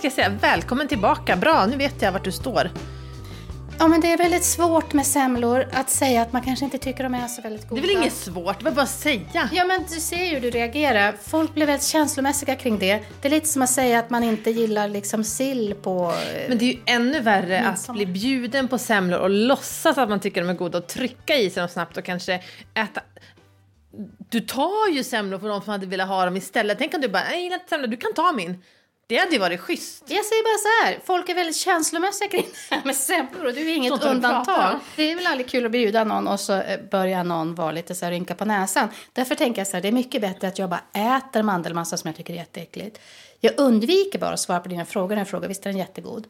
Ska 0.00 0.06
jag 0.06 0.12
säga? 0.14 0.28
Välkommen 0.28 0.88
tillbaka. 0.88 1.36
Bra, 1.36 1.66
nu 1.66 1.76
vet 1.76 2.02
jag 2.02 2.12
vart 2.12 2.24
du 2.24 2.32
står. 2.32 2.70
Ja, 3.78 3.88
men 3.88 4.00
det 4.00 4.12
är 4.12 4.18
väldigt 4.18 4.44
svårt 4.44 4.92
med 4.92 5.06
semlor 5.06 5.68
att 5.72 5.90
säga 5.90 6.22
att 6.22 6.32
man 6.32 6.42
kanske 6.42 6.64
inte 6.64 6.78
tycker 6.78 7.02
de 7.04 7.14
är 7.14 7.26
så 7.28 7.42
väldigt 7.42 7.62
Det 7.62 7.68
goda. 7.68 7.82
är 7.82 7.86
väl 7.86 7.90
inget 7.96 8.12
svårt, 8.12 8.58
det 8.58 8.64
var 8.64 8.72
bara 8.72 8.82
att 8.82 8.88
säga. 8.90 9.48
Ja, 9.52 9.64
men 9.64 9.82
du 9.82 10.00
ser 10.00 10.24
ju 10.24 10.28
hur 10.34 10.40
du 10.40 10.50
reagerar. 10.50 11.14
Folk 11.22 11.54
blir 11.54 11.66
väldigt 11.66 11.86
känslomässiga 11.86 12.54
kring 12.56 12.78
det. 12.78 13.00
Det 13.22 13.28
är 13.28 13.30
lite 13.30 13.46
som 13.48 13.62
att 13.62 13.70
säga 13.70 13.98
att 13.98 14.10
man 14.10 14.22
inte 14.24 14.50
gillar 14.50 14.88
liksom 14.88 15.24
sill 15.24 15.74
på... 15.82 16.12
eh, 16.34 16.48
Men 16.48 16.58
det 16.58 16.64
är 16.64 16.72
ju 16.74 16.78
ännu 16.86 17.20
värre 17.20 17.60
att 17.68 17.88
bli 17.92 18.06
bjuden 18.06 18.68
på 18.68 18.78
semlor 18.78 19.18
och 19.18 19.30
låtsas 19.30 19.98
att 19.98 20.08
man 20.08 20.20
tycker 20.20 20.40
de 20.40 20.50
är 20.50 20.54
goda 20.54 20.78
och 20.78 20.86
trycka 20.86 21.36
i 21.36 21.50
sig 21.50 21.60
dem 21.60 21.68
snabbt 21.68 21.96
och 21.96 22.04
kanske 22.04 22.34
äta... 22.74 23.00
Du 24.30 24.40
tar 24.40 24.88
ju 24.92 25.04
semlor 25.04 25.38
för 25.38 25.48
de 25.48 25.62
som 25.62 25.70
hade 25.70 25.86
velat 25.86 26.08
ha 26.08 26.24
dem 26.24 26.36
istället. 26.36 26.78
Tänk 26.78 26.94
om 26.94 27.00
du 27.00 27.08
bara, 27.08 27.22
jag 27.30 27.40
gillar 27.40 27.54
inte 27.56 27.68
semlor, 27.68 27.86
du 27.88 27.96
kan 27.96 28.12
ta 28.14 28.32
min. 28.32 28.62
Det 29.10 29.16
hade 29.16 29.32
ju 29.32 29.38
varit 29.38 29.60
schysst. 29.60 30.04
Jag 30.06 30.24
säger 30.24 30.42
bara 30.42 30.58
så 30.58 30.86
här, 30.86 31.00
folk 31.06 31.28
är 31.28 31.34
väldigt 31.34 31.56
känslomässiga 31.56 32.28
kring 32.28 32.46
det 32.68 32.74
här 32.74 32.84
med 32.84 32.96
semlor 32.96 33.46
och 33.46 33.52
du 33.54 33.60
är 33.70 33.74
inget 33.74 34.04
undantag. 34.04 34.78
Det 34.96 35.10
är 35.12 35.16
väl 35.16 35.26
aldrig 35.26 35.48
kul 35.48 35.66
att 35.66 35.72
bjuda 35.72 36.04
någon 36.04 36.28
och 36.28 36.40
så 36.40 36.52
eh, 36.52 36.80
börjar 36.90 37.24
någon 37.24 37.54
vara 37.54 37.72
lite 37.72 37.94
så 37.94 38.04
här 38.04 38.12
rynka 38.12 38.34
på 38.34 38.44
näsan. 38.44 38.88
Därför 39.12 39.34
tänker 39.34 39.60
jag 39.60 39.66
så 39.66 39.76
här, 39.76 39.82
det 39.82 39.88
är 39.88 39.92
mycket 39.92 40.20
bättre 40.20 40.48
att 40.48 40.58
jag 40.58 40.70
bara 40.70 40.82
äter 41.16 41.42
mandelmassa 41.42 41.96
som 41.96 42.08
jag 42.08 42.16
tycker 42.16 42.32
är 42.32 42.36
jätteäckligt. 42.36 43.00
Jag 43.40 43.52
undviker 43.56 44.18
bara 44.18 44.30
att 44.30 44.40
svara 44.40 44.60
på 44.60 44.68
dina 44.68 44.84
frågor 44.84 45.14
när 45.14 45.20
jag 45.20 45.28
frågar, 45.28 45.48
visst 45.48 45.66
är 45.66 45.70
den 45.70 45.78
jättegod? 45.78 46.26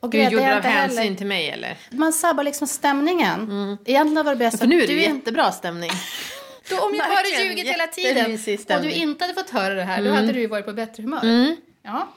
Och 0.00 0.10
Du 0.10 0.22
gjorde 0.22 0.36
det 0.36 0.56
av 0.56 0.62
hänsyn 0.62 0.98
heller- 0.98 1.16
till 1.16 1.26
mig 1.26 1.50
eller? 1.50 1.78
Man 1.90 2.12
sabbar 2.12 2.44
liksom 2.44 2.66
stämningen. 2.66 3.78
Egentligen 3.84 4.24
var 4.24 4.32
det 4.34 4.38
bäst 4.38 4.58
För 4.58 4.66
nu 4.66 4.76
är 4.82 4.86
det 4.86 4.92
du 4.92 5.02
jättebra 5.02 5.52
stämning. 5.52 5.90
Då, 6.70 6.76
om 6.80 6.94
jag 6.94 7.04
hade 7.04 7.28
ljugit 7.42 7.66
hela 7.66 7.86
tiden 7.86 8.38
och 8.76 8.82
du 8.82 8.90
inte 8.90 9.24
hade 9.24 9.34
fått 9.34 9.50
höra 9.50 9.74
det 9.74 9.82
här, 9.82 10.04
då 10.04 10.10
hade 10.10 10.32
du 10.32 10.40
ju 10.40 10.46
varit 10.46 10.66
på 10.66 10.72
bättre 10.72 11.02
humör. 11.02 11.56
Ja, 11.82 12.08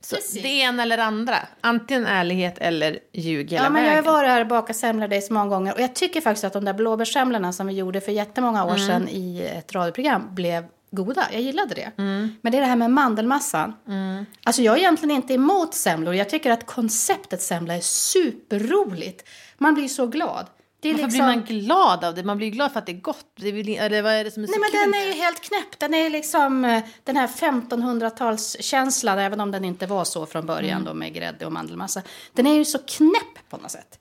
Så 0.00 0.16
precis. 0.16 0.42
det 0.42 0.48
ena 0.48 0.82
eller 0.82 0.98
andra. 0.98 1.36
Antingen 1.60 2.06
ärlighet 2.06 2.58
eller 2.58 2.98
ljug 3.12 3.50
hela 3.50 3.64
Ja, 3.64 3.70
men 3.70 3.82
jag 3.82 3.90
har 3.90 3.96
vägen. 3.96 4.12
varit 4.12 4.28
här 4.30 4.40
och 4.40 4.46
bakat 4.46 4.76
semlor 4.76 5.20
så 5.20 5.32
många 5.32 5.46
gånger. 5.48 5.74
Och 5.74 5.80
jag 5.80 5.94
tycker 5.94 6.20
faktiskt 6.20 6.44
att 6.44 6.52
de 6.52 6.64
där 6.64 6.72
blåbärssemlorna 6.74 7.52
som 7.52 7.66
vi 7.66 7.74
gjorde 7.74 8.00
för 8.00 8.12
jättemånga 8.12 8.64
år 8.64 8.70
Mm. 8.74 8.86
sedan 8.86 9.08
i 9.08 9.42
ett 9.58 9.72
radioprogram 9.74 10.34
blev 10.34 10.64
goda. 10.90 11.26
Jag 11.32 11.40
gillade 11.42 11.74
det. 11.74 11.90
Men 11.96 12.36
det 12.42 12.56
är 12.58 12.60
det 12.60 12.66
här 12.66 12.76
med 12.76 12.90
mandelmassan. 12.90 13.74
Mm. 13.88 14.26
Alltså 14.44 14.62
jag 14.62 14.74
är 14.74 14.78
egentligen 14.78 15.16
inte 15.16 15.34
emot 15.34 15.74
semlor. 15.74 16.14
Jag 16.14 16.28
tycker 16.28 16.50
att 16.50 16.66
konceptet 16.66 17.42
semla 17.42 17.74
är 17.74 17.80
superroligt. 17.80 19.28
Man 19.58 19.74
blir 19.74 19.88
så 19.88 20.06
glad. 20.06 20.46
Det 20.94 21.00
är 21.00 21.02
Varför 21.02 21.06
liksom... 21.06 21.26
blir 21.26 21.36
man 21.36 21.44
glad 21.64 22.04
av 22.04 22.14
det? 22.14 22.24
Man 22.24 22.36
blir 22.36 22.50
glad 22.50 22.72
för 22.72 22.78
att 22.78 22.86
det 22.86 22.92
är 22.92 23.00
gott. 23.00 23.26
Det 23.36 23.48
är 23.48 23.82
eller 23.82 24.02
vad 24.02 24.12
är 24.12 24.24
det 24.24 24.30
som 24.30 24.42
är 24.42 24.46
så 24.46 24.50
Nej 24.50 24.60
men 24.60 24.70
kul? 24.70 24.92
den 24.92 25.00
är 25.02 25.06
ju 25.06 25.12
helt 25.12 25.40
knäpp. 25.40 25.78
Den 25.78 25.94
är 25.94 26.10
liksom 26.10 26.64
eh, 26.64 26.82
den 27.04 27.16
här 27.16 27.26
1500-talskänslan, 27.26 29.18
även 29.18 29.40
om 29.40 29.50
den 29.50 29.64
inte 29.64 29.86
var 29.86 30.04
så 30.04 30.26
från 30.26 30.46
början 30.46 30.84
då 30.84 30.94
med 30.94 31.14
grädde 31.14 31.46
och 31.46 31.52
mandelmassa. 31.52 32.02
Den 32.32 32.46
är 32.46 32.54
ju 32.54 32.64
så 32.64 32.78
knäpp 32.78 33.48
på 33.48 33.56
något 33.56 33.70
sätt. 33.70 33.98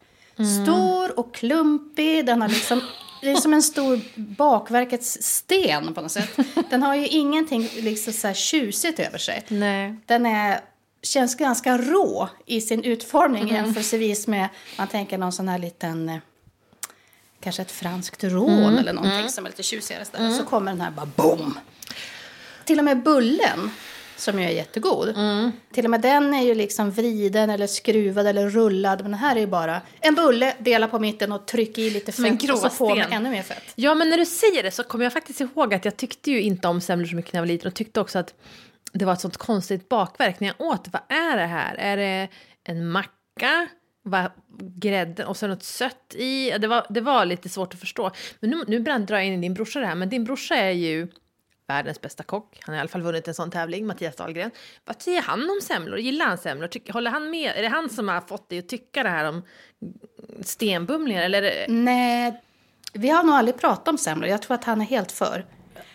Stor 0.64 1.20
och 1.20 1.36
klumpig, 1.36 2.26
den 2.26 2.42
har 2.42 2.50
liksom, 2.50 2.82
det 3.22 3.32
är 3.32 3.36
som 3.36 3.54
en 3.54 3.64
stor 3.64 4.00
bakverkets 4.16 5.18
sten 5.22 5.94
på 5.94 6.02
något 6.02 6.12
sätt. 6.12 6.40
Den 6.70 6.84
har 6.84 6.96
ju 6.96 7.08
ingenting 7.08 7.70
liksom 7.74 8.14
så 8.14 8.28
här 8.28 8.34
tjusigt 8.34 9.00
över 9.00 9.18
sig. 9.18 9.46
Nej. 9.48 9.96
Den 10.06 10.26
är, 10.26 10.60
känns 11.02 11.36
ganska 11.36 11.78
rå 11.78 12.30
i 12.46 12.62
sin 12.62 12.84
utformning 12.84 13.48
jämförelsevis 13.48 14.28
med, 14.28 14.50
man 14.78 14.88
tänker 14.88 15.18
någon 15.18 15.32
sån 15.32 15.48
här 15.48 15.58
liten, 15.58 16.10
eh, 16.10 16.18
kanske 17.46 17.62
ett 17.62 17.72
franskt 17.72 18.24
rån 18.24 18.78
eller 18.78 18.94
någonting 18.94 19.30
som 19.30 19.46
är 19.46 19.50
lite 19.50 19.64
tjusigare. 19.64 20.06
Mm. 20.14 20.38
Så 20.38 20.44
kommer 20.44 20.72
den 20.72 20.82
här 20.82 20.92
bara 20.92 21.06
boom. 21.06 21.60
Till 22.66 22.80
och 22.80 22.86
med 22.86 23.04
bullen, 23.04 23.72
som 24.16 24.40
ju 24.40 24.46
är 24.46 24.50
jättegod. 24.50 25.16
Till 25.74 25.86
och 25.86 25.92
med 25.92 26.02
den 26.02 26.34
är 26.34 26.44
ju 26.44 26.56
liksom 26.56 26.92
vriden 26.92 27.50
eller 27.50 27.68
skruvad 27.68 28.28
eller 28.28 28.50
rullad. 28.50 29.02
Men 29.02 29.12
den 29.12 29.20
här 29.20 29.36
är 29.36 29.40
ju 29.40 29.48
bara 29.48 29.82
en 30.00 30.16
bulle, 30.16 30.54
dela 30.60 30.88
på 30.88 31.00
mitten 31.00 31.32
och 31.32 31.46
tryck 31.46 31.78
i 31.78 31.90
lite 31.90 32.12
fett 32.12 32.12
och 32.12 32.16
så 32.16 32.22
med 32.22 32.40
gråsten. 32.40 33.12
ännu 33.12 33.30
mer 33.30 33.44
fett. 33.44 33.64
Ja, 33.76 33.96
men 33.96 34.10
när 34.10 34.18
du 34.18 34.26
säger 34.26 34.64
det 34.64 34.72
så 34.72 34.84
kommer 34.84 35.06
jag 35.06 35.14
faktiskt 35.14 35.42
ihåg 35.42 35.74
att 35.74 35.86
jag 35.86 35.98
tyckte 35.98 36.32
ju 36.32 36.42
inte 36.42 36.68
om 36.68 36.82
semlor 36.82 37.08
så 37.08 37.16
mycket 37.16 37.34
när 37.34 37.38
jag 37.38 37.42
var 37.42 37.48
liten 37.48 37.68
och 37.68 37.74
tyckte 37.74 38.00
också 38.00 38.20
att 38.20 38.34
det 38.94 39.06
var 39.06 39.14
ett 39.14 39.22
sånt 39.22 39.38
konstigt 39.38 39.90
bakverk 39.90 40.40
när 40.40 40.48
jag 40.48 40.62
åt. 40.68 40.88
Vad 40.92 41.02
är 41.10 41.38
det 41.38 41.46
här? 41.46 41.76
Är 41.76 41.98
det 41.98 42.28
en 42.64 42.92
macka? 42.92 43.68
Vad, 44.08 44.32
grädde 44.60 45.26
och 45.26 45.38
så 45.38 45.48
något 45.48 45.64
sött 45.64 46.16
i? 46.16 46.52
Det 46.52 46.68
var, 46.68 46.86
det 46.90 47.02
var 47.02 47.26
lite 47.26 47.50
svårt 47.50 47.74
att 47.74 47.80
förstå. 47.80 48.12
Men 48.40 48.50
nu, 48.50 48.64
nu 48.68 48.80
drar 48.80 49.18
jag 49.18 49.26
in 49.26 49.42
din 49.42 49.54
brorsa 49.54 49.80
det 49.80 49.86
här, 49.86 49.96
men 49.96 50.10
din 50.10 50.24
brorsa 50.24 50.56
är 50.56 50.72
ju 50.72 51.08
världens 51.68 52.02
bästa 52.02 52.24
kock. 52.24 52.60
Han 52.62 52.74
har 52.74 52.78
i 52.78 52.80
alla 52.80 52.90
fall 52.90 53.02
vunnit 53.02 53.28
en 53.28 53.34
sån 53.34 53.52
tävling, 53.52 53.88
Mattias 53.88 54.16
Dahlgren. 54.16 54.52
Vad 54.86 55.02
säger 55.02 55.22
han 55.22 55.50
om 55.50 55.60
semlor? 55.62 56.00
Gillar 56.00 56.26
han 56.26 56.38
semlor? 56.38 56.68
Tycker, 56.68 56.94
håller 56.94 57.12
han 57.12 57.30
med? 57.30 57.52
Är 57.56 57.62
det 57.62 57.68
han 57.68 57.90
som 57.90 58.08
har 58.08 58.22
fått 58.22 58.50
dig 58.50 58.60
att 58.60 58.70
tycka 58.70 59.04
det 59.04 59.10
här 59.10 59.30
om 59.30 59.42
stenbumlingar? 60.42 61.24
Eller 61.24 61.42
det, 61.42 61.66
Nej, 61.68 62.42
vi 62.94 63.10
har 63.10 63.24
nog 63.24 63.36
aldrig 63.36 63.58
pratat 63.58 63.88
om 63.88 63.98
semlor. 63.98 64.30
Jag 64.30 64.42
tror 64.42 64.56
att 64.56 64.64
han 64.64 64.82
är 64.82 64.86
helt 64.86 65.12
för. 65.12 65.46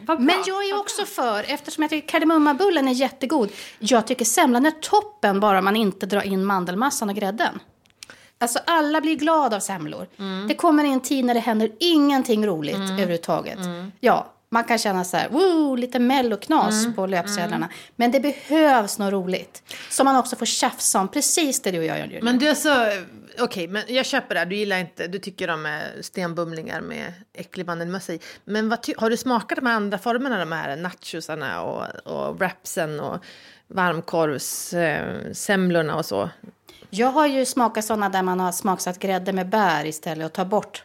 Men 0.06 0.42
jag 0.46 0.68
är 0.68 0.80
också 0.80 1.04
för, 1.04 1.44
eftersom 1.48 1.82
jag 1.82 1.90
tycker 1.90 2.08
kardemummabullen 2.08 2.88
är 2.88 2.92
jättegod. 2.92 3.52
Jag 3.78 4.06
tycker 4.06 4.24
semlan 4.24 4.66
är 4.66 4.70
toppen 4.70 5.40
bara 5.40 5.60
man 5.60 5.76
inte 5.76 6.06
drar 6.06 6.22
in 6.22 6.44
mandelmassan 6.44 7.08
och 7.08 7.16
grädden. 7.16 7.60
Alltså 8.42 8.58
alla 8.66 9.00
blir 9.00 9.16
glada 9.16 9.56
av 9.56 9.60
semlor. 9.60 10.06
Det 10.48 10.54
kommer 10.54 10.84
en 10.84 11.00
tid 11.00 11.24
när 11.24 11.34
det 11.34 11.40
händer 11.40 11.70
ingenting 11.80 12.46
roligt 12.46 12.76
överhuvudtaget. 12.76 13.58
Ja, 14.00 14.32
man 14.50 14.64
kan 14.64 14.78
känna 14.78 15.04
så 15.04 15.16
här, 15.16 15.28
woo, 15.28 15.76
lite 15.76 15.98
melloknas 15.98 16.86
på 16.96 17.06
löpsedlarna. 17.06 17.68
Men 17.96 18.10
det 18.10 18.20
behövs 18.20 18.98
något 18.98 19.12
roligt. 19.12 19.62
Som 19.90 20.04
man 20.04 20.16
också 20.16 20.36
får 20.36 20.46
tjafsa 20.46 21.00
om, 21.00 21.08
precis 21.08 21.62
det 21.62 21.70
du 21.70 21.78
och 21.78 21.84
jag 21.84 21.98
gör 21.98 22.06
nu. 22.06 22.20
Men 22.22 22.38
du 22.38 22.54
så... 22.54 22.86
Okej, 23.38 23.68
men 23.68 23.82
jag 23.88 24.06
köper 24.06 24.34
det. 24.34 24.44
Du 24.44 24.56
gillar 24.56 24.78
inte... 24.78 25.06
Du 25.06 25.18
tycker 25.18 25.50
om 25.50 25.80
stenbumlingar 26.00 26.80
med 26.80 27.12
äcklig 27.32 27.66
mandelmassa 27.66 28.12
i. 28.12 28.20
Men 28.44 28.68
vad 28.68 28.78
har 28.96 29.10
du 29.10 29.16
smakat 29.16 29.56
de 29.56 29.66
här 29.66 29.74
andra 29.74 29.98
formerna? 29.98 30.38
De 30.38 30.52
här 30.52 30.76
nachosarna 30.76 31.62
och, 31.62 31.84
och 32.04 32.38
wrapsen 32.38 33.00
och 33.00 33.24
varmkorvssemlorna 33.68 35.34
semlorna 35.34 35.96
och 35.96 36.06
så? 36.06 36.30
Jag 36.90 37.08
har 37.08 37.26
ju 37.26 37.44
smakat 37.44 37.84
sådana 37.84 38.08
där 38.08 38.22
man 38.22 38.40
har 38.40 38.52
smaksatt 38.52 38.98
grädde 38.98 39.32
med 39.32 39.48
bär 39.48 39.84
istället 39.86 40.26
och 40.26 40.32
tar 40.32 40.44
bort 40.44 40.84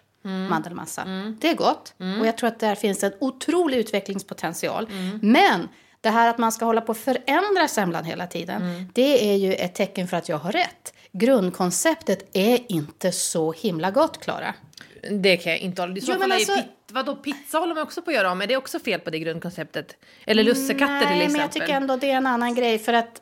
mandelmassa. 0.49 1.03
Det 1.39 1.49
är 1.49 1.55
gott 1.55 1.93
och 2.19 2.27
jag 2.27 2.37
tror 2.37 2.47
att 2.47 2.59
där 2.59 2.75
finns 2.75 3.03
en 3.03 3.11
otrolig 3.19 3.77
utvecklingspotential. 3.77 4.89
Men 5.21 5.69
det 6.01 6.09
här 6.09 6.29
att 6.29 6.37
man 6.37 6.51
ska 6.51 6.65
hålla 6.65 6.81
på 6.81 6.89
och 6.89 6.97
förändra 6.97 7.67
semlan 7.67 8.03
hela 8.03 8.27
tiden, 8.27 8.89
det 8.93 9.31
är 9.33 9.35
ju 9.35 9.53
ett 9.53 9.75
tecken 9.75 10.07
för 10.07 10.17
att 10.17 10.29
jag 10.29 10.37
har 10.37 10.51
rätt. 10.51 10.93
Grundkonceptet 11.11 12.29
är 12.33 12.71
inte 12.71 13.11
så 13.11 13.51
himla 13.51 13.91
gott, 13.91 14.19
Klara. 14.23 14.53
Det 15.11 15.37
kan 15.37 15.51
jag 15.51 15.59
inte 15.61 15.81
hålla... 15.81 15.97
I 15.97 16.01
så 16.01 16.11
Jo, 16.11 16.19
fall 16.19 16.29
men 16.29 16.31
är 16.31 16.35
ju 16.39 16.51
alltså- 16.51 16.55
pit, 16.55 16.71
vadå, 16.91 17.15
pizza 17.15 17.57
håller 17.57 17.75
man 17.75 17.83
också 17.83 18.01
på 18.01 18.09
att 18.09 18.15
göra 18.15 18.31
om. 18.31 18.41
Är 18.41 18.47
det 18.47 18.57
också 18.57 18.79
fel 18.79 18.99
på 18.99 19.09
det 19.09 19.19
grundkonceptet? 19.19 19.95
Eller 20.25 20.43
lussekatter 20.43 20.99
till 20.99 21.07
Nej, 21.07 21.17
exempel? 21.17 21.31
men 21.31 21.41
jag 21.41 21.51
tycker 21.51 21.67
ändå 21.73 21.95
det 21.97 22.11
är 22.11 22.15
en 22.17 22.27
annan 22.27 22.55
grej 22.55 22.79
för 22.79 22.93
att 22.93 23.21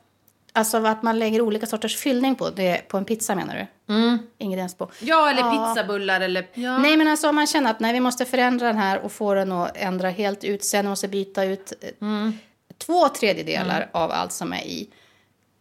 Alltså 0.56 0.86
att 0.86 1.02
man 1.02 1.18
lägger 1.18 1.40
olika 1.40 1.66
sorters 1.66 1.96
fyllning 1.96 2.34
på, 2.34 2.50
det, 2.50 2.88
på 2.88 2.98
en 2.98 3.04
pizza 3.04 3.34
menar 3.34 3.54
du? 3.54 3.94
Mm. 3.94 4.18
Ingrediens 4.38 4.74
på. 4.74 4.90
Ja, 5.00 5.30
eller 5.30 5.50
pizzabullar 5.50 6.20
eller... 6.20 6.46
Ja. 6.54 6.78
Nej 6.78 6.96
men 6.96 7.08
alltså 7.08 7.28
om 7.28 7.34
man 7.34 7.46
känner 7.46 7.70
att 7.70 7.80
nej, 7.80 7.92
vi 7.92 8.00
måste 8.00 8.24
förändra 8.24 8.66
den 8.66 8.78
här 8.78 8.98
och 8.98 9.12
få 9.12 9.34
den 9.34 9.52
att 9.52 9.76
ändra 9.76 10.08
helt 10.08 10.44
utseende, 10.44 10.88
måste 10.88 11.08
byta 11.08 11.44
ut 11.44 11.72
eh, 11.80 12.30
två 12.78 13.08
tredjedelar 13.08 13.90
av 13.92 14.10
allt 14.10 14.32
som 14.32 14.52
är 14.52 14.62
i. 14.62 14.88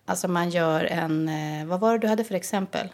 Alltså 0.05 0.27
man 0.27 0.49
gör 0.49 0.83
en, 0.83 1.29
eh, 1.29 1.65
vad 1.65 1.79
var 1.79 1.91
det 1.91 1.97
du 1.97 2.07
hade 2.07 2.23
för 2.23 2.35
exempel? 2.35 2.87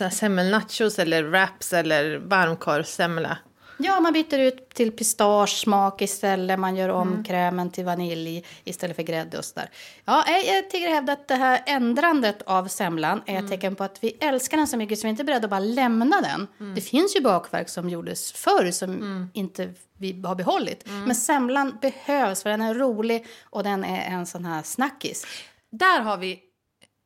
Här 0.00 0.10
semmelnachos 0.10 0.98
eller 0.98 1.22
wraps 1.22 1.72
eller 1.72 2.16
varmkorvssemla. 2.16 3.38
Ja, 3.82 4.00
man 4.00 4.12
byter 4.12 4.38
ut 4.38 4.68
till 4.74 4.92
pistagesmak 4.92 6.02
istället. 6.02 6.58
Man 6.58 6.76
gör 6.76 6.88
om 6.88 7.24
krämen 7.24 7.70
till 7.70 7.84
vanilj 7.84 8.44
istället 8.64 8.96
för 8.96 9.02
grädde 9.02 9.38
och 9.38 9.44
sådär. 9.44 9.70
Ja, 10.04 10.24
jag, 10.26 10.44
jag 10.56 10.70
tycker 10.70 10.88
hävda 10.88 11.12
att 11.12 11.28
det 11.28 11.34
här 11.34 11.62
ändrandet 11.66 12.42
av 12.42 12.68
semlan 12.68 13.22
är 13.26 13.38
ett 13.44 13.48
tecken 13.50 13.76
på 13.76 13.84
att 13.84 14.04
vi 14.04 14.16
älskar 14.20 14.56
den 14.56 14.66
så 14.66 14.76
mycket 14.76 14.98
så 14.98 15.06
vi 15.06 15.10
inte 15.10 15.22
är 15.22 15.24
beredda 15.24 15.44
att 15.44 15.50
bara 15.50 15.60
lämna 15.60 16.20
den. 16.20 16.74
Det 16.74 16.80
finns 16.80 17.16
ju 17.16 17.20
bakverk 17.20 17.68
som 17.68 17.88
gjordes 17.88 18.32
förr 18.32 18.70
som 18.70 19.30
inte 19.34 19.70
vi 19.98 20.22
har 20.24 20.34
behållit. 20.34 20.86
Men 21.06 21.14
semlan 21.14 21.78
behövs 21.82 22.42
för 22.42 22.50
den 22.50 22.60
är 22.60 22.74
rolig 22.74 23.26
och 23.42 23.62
den 23.62 23.84
är 23.84 24.14
en 24.14 24.26
sån 24.26 24.44
här 24.44 24.62
snackis. 24.62 25.26
Där 25.72 26.00
har 26.00 26.16
vi 26.16 26.32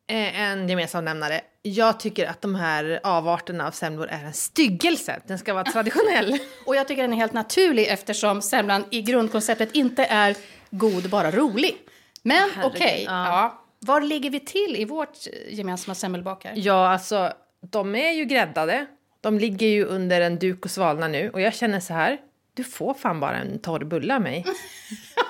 eh, 0.08 0.40
en 0.40 0.68
gemensam 0.68 1.04
nämnare. 1.04 1.40
Jag 1.66 2.00
tycker 2.00 2.26
att 2.26 2.42
de 2.42 2.54
här 2.54 3.00
avarterna 3.02 3.66
av 3.66 3.70
semlor 3.70 4.06
är 4.06 4.24
en 4.24 4.32
styggelse. 4.32 5.20
Den 5.26 5.38
ska 5.38 5.54
vara 5.54 5.64
traditionell. 5.64 6.38
Och 6.66 6.76
jag 6.76 6.88
tycker 6.88 7.02
den 7.02 7.12
är 7.12 7.16
helt 7.16 7.32
naturlig 7.32 7.86
eftersom 7.88 8.42
semlan 8.42 8.84
i 8.90 9.02
grundkonceptet 9.02 9.72
inte 9.72 10.04
är 10.04 10.36
god, 10.70 11.10
bara 11.10 11.30
rolig. 11.30 11.76
Men 12.22 12.50
okej, 12.64 13.04
ja. 13.06 13.26
ja. 13.26 13.64
var 13.78 14.00
ligger 14.00 14.30
vi 14.30 14.40
till 14.40 14.76
i 14.76 14.84
vårt 14.84 15.18
gemensamma 15.48 15.94
semmelbakar? 15.94 16.52
Ja, 16.56 16.88
alltså 16.88 17.32
de 17.70 17.94
är 17.94 18.12
ju 18.12 18.24
gräddade. 18.24 18.86
De 19.20 19.38
ligger 19.38 19.66
ju 19.66 19.84
under 19.84 20.20
en 20.20 20.38
duk 20.38 20.64
och 20.64 20.70
svalnar 20.70 21.08
nu. 21.08 21.30
Och 21.30 21.40
jag 21.40 21.54
känner 21.54 21.80
så 21.80 21.94
här, 21.94 22.18
du 22.54 22.64
får 22.64 22.94
fan 22.94 23.20
bara 23.20 23.36
en 23.36 23.58
torr 23.58 23.84
bulle 23.84 24.14
av 24.14 24.20
mig. 24.20 24.46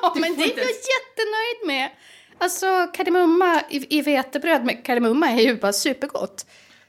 Ja, 0.03 0.15
men 0.17 0.37
det 0.37 0.45
är 0.45 0.49
jag 0.49 0.59
jättenöjd 0.59 1.67
med. 1.67 1.91
Alltså 2.39 2.87
kardemumma 2.95 3.63
i, 3.71 3.99
i 3.99 4.03
vetebröd 4.03 4.65
med 4.65 4.85
kardemumma 4.85 5.31
är 5.31 5.41
ju 5.41 5.57
bara 5.57 5.73
supergott. 5.73 6.47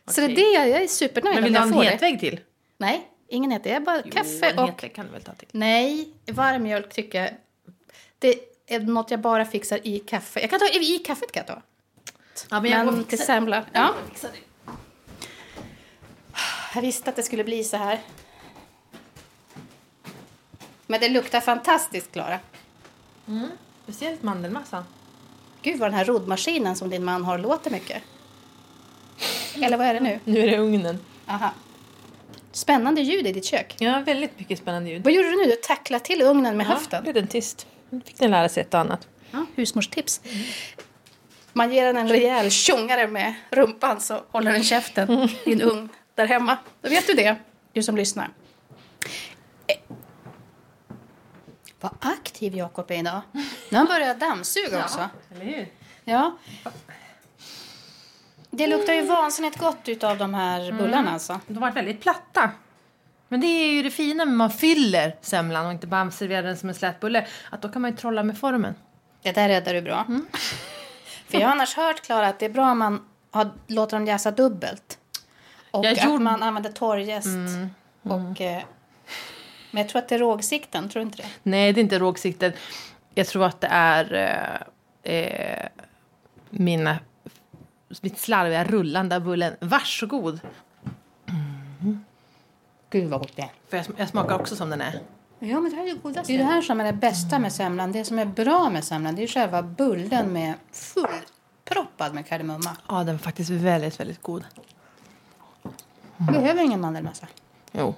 Så 0.07 0.21
det 0.21 0.27
är 0.27 0.35
det 0.35 0.67
jag 0.69 0.83
är 0.83 0.87
supernöjd 0.87 1.35
Men 1.35 1.43
vill 1.43 1.53
du 1.53 1.59
jag 1.59 1.67
ha 1.67 1.83
en 1.83 1.89
hetvägg 1.89 2.19
till? 2.19 2.39
Nej, 2.77 3.07
ingen 3.27 3.51
het. 3.51 3.63
Det 3.63 3.71
är 3.71 3.79
bara 3.79 4.01
kaffe 4.01 4.49
en 4.49 4.59
och... 4.59 4.85
kan 4.95 5.05
du 5.05 5.11
väl 5.11 5.21
ta 5.21 5.33
till? 5.33 5.47
Nej, 5.51 6.09
varm 6.25 6.63
mjölk 6.63 6.93
tycker 6.93 7.21
jag. 7.21 7.31
Det 8.19 8.39
är 8.67 8.79
något 8.79 9.11
jag 9.11 9.19
bara 9.19 9.45
fixar 9.45 9.79
i 9.83 9.99
kaffe. 9.99 10.39
Jag 10.39 10.49
kan 10.49 10.59
ta 10.59 10.67
i 10.67 10.97
kaffet 11.05 11.31
kan 11.31 11.43
jag 11.47 11.55
ta. 11.55 11.61
Ja, 12.49 12.61
Men 12.61 13.03
till 13.03 13.19
semla. 13.19 13.65
Ja. 13.73 13.95
Jag 16.75 16.81
visste 16.81 17.09
att 17.09 17.15
det 17.15 17.23
skulle 17.23 17.43
bli 17.43 17.63
så 17.63 17.77
här. 17.77 17.99
Men 20.87 20.99
det 20.99 21.09
luktar 21.09 21.41
fantastiskt, 21.41 22.11
Klara. 22.11 22.39
Speciellt 23.83 24.23
mandelmassa. 24.23 24.85
Gud 25.65 25.79
vad 25.79 25.89
den 25.89 25.97
här 25.97 26.05
roddmaskinen 26.05 26.75
som 26.75 26.89
din 26.89 27.03
man 27.05 27.23
har 27.25 27.37
låter 27.37 27.71
mycket. 27.71 28.03
Eller 29.61 29.77
vad 29.77 29.87
är 29.87 29.93
det 29.93 29.99
nu? 29.99 30.19
Nu 30.23 30.39
är 30.39 30.47
det 30.47 30.57
ugnen. 30.57 30.99
Aha. 31.27 31.51
Spännande 32.51 33.01
ljud 33.01 33.27
i 33.27 33.31
ditt 33.31 33.45
kök. 33.45 33.75
Ja, 33.79 33.99
väldigt 34.05 34.39
mycket 34.39 34.59
spännande 34.59 34.89
ljud. 34.89 35.03
Vad 35.03 35.13
gjorde 35.13 35.29
du 35.29 35.35
nu? 35.35 35.43
Du 35.43 35.55
tacklade 35.55 36.05
till 36.05 36.21
ugnen 36.21 36.57
med 36.57 36.65
Ja, 36.65 36.69
höften. 36.71 37.03
blev 37.03 37.15
den 37.15 37.27
tyst. 37.27 37.67
Nu 37.89 38.01
fick 38.05 38.17
den 38.19 38.31
lära 38.31 38.49
sig 38.49 38.61
ett 38.61 38.73
och 38.73 38.79
annat. 38.79 39.07
Ja, 39.31 39.45
husmorstips. 39.55 40.21
Man 41.53 41.73
ger 41.73 41.85
den 41.85 41.97
en 41.97 42.09
rejäl 42.09 42.51
tjongare 42.51 43.07
med 43.07 43.33
rumpan 43.51 44.01
så 44.01 44.21
håller 44.31 44.51
den 44.51 44.63
käften 44.63 45.29
i 45.45 45.53
en 45.53 45.61
ugn 45.61 45.89
där 46.15 46.25
hemma. 46.25 46.57
Då 46.81 46.89
vet 46.89 47.07
du 47.07 47.13
det, 47.13 47.35
du 47.73 47.83
som 47.83 47.97
lyssnar. 47.97 48.29
Eh. 49.67 49.75
Vad 51.85 52.11
aktiv 52.13 52.55
Jakob 52.55 52.91
är 52.91 52.95
idag. 52.95 53.21
Nu 53.31 53.41
har 53.71 53.77
han 53.77 53.87
börjat 53.87 54.19
dammsuga 54.19 54.83
också. 54.83 55.09
Eller 55.31 55.45
hur? 55.45 55.67
Ja. 56.03 56.37
Det 58.49 58.67
luktar 58.67 58.93
ju 58.93 59.01
vansinnigt 59.01 59.57
gott 59.59 59.89
utav 59.89 60.17
de 60.17 60.33
här 60.33 60.71
bullarna 60.71 61.11
alltså. 61.13 61.39
De 61.47 61.59
varit 61.59 61.75
väldigt 61.75 62.01
platta. 62.01 62.49
Men 63.27 63.41
det 63.41 63.47
är 63.47 63.71
ju 63.71 63.83
det 63.83 63.91
fina 63.91 64.25
med 64.25 64.33
man 64.37 64.51
fyller 64.51 65.15
semlan 65.21 65.65
och 65.65 65.71
inte 65.71 65.87
bara 65.87 66.11
serverar 66.11 66.43
den 66.43 66.57
som 66.57 66.69
en 66.69 66.75
slät 66.75 66.99
bulle. 66.99 67.27
Att 67.49 67.61
då 67.61 67.69
kan 67.69 67.81
man 67.81 67.91
ju 67.91 67.97
trolla 67.97 68.23
med 68.23 68.37
formen. 68.37 68.75
Det 69.21 69.31
där 69.31 69.49
räddar 69.49 69.73
du 69.73 69.81
bra. 69.81 70.05
För 71.27 71.37
jag 71.39 71.47
har 71.47 71.51
annars 71.51 71.75
hört, 71.75 72.01
Klara, 72.01 72.27
att 72.27 72.39
det 72.39 72.45
är 72.45 72.49
bra 72.49 72.71
om 72.71 72.79
man 72.79 73.05
har, 73.31 73.51
låter 73.67 73.97
dem 73.97 74.05
jäsa 74.07 74.31
dubbelt. 74.31 74.97
Och 75.71 75.85
Jag 75.85 75.91
att 75.99 76.05
gjorde- 76.05 76.23
man 76.23 76.43
använder 76.43 76.71
torrjäst. 76.71 77.27
Och, 78.03 78.41
eh, 78.41 78.63
men 79.75 79.81
jag 79.81 79.89
tror 79.89 80.01
att 80.01 80.07
det 80.07 80.15
är 80.15 80.19
rågsikten, 80.19 80.89
tror 80.89 80.99
du 80.99 81.05
inte 81.05 81.17
det? 81.17 81.27
Nej, 81.43 81.73
det 81.73 81.79
är 81.79 81.83
inte 81.83 81.99
rågsikten. 81.99 82.53
Jag 83.13 83.27
tror 83.27 83.45
att 83.45 83.61
det 83.61 83.67
är 83.67 84.13
eh, 85.03 85.15
eh, 85.15 85.67
mina, 86.49 86.99
mitt 88.01 88.19
slarviga 88.19 88.63
rullande 88.63 89.15
av 89.15 89.21
bullen. 89.21 89.53
Varsågod. 89.59 90.39
Gud 92.89 93.09
vad 93.09 93.19
gott 93.19 93.35
det 93.35 93.41
är. 93.41 93.51
För 93.69 93.77
jag, 93.77 93.85
jag 93.97 94.09
smakar 94.09 94.35
också 94.35 94.55
som 94.55 94.69
den 94.69 94.81
är. 94.81 94.99
Ja, 95.39 95.59
men 95.59 95.71
det 95.71 95.77
här 95.77 95.83
är 95.83 95.93
det 95.93 95.99
godaste. 96.03 96.33
Det 96.33 96.35
är 96.35 96.37
det 96.37 96.51
här 96.51 96.61
som 96.61 96.79
är 96.79 96.85
det 96.85 96.93
bästa 96.93 97.39
med 97.39 97.53
semlan. 97.53 97.91
Det 97.91 98.05
som 98.05 98.19
är 98.19 98.25
bra 98.25 98.69
med 98.69 98.83
semlan, 98.83 99.15
det 99.15 99.23
är 99.23 99.27
själva 99.27 99.61
bullen 99.61 100.33
med 100.33 100.53
fullproppad 100.71 102.13
med 102.13 102.27
kardemumma. 102.27 102.77
Ja, 102.87 103.03
den 103.03 103.15
är 103.15 103.19
faktiskt 103.19 103.49
väldigt, 103.49 103.99
väldigt 103.99 104.21
god. 104.21 104.43
Behöver 106.17 106.63
ingen 106.63 106.81
mandelmassa. 106.81 107.27
Jo. 107.71 107.95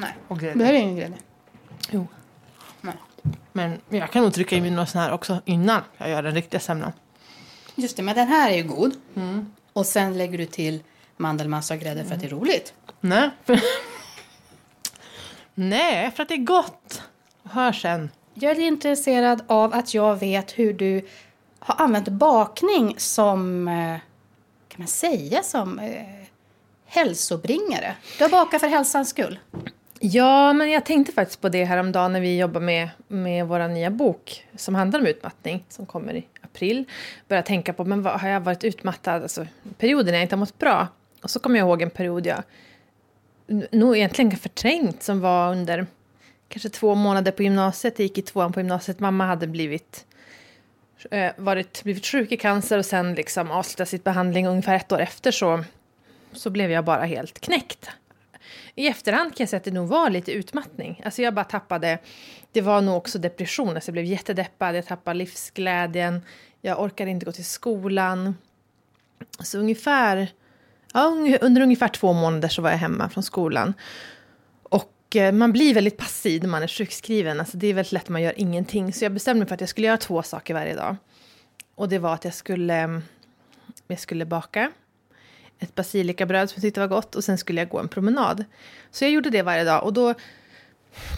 Nej. 0.00 0.14
Och 0.28 0.38
grädde. 0.40 0.58
Behöver 0.58 0.78
ingen 0.78 0.96
grädde. 0.96 1.16
Jo. 1.90 2.06
Nej. 2.80 2.94
Men 3.52 3.80
jag 3.88 4.10
kan 4.10 4.22
nog 4.22 4.34
trycka 4.34 4.56
i 4.56 4.60
mig 4.60 4.70
några 4.70 4.86
sån 4.86 5.00
här 5.00 5.12
också 5.12 5.40
innan 5.44 5.82
jag 5.98 6.10
gör 6.10 6.22
den 6.22 6.34
riktiga 6.34 6.60
semlan. 6.60 6.92
Just 7.74 7.96
det, 7.96 8.02
men 8.02 8.14
den 8.14 8.28
här 8.28 8.50
är 8.50 8.56
ju 8.56 8.62
god. 8.62 8.92
Och 9.72 9.86
sen 9.86 10.18
lägger 10.18 10.38
du 10.38 10.46
till 10.46 10.82
mandelmassa 11.16 11.74
och 11.74 11.80
grädde 11.80 12.04
för 12.04 12.14
att 12.14 12.20
det 12.20 12.26
är 12.26 12.30
roligt. 12.30 12.74
Nej. 13.00 13.30
För... 13.44 13.60
Nej, 15.54 16.10
för 16.10 16.22
att 16.22 16.28
det 16.28 16.34
är 16.34 16.44
gott. 16.44 17.02
Hör 17.42 17.72
sen. 17.72 18.10
Jag 18.34 18.52
är 18.52 18.60
intresserad 18.60 19.42
av 19.46 19.74
att 19.74 19.94
jag 19.94 20.16
vet 20.16 20.58
hur 20.58 20.72
du 20.72 21.08
har 21.58 21.84
använt 21.84 22.08
bakning 22.08 22.94
som, 22.98 23.68
eh, 23.68 23.96
kan 24.68 24.78
man 24.78 24.86
säga, 24.86 25.42
som 25.42 25.78
eh, 25.78 26.02
hälsobringare. 26.86 27.94
Du 28.18 28.24
har 28.24 28.30
bakat 28.30 28.60
för 28.60 28.68
hälsans 28.68 29.08
skull. 29.08 29.38
Ja, 30.02 30.52
men 30.52 30.70
jag 30.70 30.84
tänkte 30.84 31.12
faktiskt 31.12 31.40
på 31.40 31.48
det 31.48 31.64
häromdagen 31.64 32.12
när 32.12 32.20
vi 32.20 32.38
jobbar 32.38 32.60
med, 32.60 32.88
med 33.08 33.46
vår 33.46 33.68
nya 33.68 33.90
bok 33.90 34.46
som 34.56 34.74
handlar 34.74 35.00
om 35.00 35.06
utmattning 35.06 35.64
som 35.68 35.86
kommer 35.86 36.14
i 36.14 36.26
april. 36.40 36.84
Började 37.28 37.46
tänka 37.46 37.72
på, 37.72 37.84
men 37.84 38.02
vad, 38.02 38.20
har 38.20 38.28
jag 38.28 38.40
varit 38.40 38.64
utmattad? 38.64 39.22
Alltså, 39.22 39.46
perioder 39.78 40.12
när 40.12 40.18
jag 40.18 40.22
inte 40.22 40.34
har 40.34 40.40
mått 40.40 40.58
bra. 40.58 40.88
Och 41.22 41.30
så 41.30 41.40
kommer 41.40 41.58
jag 41.58 41.66
ihåg 41.68 41.82
en 41.82 41.90
period 41.90 42.26
jag 42.26 42.42
nog 43.70 43.96
egentligen 43.96 44.36
förträngt 44.36 45.02
som 45.02 45.20
var 45.20 45.52
under 45.52 45.86
kanske 46.48 46.68
två 46.68 46.94
månader 46.94 47.32
på 47.32 47.42
gymnasiet. 47.42 47.98
Jag 47.98 48.04
gick 48.04 48.18
i 48.18 48.22
tvåan 48.22 48.52
på 48.52 48.60
gymnasiet. 48.60 49.00
Mamma 49.00 49.26
hade 49.26 49.46
blivit, 49.46 50.06
eh, 51.10 51.32
varit, 51.36 51.82
blivit 51.82 52.06
sjuk 52.06 52.32
i 52.32 52.36
cancer 52.36 52.78
och 52.78 52.86
sen 52.86 53.14
liksom 53.14 53.50
avslutat 53.50 53.88
sitt 53.88 54.04
behandling. 54.04 54.46
Ungefär 54.46 54.76
ett 54.76 54.92
år 54.92 55.00
efter 55.00 55.30
så, 55.30 55.64
så 56.32 56.50
blev 56.50 56.70
jag 56.70 56.84
bara 56.84 57.04
helt 57.04 57.40
knäckt. 57.40 57.90
I 58.74 58.86
efterhand 58.86 59.36
kan 59.36 59.44
jag 59.44 59.48
säga 59.48 59.58
att 59.58 59.64
det 59.64 59.70
nog 59.70 59.88
var 59.88 60.10
lite 60.10 60.32
utmattning. 60.32 61.02
Alltså 61.04 61.22
jag 61.22 61.34
bara 61.34 61.44
tappade, 61.44 61.98
det 62.52 62.60
var 62.60 62.80
nog 62.80 62.96
också 62.96 63.18
depression. 63.18 63.68
Alltså 63.68 63.88
jag 63.88 63.92
blev 63.92 64.04
jättedeppad, 64.04 64.76
jag 64.76 64.86
tappade 64.86 65.18
livsglädjen, 65.18 66.22
jag 66.60 66.80
orkade 66.80 67.10
inte 67.10 67.26
gå 67.26 67.32
till 67.32 67.44
skolan. 67.44 68.34
Så 69.38 69.58
ungefär, 69.58 70.32
ja, 70.92 71.16
under 71.40 71.62
ungefär 71.62 71.88
två 71.88 72.12
månader 72.12 72.48
så 72.48 72.62
var 72.62 72.70
jag 72.70 72.78
hemma 72.78 73.08
från 73.08 73.22
skolan. 73.22 73.74
Och 74.62 75.16
eh, 75.16 75.32
man 75.32 75.52
blir 75.52 75.74
väldigt 75.74 75.96
passiv 75.96 76.42
när 76.42 76.48
man 76.48 76.62
är 76.62 76.68
sjukskriven. 76.68 77.40
Alltså 77.40 77.56
det 77.56 77.66
är 77.66 77.74
väldigt 77.74 77.92
lätt 77.92 78.08
man 78.08 78.22
gör 78.22 78.34
ingenting. 78.36 78.92
Så 78.92 79.04
jag 79.04 79.12
bestämde 79.12 79.38
mig 79.38 79.48
för 79.48 79.54
att 79.54 79.60
jag 79.60 79.70
skulle 79.70 79.86
göra 79.86 79.96
två 79.96 80.22
saker 80.22 80.54
varje 80.54 80.74
dag. 80.74 80.96
Och 81.74 81.88
det 81.88 81.98
var 81.98 82.14
att 82.14 82.24
jag 82.24 82.34
skulle, 82.34 83.02
jag 83.86 84.00
skulle 84.00 84.24
baka 84.24 84.72
ett 85.60 85.74
basilikabröd 85.74 86.50
som 86.50 86.56
jag 86.56 86.62
tyckte 86.62 86.80
var 86.80 86.88
gott 86.88 87.14
och 87.14 87.24
sen 87.24 87.38
skulle 87.38 87.60
jag 87.60 87.68
gå 87.68 87.78
en 87.78 87.88
promenad. 87.88 88.44
Så 88.90 89.04
jag 89.04 89.10
gjorde 89.10 89.30
det 89.30 89.42
varje 89.42 89.64
dag 89.64 89.84
och 89.84 89.92
då 89.92 90.14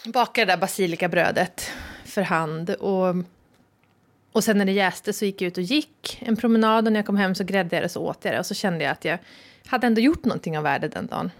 bakade 0.04 0.40
jag 0.40 0.48
det 0.48 0.52
där 0.52 0.60
basilikabrödet 0.60 1.70
för 2.04 2.22
hand 2.22 2.70
och, 2.70 3.14
och 4.32 4.44
sen 4.44 4.58
när 4.58 4.64
det 4.64 4.72
jäste 4.72 5.12
så 5.12 5.24
gick 5.24 5.42
jag 5.42 5.48
ut 5.48 5.56
och 5.56 5.62
gick 5.62 6.18
en 6.20 6.36
promenad 6.36 6.86
och 6.86 6.92
när 6.92 6.98
jag 6.98 7.06
kom 7.06 7.16
hem 7.16 7.34
så 7.34 7.44
gräddade 7.44 7.76
jag 7.76 7.84
det 7.84 7.88
så 7.88 8.00
åt 8.00 8.24
jag 8.24 8.34
det 8.34 8.38
och 8.38 8.46
så 8.46 8.54
kände 8.54 8.84
jag 8.84 8.92
att 8.92 9.04
jag 9.04 9.18
hade 9.66 9.86
ändå 9.86 10.00
gjort 10.00 10.24
någonting 10.24 10.58
av 10.58 10.64
värde 10.64 10.88
den 10.88 11.06
dagen. 11.06 11.30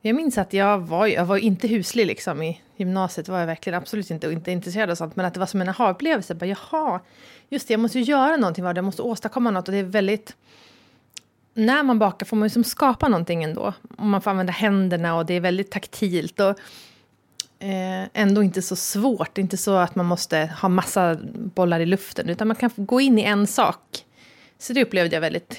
Jag 0.00 0.16
minns 0.16 0.38
att 0.38 0.52
jag 0.52 0.78
var, 0.78 1.06
jag 1.06 1.24
var 1.24 1.36
inte 1.36 1.68
huslig 1.68 2.06
liksom 2.06 2.42
i 2.42 2.60
gymnasiet, 2.76 3.28
var 3.28 3.38
jag 3.38 3.46
verkligen 3.46 3.76
absolut 3.78 4.10
inte, 4.10 4.32
inte 4.32 4.50
intresserad 4.52 4.90
av 4.90 4.94
sånt, 4.94 5.16
men 5.16 5.26
att 5.26 5.34
det 5.34 5.40
var 5.40 5.46
som 5.46 5.60
en 5.60 5.68
aha-upplevelse. 5.68 6.34
Bara, 6.34 6.46
Jaha, 6.46 7.00
just 7.48 7.68
det, 7.68 7.74
jag 7.74 7.80
måste 7.80 7.98
ju 7.98 8.04
göra 8.04 8.36
någonting 8.36 8.64
jag 8.64 8.84
måste 8.84 9.02
åstadkomma 9.02 9.50
något 9.50 9.68
och 9.68 9.72
det 9.72 9.78
är 9.78 9.84
väldigt 9.84 10.36
när 11.56 11.82
man 11.82 11.98
bakar 11.98 12.26
får 12.26 12.36
man 12.36 12.46
ju 12.46 12.50
som 12.50 12.64
skapa 12.64 13.08
någonting 13.08 13.44
ändå. 13.44 13.74
Och 13.98 14.06
man 14.06 14.20
får 14.20 14.30
använda 14.30 14.52
händerna 14.52 15.16
och 15.16 15.26
det 15.26 15.34
är 15.34 15.40
väldigt 15.40 15.70
taktilt. 15.70 16.40
Och 16.40 16.58
eh, 17.58 18.08
ändå 18.12 18.42
inte 18.42 18.62
så 18.62 18.76
svårt. 18.76 19.34
Det 19.34 19.40
inte 19.40 19.56
så 19.56 19.76
att 19.76 19.94
man 19.94 20.06
måste 20.06 20.50
ha 20.60 20.68
massa 20.68 21.16
bollar 21.34 21.80
i 21.80 21.86
luften. 21.86 22.28
Utan 22.28 22.48
man 22.48 22.56
kan 22.56 22.70
gå 22.76 23.00
in 23.00 23.18
i 23.18 23.22
en 23.22 23.46
sak. 23.46 24.04
Så 24.58 24.72
det 24.72 24.82
upplevde 24.82 25.16
jag 25.16 25.20
väldigt 25.20 25.58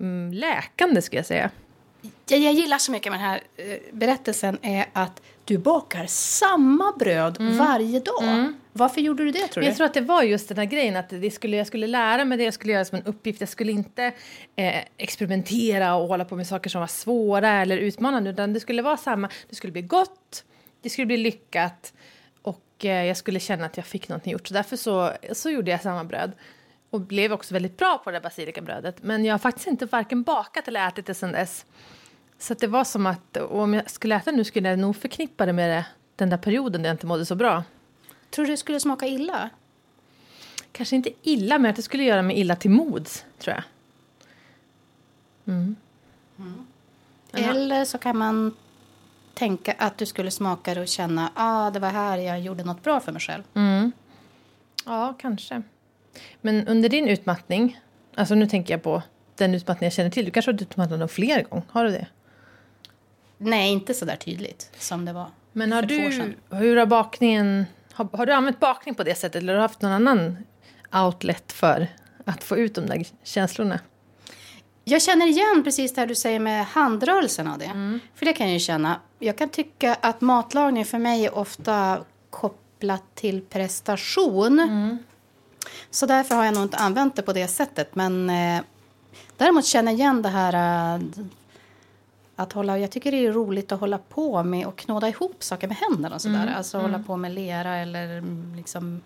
mm, 0.00 0.32
läkande 0.32 1.02
skulle 1.02 1.18
jag 1.18 1.26
säga. 1.26 1.50
jag, 2.28 2.40
jag 2.40 2.52
gillar 2.52 2.78
så 2.78 2.92
mycket 2.92 3.12
med 3.12 3.20
den 3.20 3.26
här 3.28 3.40
eh, 3.56 3.78
berättelsen 3.92 4.58
är 4.62 4.86
att 4.92 5.22
du 5.44 5.58
bakar 5.58 6.06
samma 6.06 6.92
bröd 6.98 7.36
varje 7.40 8.00
dag. 8.00 8.52
Varför 8.72 9.00
gjorde 9.00 9.24
du 9.24 9.30
det 9.30 9.48
tror 9.48 9.60
du? 9.60 9.66
jag 9.66 9.76
tror 9.76 9.86
att 9.86 9.94
det 9.94 10.00
var 10.00 10.22
just 10.22 10.48
den 10.48 10.58
här 10.58 10.64
grejen 10.64 10.96
att 10.96 11.08
det 11.08 11.30
skulle, 11.30 11.56
jag 11.56 11.66
skulle 11.66 11.86
lära 11.86 12.24
mig 12.24 12.38
det, 12.38 12.44
jag 12.44 12.54
skulle 12.54 12.72
göra 12.72 12.84
som 12.84 12.98
en 12.98 13.04
uppgift. 13.04 13.40
Jag 13.40 13.48
skulle 13.48 13.72
inte 13.72 14.12
eh, 14.56 14.84
experimentera 14.96 15.94
och 15.94 16.08
hålla 16.08 16.24
på 16.24 16.36
med 16.36 16.46
saker 16.46 16.70
som 16.70 16.80
var 16.80 16.86
svåra 16.86 17.50
eller 17.50 17.76
utmanande. 17.76 18.30
Utan 18.30 18.52
det 18.52 18.60
skulle 18.60 18.82
vara 18.82 18.96
samma, 18.96 19.28
det 19.48 19.56
skulle 19.56 19.72
bli 19.72 19.82
gott, 19.82 20.44
det 20.82 20.90
skulle 20.90 21.06
bli 21.06 21.16
lyckat 21.16 21.92
och 22.42 22.84
eh, 22.84 23.04
jag 23.04 23.16
skulle 23.16 23.40
känna 23.40 23.66
att 23.66 23.76
jag 23.76 23.86
fick 23.86 24.08
någonting 24.08 24.32
gjort. 24.32 24.48
Så 24.48 24.54
därför 24.54 24.76
så, 24.76 25.12
så 25.32 25.50
gjorde 25.50 25.70
jag 25.70 25.82
samma 25.82 26.04
bröd. 26.04 26.32
Och 26.90 27.00
blev 27.00 27.32
också 27.32 27.54
väldigt 27.54 27.76
bra 27.76 28.00
på 28.04 28.10
det 28.10 28.16
där 28.16 28.22
basilikabrödet. 28.22 29.02
Men 29.02 29.24
jag 29.24 29.34
har 29.34 29.38
faktiskt 29.38 29.66
inte 29.66 29.86
varken 29.86 30.22
bakat 30.22 30.68
eller 30.68 30.88
ätit 30.88 31.06
det 31.06 31.14
sedan 31.14 31.32
dess. 31.32 31.66
Så 32.38 32.54
det 32.54 32.66
var 32.66 32.84
som 32.84 33.06
att 33.06 33.36
om 33.36 33.74
jag 33.74 33.90
skulle 33.90 34.16
äta 34.16 34.30
nu 34.30 34.44
skulle 34.44 34.68
jag 34.68 34.78
nog 34.78 34.96
förknippa 34.96 35.46
det 35.46 35.52
med 35.52 35.70
det, 35.70 35.86
den 36.16 36.30
där 36.30 36.36
perioden 36.36 36.82
där 36.82 36.88
jag 36.88 36.94
inte 36.94 37.06
mådde 37.06 37.26
så 37.26 37.34
bra. 37.34 37.64
Tror 38.30 38.44
du 38.44 38.50
det 38.50 38.56
skulle 38.56 38.80
smaka 38.80 39.06
illa? 39.06 39.50
Kanske 40.72 40.96
inte 40.96 41.10
illa, 41.22 41.58
men 41.58 41.70
att 41.70 41.76
det 41.76 41.82
skulle 41.82 42.04
göra 42.04 42.22
mig 42.22 42.36
illa 42.36 42.56
till 42.56 42.70
mods, 42.70 43.24
tror 43.38 43.54
jag. 43.54 43.64
Jaha. 47.30 47.50
Eller 47.50 47.84
så 47.84 47.98
kan 47.98 48.16
man 48.16 48.56
tänka 49.34 49.74
att 49.78 49.98
du 49.98 50.06
skulle 50.06 50.30
smaka 50.30 50.74
det 50.74 50.80
och 50.80 50.88
känna 50.88 51.30
ah, 51.34 51.70
det 51.70 51.78
var 51.78 51.90
här 51.90 52.18
jag 52.18 52.40
gjorde 52.40 52.64
något 52.64 52.82
bra 52.82 53.00
för 53.00 53.12
mig 53.12 53.20
själv. 53.20 53.42
Ja, 54.86 55.14
kanske. 55.18 55.62
Men 56.40 56.68
under 56.68 56.88
din 56.88 57.08
utmattning, 57.08 57.80
alltså 58.14 58.34
nu 58.34 58.46
tänker 58.46 58.74
jag 58.74 58.82
på 58.82 59.02
den 59.36 59.54
utmattning 59.54 59.86
jag 59.86 59.92
känner 59.92 60.10
till. 60.10 60.24
Du 60.24 60.30
kanske 60.30 60.52
har 60.52 60.62
utmattat 60.62 60.98
någon 60.98 61.08
fler 61.08 61.42
gånger? 61.42 61.64
Har 61.70 61.84
du 61.84 61.90
det? 61.90 62.06
Nej, 63.38 63.72
inte 63.72 63.94
så 63.94 64.04
där 64.04 64.16
tydligt 64.16 64.70
som 64.78 65.04
det 65.04 65.12
var 65.12 65.26
Men 65.52 65.72
har 65.72 65.82
du, 65.82 66.34
hur 66.50 66.76
har 66.76 66.86
bakningen, 66.86 67.66
har, 67.92 68.08
har 68.12 68.26
du 68.26 68.32
använt 68.32 68.60
bakning 68.60 68.94
på 68.94 69.02
det 69.04 69.14
sättet 69.14 69.42
eller 69.42 69.52
har 69.52 69.56
du 69.56 69.62
haft 69.62 69.82
någon 69.82 69.92
annan 69.92 70.36
outlet 70.92 71.52
för 71.52 71.88
att 72.24 72.44
få 72.44 72.56
ut 72.56 72.74
de 72.74 72.86
där 72.86 73.04
känslorna? 73.24 73.80
Jag 74.84 75.02
känner 75.02 75.26
igen 75.26 75.64
precis 75.64 75.94
det 75.94 76.06
du 76.06 76.14
säger 76.14 76.40
med 76.40 76.66
handrörelsen 76.66 77.46
av 77.46 77.58
det. 77.58 77.98
För 78.14 78.26
det 78.26 78.32
kan 78.32 78.46
jag 78.46 78.54
ju 78.54 78.60
känna. 78.60 79.00
Jag 79.18 79.38
kan 79.38 79.48
tycka 79.48 79.96
att 80.00 80.20
matlagning 80.20 80.84
för 80.84 80.98
mig 80.98 81.26
är 81.26 81.34
ofta 81.34 82.00
kopplat 82.30 83.02
till 83.14 83.40
prestation. 83.40 84.60
Så 85.90 86.06
därför 86.06 86.34
har 86.34 86.44
jag 86.44 86.54
nog 86.54 86.62
inte 86.62 86.76
använt 86.76 87.16
det 87.16 87.22
på 87.22 87.32
det 87.32 87.48
sättet. 87.48 87.94
Men 87.94 88.30
eh, 88.30 88.62
däremot 89.36 89.64
känner 89.64 89.92
jag 89.92 89.98
igen 89.98 90.22
det 90.22 90.28
här 90.28 90.94
eh, 90.94 91.00
att 92.40 92.52
hålla, 92.52 92.78
jag 92.78 92.90
tycker 92.90 93.10
det 93.10 93.26
är 93.26 93.32
roligt 93.32 93.72
att 93.72 93.80
hålla 93.80 93.98
på 93.98 94.42
med 94.42 94.66
och 94.66 94.76
knåda 94.76 95.08
ihop 95.08 95.36
saker 95.44 95.68
med 95.68 95.76
händerna 95.76 96.14
och 96.14 96.22
sådär. 96.22 96.54
Alltså 96.56 96.78
hålla 96.78 96.98
på 96.98 97.16
med 97.16 97.32
lera 97.32 97.76
eller 97.76 98.18
mm, 98.18 98.54
liksom 98.56 99.00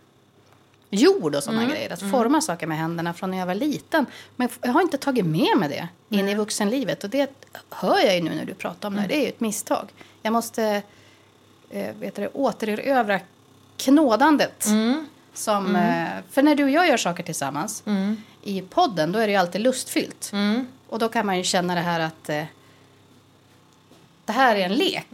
jord 0.90 1.34
och 1.34 1.42
sådana 1.42 1.64
grejer. 1.64 1.92
Att 1.92 2.10
forma 2.10 2.40
saker 2.40 2.66
med 2.66 2.78
händerna 2.78 3.14
från 3.14 3.30
när 3.30 3.38
jag 3.38 3.46
var 3.46 3.54
liten. 3.54 4.06
Men 4.36 4.48
jag 4.62 4.72
har 4.72 4.82
inte 4.82 4.98
tagit 4.98 5.26
med 5.26 5.58
mig 5.58 5.68
det 5.68 5.88
in 6.16 6.28
i 6.28 6.34
vuxenlivet. 6.34 7.04
Och 7.04 7.10
det 7.10 7.30
hör 7.70 8.00
jag 8.00 8.14
ju 8.14 8.22
nu 8.22 8.34
när 8.34 8.44
du 8.44 8.54
pratar 8.54 8.88
om 8.88 8.94
det. 8.94 9.04
Det 9.08 9.16
är 9.16 9.22
ju 9.22 9.28
ett 9.28 9.40
misstag. 9.40 9.92
Jag 10.22 10.32
måste 10.32 10.82
eh, 11.70 11.94
vet 12.00 12.14
du, 12.14 12.26
återerövra 12.32 13.20
knådandet. 13.76 14.66
Som, 15.34 15.76
eh, 15.76 16.08
för 16.30 16.42
när 16.42 16.54
du 16.54 16.64
och 16.64 16.70
jag 16.70 16.88
gör 16.88 16.96
saker 16.96 17.22
tillsammans 17.22 17.82
i 18.42 18.62
podden 18.62 19.12
då 19.12 19.18
är 19.18 19.26
det 19.26 19.32
ju 19.32 19.38
alltid 19.38 19.60
lustfyllt. 19.60 20.32
Och 20.88 20.98
då 20.98 21.08
kan 21.08 21.26
man 21.26 21.36
ju 21.36 21.44
känna 21.44 21.74
det 21.74 21.80
här 21.80 22.00
att 22.00 22.28
eh, 22.28 22.44
det 24.24 24.32
här 24.32 24.56
är 24.56 24.60
en 24.60 24.74
lek. 24.74 25.08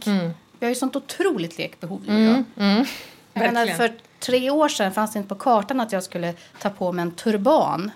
Vi 0.59 0.65
har 0.65 0.69
ju 0.69 0.75
sånt 0.75 0.95
otroligt 0.95 1.57
lekbehov 1.57 2.01
du 2.07 2.15
och 2.15 2.43
jag. 2.55 2.85
Menar, 3.33 3.65
för 3.65 3.93
tre 4.19 4.49
år 4.49 4.69
sedan 4.69 4.93
fanns 4.93 5.13
det 5.13 5.17
inte 5.17 5.29
på 5.29 5.35
kartan 5.35 5.79
att 5.79 5.91
jag 5.91 6.03
skulle 6.03 6.33
ta 6.61 6.69
på 6.69 6.91
mig 6.91 7.03
en 7.03 7.11
turban 7.11 7.91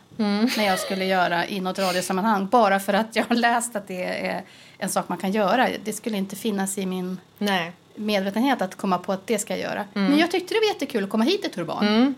när 0.58 0.66
jag 0.66 0.80
skulle 0.80 1.06
göra 1.06 1.48
i 1.48 1.60
något 1.60 1.80
radiosammanhang. 1.80 2.48
Bara 2.48 2.80
för 2.80 2.94
att 2.94 3.16
jag 3.16 3.26
har 3.30 3.36
läst 3.36 3.76
att 3.76 3.88
det 3.88 4.04
är 4.04 4.44
en 4.78 4.90
sak 4.90 5.10
man 5.10 5.18
kan 5.18 5.32
göra. 5.32 5.70
Det 5.84 5.94
skulle 5.94 6.18
inte 6.18 6.36
finnas 6.36 6.78
i 6.78 6.86
min 6.86 7.20
Nej. 7.38 7.72
medvetenhet 7.96 8.62
att 8.62 8.76
komma 8.76 8.98
på 8.98 9.12
att 9.12 9.28
det 9.28 9.40
ska 9.40 9.54
jag 9.58 9.72
göra. 9.72 9.86
Men 9.94 10.18
jag 10.18 10.32
tyckte 10.32 10.54
det 10.54 10.60
var 10.60 10.68
jättekul 10.68 11.04
att 11.04 11.10
komma 11.10 11.24
hit 11.24 11.46
i 11.46 11.50
turban. 11.50 12.16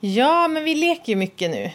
Ja, 0.00 0.48
men 0.48 0.64
vi 0.64 0.74
leker 0.74 1.12
ju 1.12 1.16
mycket 1.16 1.50
nu. 1.50 1.70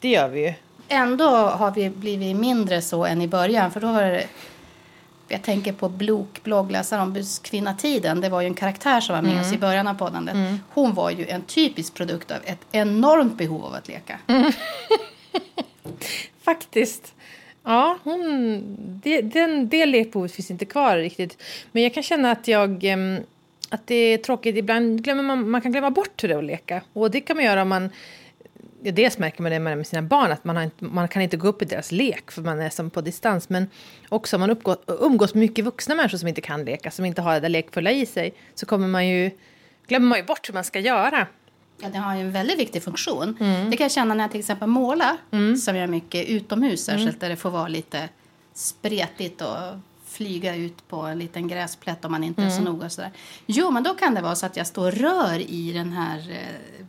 Det 0.00 0.08
gör 0.08 0.28
vi 0.28 0.46
ju. 0.46 0.54
Ändå 0.88 1.28
har 1.30 1.70
vi 1.70 1.90
blivit 1.90 2.36
mindre 2.36 2.82
så 2.82 3.04
än 3.04 3.22
i 3.22 3.28
början. 3.28 3.70
För 3.70 3.80
då 3.80 3.92
var 3.92 4.02
det... 4.02 4.26
Jag 5.28 5.42
tänker 5.42 5.72
på 5.72 5.88
Blok, 5.88 6.42
bloggläsaren 6.42 7.02
om 7.02 7.22
kvinnatiden. 7.42 8.20
Det 8.20 8.28
var 8.28 8.40
ju 8.40 8.46
en 8.46 8.54
karaktär 8.54 9.00
som 9.00 9.14
var 9.14 9.22
med 9.22 9.40
oss 9.40 9.52
i 9.52 9.58
början 9.58 9.88
av 9.88 9.94
poddandet. 9.94 10.60
Hon 10.68 10.94
var 10.94 11.10
ju 11.10 11.26
en 11.26 11.42
typisk 11.42 11.94
produkt 11.94 12.30
av 12.30 12.38
ett 12.44 12.66
enormt 12.72 13.38
behov 13.38 13.64
av 13.64 13.74
att 13.74 13.88
leka. 13.88 14.18
Faktiskt. 16.42 17.14
Ja, 17.64 17.98
hon, 18.02 18.62
det, 19.02 19.20
den, 19.20 19.68
det 19.68 19.86
lekbehovet 19.86 20.32
finns 20.32 20.50
inte 20.50 20.64
kvar 20.64 20.96
riktigt. 20.96 21.42
Men 21.72 21.82
jag 21.82 21.94
kan 21.94 22.02
känna 22.02 22.30
att 22.30 22.48
jag... 22.48 22.84
Att 23.68 23.86
det 23.86 23.94
är 23.94 24.18
tråkigt. 24.18 24.56
Ibland 24.56 25.04
glömmer 25.04 25.22
man, 25.22 25.50
man 25.50 25.60
kan 25.60 25.72
glömma 25.72 25.90
bort 25.90 26.24
hur 26.24 26.28
det 26.28 26.34
är 26.34 26.38
att 26.38 26.44
leka. 26.44 26.82
Och 26.92 27.10
det 27.10 27.20
kan 27.20 27.36
man 27.36 27.44
göra 27.44 27.62
om 27.62 27.68
man... 27.68 27.90
Dels 28.92 29.18
märker 29.18 29.42
man 29.42 29.52
det 29.52 29.58
med 29.58 29.86
sina 29.86 30.02
barn, 30.02 30.32
att 30.32 30.44
man, 30.44 30.56
har 30.56 30.62
inte, 30.62 30.84
man 30.84 31.08
kan 31.08 31.22
inte 31.22 31.36
gå 31.36 31.48
upp 31.48 31.62
i 31.62 31.64
deras 31.64 31.92
lek 31.92 32.30
för 32.30 32.42
man 32.42 32.60
är 32.60 32.70
som 32.70 32.90
på 32.90 33.00
distans. 33.00 33.48
Men 33.48 33.66
också 34.08 34.36
om 34.36 34.40
man 34.40 34.50
uppgå, 34.50 34.76
umgås 34.86 35.34
med 35.34 35.40
mycket 35.40 35.64
vuxna 35.64 35.94
människor 35.94 36.18
som 36.18 36.28
inte 36.28 36.40
kan 36.40 36.64
leka, 36.64 36.90
som 36.90 37.04
inte 37.04 37.22
har 37.22 37.34
det 37.34 37.40
där 37.40 37.48
lekfulla 37.48 37.92
i 37.92 38.06
sig, 38.06 38.34
så 38.54 38.66
kommer 38.66 38.88
man 38.88 39.08
ju, 39.08 39.30
glömmer 39.86 40.06
man 40.08 40.18
ju 40.18 40.24
bort 40.24 40.48
hur 40.48 40.54
man 40.54 40.64
ska 40.64 40.80
göra. 40.80 41.26
Ja, 41.80 41.88
den 41.88 42.02
har 42.02 42.14
ju 42.14 42.20
en 42.20 42.32
väldigt 42.32 42.58
viktig 42.58 42.82
funktion. 42.82 43.36
Det 43.70 43.76
kan 43.76 43.84
jag 43.84 43.92
känna 43.92 44.14
när 44.14 44.24
jag 44.24 44.30
till 44.30 44.40
exempel 44.40 44.68
målar, 44.68 45.16
som 45.56 45.76
jag 45.76 45.90
mycket 45.90 46.28
utomhus, 46.28 46.84
särskilt 46.84 47.20
där 47.20 47.28
det 47.28 47.36
får 47.36 47.50
vara 47.50 47.68
lite 47.68 48.08
spretigt 48.54 49.42
och 49.42 49.56
flyga 50.06 50.54
ut 50.56 50.88
på 50.88 51.00
en 51.00 51.18
liten 51.18 51.48
gräsplätt 51.48 52.04
om 52.04 52.12
man 52.12 52.24
inte 52.24 52.42
är 52.42 52.50
så 52.50 52.62
noga. 52.62 52.86
Och 52.86 52.92
sådär. 52.92 53.10
Jo, 53.46 53.70
men 53.70 53.82
då 53.82 53.94
kan 53.94 54.14
det 54.14 54.22
vara 54.22 54.34
så 54.34 54.46
att 54.46 54.56
jag 54.56 54.66
står 54.66 54.86
och 54.86 54.92
rör 54.92 55.38
i 55.50 55.72
den 55.72 55.92
här 55.92 56.38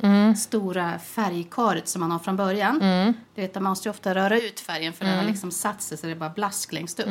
eh, 0.02 0.34
stora 0.34 1.00
färgkaret 1.00 1.88
som 1.88 2.00
man 2.00 2.12
har 2.12 2.20
från 2.20 2.36
början. 2.36 2.80
Du 3.36 3.42
vet, 3.42 3.56
man 3.56 3.64
måste 3.64 3.88
ju 3.88 3.92
ofta 3.92 4.16
röra 4.16 4.38
ut 4.40 4.60
färgen 4.60 4.94
för 4.94 5.06
den 5.06 5.18
har 5.18 5.26
liksom 5.26 5.52
satt 5.52 5.82
sig 5.82 5.98
så 5.98 6.06
det 6.06 6.12
är 6.12 6.16
bara 6.16 6.30
blask 6.30 6.74
längst 6.74 7.00
upp. 7.00 7.08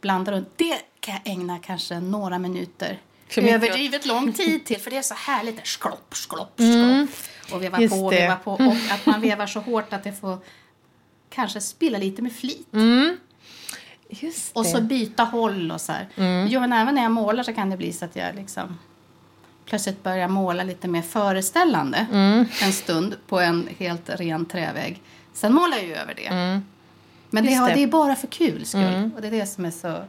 Blanda 0.00 0.32
runt. 0.32 0.48
Det 0.56 0.78
kan 1.00 1.14
jag 1.14 1.32
ägna 1.32 1.58
kanske 1.58 2.00
några 2.00 2.38
minuter 2.38 2.98
överdrivet 3.36 4.06
lång 4.06 4.32
tid 4.32 4.64
till 4.64 4.80
för 4.80 4.90
det 4.90 4.96
är 4.96 5.02
så 5.02 5.14
härligt. 5.14 5.56
där 5.56 5.64
Sklopp, 5.64 6.16
sklopp, 6.16 6.52
sklopp. 6.54 7.10
Och 7.52 7.62
veva 7.62 7.80
Just 7.80 7.94
på, 7.94 8.10
det. 8.10 8.16
veva 8.16 8.36
på. 8.36 8.52
Och 8.52 8.76
att 8.90 9.06
man 9.06 9.20
vevar 9.28 9.46
så 9.46 9.60
hårt 9.60 9.92
att 9.92 10.04
det 10.04 10.12
får 10.12 10.38
kanske 11.30 11.60
spilla 11.60 11.98
lite 11.98 12.22
med 12.22 12.32
flit. 12.32 12.68
Just 12.72 13.20
Och 14.52 14.66
så 14.66 14.80
byta 14.80 15.22
håll 15.22 15.70
och 15.70 15.80
så 15.80 15.92
här. 15.92 16.06
Jo, 16.48 16.60
men 16.60 16.72
även 16.72 16.94
när 16.94 17.02
jag 17.02 17.12
målar 17.12 17.42
så 17.42 17.52
kan 17.52 17.70
det 17.70 17.76
bli 17.76 17.92
så 17.92 18.04
att 18.04 18.16
jag 18.16 18.34
liksom 18.34 18.78
plötsligt 19.66 20.02
börjar 20.02 20.28
måla 20.28 20.62
lite 20.62 20.88
mer 20.88 21.02
föreställande 21.02 22.06
en 22.62 22.72
stund 22.72 23.16
på 23.28 23.40
en 23.40 23.68
helt 23.78 24.10
ren 24.10 24.46
trävägg. 24.46 25.02
Sen 25.32 25.52
målar 25.54 25.76
jag 25.76 25.86
ju 25.86 25.94
över 25.94 26.14
det. 26.14 26.30
Men 27.30 27.44
det, 27.44 27.50
det. 27.50 27.74
det 27.74 27.82
är 27.82 27.86
bara 27.86 28.16
för 28.16 28.26
kul 28.26 28.66
skull. 28.66 29.10
Och 29.16 29.22
det 29.22 29.26
är 29.26 29.30
det 29.30 29.46
som 29.46 29.64
är 29.64 29.70
så 29.70 30.04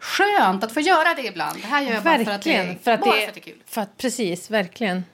skönt 0.00 0.64
att 0.64 0.72
få 0.72 0.80
göra 0.80 1.14
det 1.14 1.26
ibland. 1.26 1.58
Det 1.60 1.66
här 1.66 1.82
gör 1.82 1.92
jag 1.92 2.02
bara 2.02 2.24
för 2.24 2.30
att 2.30 2.42
det, 2.42 2.50
Verkligen. 2.50 2.68
är, 2.68 2.78
För 2.82 2.90
att 2.90 3.04
det, 3.04 3.10
för 3.10 3.28
att 3.28 3.34
det 3.34 3.40
är 3.40 3.42
kul. 3.42 3.62
För 3.66 3.80
att, 3.80 3.96
precis, 3.96 4.50
verkligen. 4.50 5.04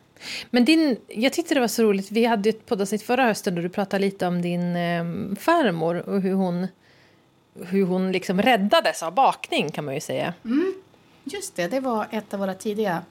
Men 0.51 0.65
din, 0.65 0.97
jag 1.09 1.33
tyckte 1.33 1.55
det 1.55 1.61
var 1.61 1.69
så 1.69 1.83
roligt, 1.83 2.11
vi 2.11 2.25
hade 2.25 2.49
ju 2.49 2.57
ett 2.57 2.67
poddavsnitt 2.67 3.03
förra 3.03 3.25
hösten 3.25 3.55
då 3.55 3.63
du 3.63 3.69
pratade 3.69 4.05
lite 4.05 4.27
om 4.27 4.43
din 4.43 4.77
eh, 4.77 5.05
farmor 5.41 6.09
och 6.09 6.21
hur 6.21 6.35
hon, 6.35 6.69
hur 7.55 7.87
hon 7.87 8.13
liksom 8.13 8.43
räddades 8.43 9.03
av 9.03 9.15
bakning 9.15 9.71
kan 9.71 9.85
man 9.85 9.95
ju 9.95 10.01
säga. 10.01 10.35
Just 11.25 11.57
det, 11.57 11.69
det 11.69 11.81
var 11.81 12.07
ett 12.11 12.35
av 12.35 12.41
våra 12.41 12.55
tidiga... 12.55 13.03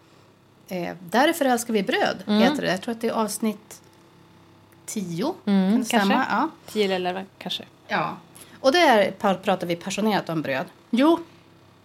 Eh, 0.67 0.95
Därför 1.09 1.45
älskar 1.45 1.73
vi 1.73 1.83
bröd, 1.83 2.23
heter 2.27 2.61
det. 2.61 2.71
Jag 2.71 2.81
tror 2.81 2.91
att 2.91 3.01
det 3.01 3.07
är 3.07 3.11
avsnitt 3.13 3.81
10. 4.85 5.33
kan 5.45 5.79
det 5.79 5.85
stämma? 5.85 6.01
kanske. 6.13 6.31
Ja. 6.35 6.49
10 6.67 6.95
eller 6.95 7.09
11 7.09 7.23
kanske. 7.37 7.63
ja. 7.87 8.17
Och 8.59 8.71
där 8.71 9.11
pratar 9.43 9.67
vi 9.67 9.75
passionerat 9.75 10.29
om 10.29 10.41
bröd. 10.41 10.65
Jo, 10.89 11.19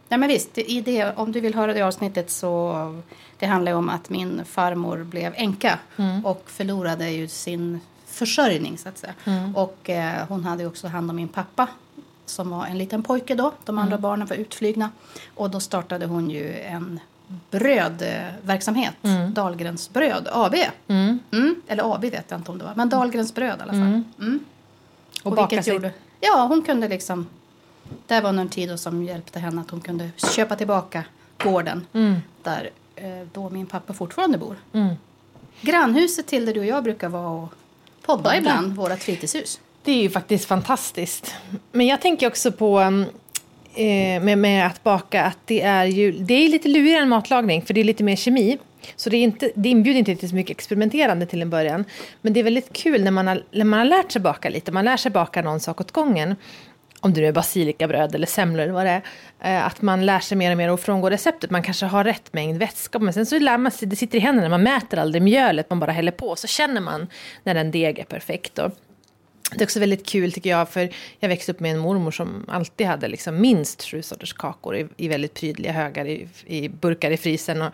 ja, 0.08 0.16
men 0.16 0.28
visst. 0.28 0.58
I 0.58 0.80
det, 0.80 1.12
om 1.16 1.32
du 1.32 1.40
vill 1.40 1.54
höra 1.54 1.74
det 1.74 1.82
avsnittet 1.82 2.30
så... 2.30 3.02
Det 3.38 3.46
handlar 3.46 3.72
om 3.72 3.88
att 3.88 4.10
min 4.10 4.44
farmor 4.44 5.04
blev 5.04 5.32
änka 5.36 5.78
och 6.24 6.50
förlorade 6.50 7.10
ju 7.10 7.28
sin 7.28 7.80
försörjning, 8.06 8.78
så 8.78 8.88
att 8.88 8.98
säga. 8.98 9.14
Och 9.56 9.90
eh, 9.90 10.26
hon 10.28 10.44
hade 10.44 10.66
också 10.66 10.88
hand 10.88 11.10
om 11.10 11.16
min 11.16 11.28
pappa 11.28 11.68
som 12.30 12.50
var 12.50 12.66
en 12.66 12.78
liten 12.78 13.02
pojke 13.02 13.34
då. 13.34 13.52
De 13.64 13.78
andra 13.78 13.98
barnen 13.98 14.26
var 14.26 14.36
utflygna. 14.36 14.90
Och 15.34 15.50
då 15.50 15.60
startade 15.60 16.06
hon 16.06 16.30
ju 16.30 16.58
en 16.60 17.00
brödverksamhet. 17.50 18.94
Dahlgrens 19.28 19.90
bröd 19.90 20.28
AB. 20.32 20.54
Mm. 20.88 21.18
Eller 21.68 21.94
AB 21.94 22.00
vet 22.00 22.24
jag 22.28 22.40
inte 22.40 22.50
om 22.52 22.58
det 22.58 22.64
var. 22.64 22.72
Men 22.76 22.88
Dahlgrens 22.88 23.34
bröd 23.34 23.58
i 23.58 23.62
alla 23.62 23.72
fall. 23.72 24.02
Mm. 24.20 24.40
Och 25.22 25.26
Och 25.30 25.36
baka 25.36 25.62
sig- 25.62 25.72
gjorde, 25.74 25.92
ja, 26.20 26.46
hon 26.48 26.62
kunde 26.62 26.88
liksom 26.88 27.26
Det 28.06 28.20
var 28.20 28.32
någon 28.32 28.48
tid 28.48 28.68
då 28.68 28.76
som 28.76 29.02
hjälpte 29.04 29.38
henne 29.38 29.60
att 29.60 29.70
hon 29.70 29.80
kunde 29.80 30.10
köpa 30.36 30.56
tillbaka 30.56 31.04
gården 31.42 31.86
där 32.42 32.70
eh, 32.96 33.26
då 33.32 33.50
min 33.50 33.66
pappa 33.66 33.92
fortfarande 33.92 34.38
bor. 34.38 34.56
Grannhuset 35.60 36.26
till 36.26 36.46
där 36.46 36.54
du 36.54 36.60
och 36.60 36.66
jag 36.66 36.84
brukar 36.84 37.08
vara 37.08 37.28
och 37.28 37.52
podda 38.02 38.36
ibland, 38.36 38.76
vårat 38.76 39.02
fritidshus. 39.02 39.60
Det 39.84 39.92
är 39.92 40.02
ju 40.02 40.10
faktiskt 40.10 40.44
fantastiskt. 40.44 41.34
Men 41.72 41.86
jag 41.86 42.00
tänker 42.00 42.26
också 42.26 42.52
på 42.52 42.78
mm, 42.78 43.04
eh, 43.74 44.22
med, 44.22 44.38
med 44.38 44.66
att 44.66 44.82
baka 44.82 45.24
att 45.24 45.38
det 45.44 45.62
är 45.62 45.84
ju 45.84 46.12
det 46.12 46.34
är 46.34 46.48
lite 46.48 46.68
lurigare 46.68 47.02
än 47.02 47.08
matlagning 47.08 47.62
för 47.62 47.74
det 47.74 47.80
är 47.80 47.84
lite 47.84 48.04
mer 48.04 48.16
kemi. 48.16 48.58
Så 48.96 49.10
det, 49.10 49.16
är 49.16 49.22
inte, 49.22 49.50
det 49.54 49.68
inbjuder 49.68 49.98
inte 49.98 50.16
till 50.16 50.28
så 50.28 50.34
mycket 50.34 50.50
experimenterande 50.50 51.26
till 51.26 51.42
en 51.42 51.50
början. 51.50 51.84
Men 52.22 52.32
det 52.32 52.40
är 52.40 52.44
väldigt 52.44 52.72
kul 52.72 53.04
när 53.04 53.10
man 53.10 53.26
har, 53.26 53.42
när 53.50 53.64
man 53.64 53.78
har 53.78 53.86
lärt 53.86 54.12
sig 54.12 54.22
baka 54.22 54.48
lite. 54.48 54.72
Man 54.72 54.84
lär 54.84 54.96
sig 54.96 55.10
baka 55.10 55.42
någon 55.42 55.60
sak 55.60 55.80
åt 55.80 55.92
gången. 55.92 56.36
Om 57.00 57.12
det 57.12 57.20
nu 57.20 57.26
är 57.26 57.32
basilikabröd 57.32 58.14
eller 58.14 58.26
semlor 58.26 58.62
eller 58.62 58.72
vad 58.72 58.86
det 58.86 59.02
är. 59.40 59.56
Eh, 59.56 59.66
att 59.66 59.82
man 59.82 60.06
lär 60.06 60.20
sig 60.20 60.38
mer 60.38 60.50
och 60.50 60.56
mer 60.56 60.70
och 60.70 60.80
frångå 60.80 61.10
receptet. 61.10 61.50
Man 61.50 61.62
kanske 61.62 61.86
har 61.86 62.04
rätt 62.04 62.32
mängd 62.32 62.58
vätska. 62.58 62.98
Men 62.98 63.14
sen 63.14 63.26
så 63.26 63.38
lär 63.38 63.58
man 63.58 63.72
sig, 63.72 63.88
det 63.88 63.96
sitter 63.96 64.18
i 64.18 64.20
händerna. 64.20 64.48
Man 64.48 64.62
mäter 64.62 64.98
aldrig 64.98 65.22
mjölet, 65.22 65.70
man 65.70 65.80
bara 65.80 65.92
häller 65.92 66.12
på. 66.12 66.36
Så 66.36 66.46
känner 66.46 66.80
man 66.80 67.06
när 67.44 67.54
en 67.54 67.70
deg 67.70 67.98
är 67.98 68.04
perfekt. 68.04 68.54
Då. 68.54 68.70
Det 69.50 69.60
är 69.60 69.66
också 69.66 69.80
väldigt 69.80 70.06
kul 70.06 70.32
tycker 70.32 70.50
jag, 70.50 70.68
för 70.68 70.90
jag 71.20 71.28
växte 71.28 71.52
upp 71.52 71.60
med 71.60 71.72
en 71.72 71.78
mormor 71.78 72.10
som 72.10 72.44
alltid 72.48 72.86
hade 72.86 73.08
liksom 73.08 73.40
minst 73.40 73.82
sju 73.82 74.02
sorters 74.02 74.32
kakor 74.32 74.76
i, 74.76 74.86
i 74.96 75.08
väldigt 75.08 75.34
prydliga 75.34 75.72
högar 75.72 76.06
i, 76.06 76.28
i 76.46 76.68
burkar 76.68 77.10
i 77.10 77.16
frysen. 77.16 77.62
Och, 77.62 77.72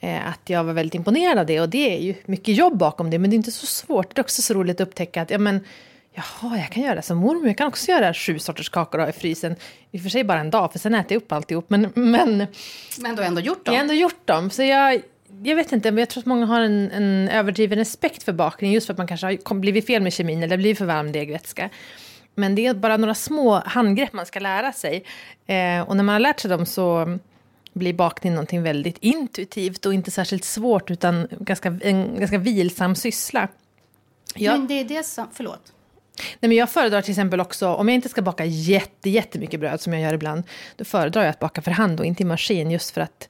eh, 0.00 0.28
att 0.28 0.40
jag 0.50 0.64
var 0.64 0.72
väldigt 0.72 0.94
imponerad 0.94 1.38
av 1.38 1.46
det 1.46 1.60
och 1.60 1.68
det 1.68 1.96
är 1.96 2.00
ju 2.00 2.14
mycket 2.24 2.56
jobb 2.56 2.76
bakom 2.78 3.10
det 3.10 3.18
men 3.18 3.30
det 3.30 3.34
är 3.34 3.38
inte 3.38 3.52
så 3.52 3.66
svårt. 3.66 4.14
Det 4.14 4.20
är 4.20 4.24
också 4.24 4.42
så 4.42 4.54
roligt 4.54 4.80
att 4.80 4.88
upptäcka 4.88 5.22
att 5.22 5.30
ja, 5.30 5.38
men, 5.38 5.60
jaha, 6.12 6.58
jag 6.58 6.70
kan 6.70 6.82
göra 6.82 7.02
som 7.02 7.18
mormor, 7.18 7.46
jag 7.46 7.58
kan 7.58 7.66
också 7.68 7.90
göra 7.90 8.14
sju 8.14 8.38
sorters 8.38 8.68
kakor 8.68 9.08
i 9.08 9.12
frysen. 9.12 9.56
I 9.90 9.98
och 9.98 10.02
för 10.02 10.08
sig 10.08 10.24
bara 10.24 10.40
en 10.40 10.50
dag 10.50 10.72
för 10.72 10.78
sen 10.78 10.94
äter 10.94 11.12
jag 11.12 11.22
upp 11.22 11.32
alltihop 11.32 11.70
men, 11.70 11.92
men 11.94 12.46
Men 12.98 13.16
du 13.16 13.22
har 13.22 13.28
ändå 13.28 13.40
gjort 13.40 13.60
jag 13.64 13.72
har 13.72 13.78
dem. 13.78 13.80
ändå 13.82 13.94
gjort 13.94 14.26
dem. 14.26 14.50
Så 14.50 14.62
jag, 14.62 15.02
jag 15.44 15.56
vet 15.56 15.72
inte, 15.72 15.90
men 15.90 15.98
jag 15.98 16.08
tror 16.08 16.20
att 16.22 16.26
många 16.26 16.46
har 16.46 16.60
en, 16.60 16.90
en 16.90 17.28
överdriven 17.28 17.78
respekt 17.78 18.22
för 18.22 18.32
bakning 18.32 18.72
just 18.72 18.86
för 18.86 18.94
att 18.94 18.98
man 18.98 19.06
kanske 19.06 19.26
har 19.26 19.54
blivit 19.54 19.86
fel 19.86 20.02
med 20.02 20.12
kemin 20.12 20.42
eller 20.42 20.56
blivit 20.56 20.78
för 20.78 20.84
varm 20.84 21.12
degvätska. 21.12 21.70
Men 22.34 22.54
det 22.54 22.66
är 22.66 22.74
bara 22.74 22.96
några 22.96 23.14
små 23.14 23.62
handgrepp 23.66 24.12
man 24.12 24.26
ska 24.26 24.40
lära 24.40 24.72
sig. 24.72 25.04
Eh, 25.46 25.80
och 25.80 25.96
när 25.96 26.04
man 26.04 26.12
har 26.12 26.20
lärt 26.20 26.40
sig 26.40 26.50
dem 26.50 26.66
så 26.66 27.18
blir 27.72 27.92
bakning 27.92 28.32
någonting 28.32 28.62
väldigt 28.62 28.98
intuitivt 29.00 29.86
och 29.86 29.94
inte 29.94 30.10
särskilt 30.10 30.44
svårt 30.44 30.90
utan 30.90 31.28
ganska, 31.30 31.78
en 31.82 32.18
ganska 32.18 32.38
vilsam 32.38 32.94
syssla. 32.94 33.48
Jag, 34.34 34.58
Men 34.58 34.66
det 34.66 34.80
är 34.80 34.84
det 34.84 35.06
som, 35.06 35.26
förlåt. 35.32 35.72
Nej, 36.16 36.48
men 36.48 36.52
jag 36.52 36.70
föredrar 36.70 37.02
till 37.02 37.10
exempel 37.10 37.40
också, 37.40 37.68
om 37.68 37.88
jag 37.88 37.94
inte 37.94 38.08
ska 38.08 38.22
baka 38.22 38.44
jätte, 38.44 39.10
jättemycket 39.10 39.60
bröd 39.60 39.80
som 39.80 39.92
jag 39.92 40.02
gör 40.02 40.14
ibland, 40.14 40.42
då 40.76 40.84
föredrar 40.84 41.22
jag 41.22 41.30
att 41.30 41.38
baka 41.38 41.62
för 41.62 41.70
hand 41.70 42.00
och 42.00 42.06
inte 42.06 42.22
i 42.22 42.26
maskin 42.26 42.70
just 42.70 42.90
för 42.90 43.00
att 43.00 43.28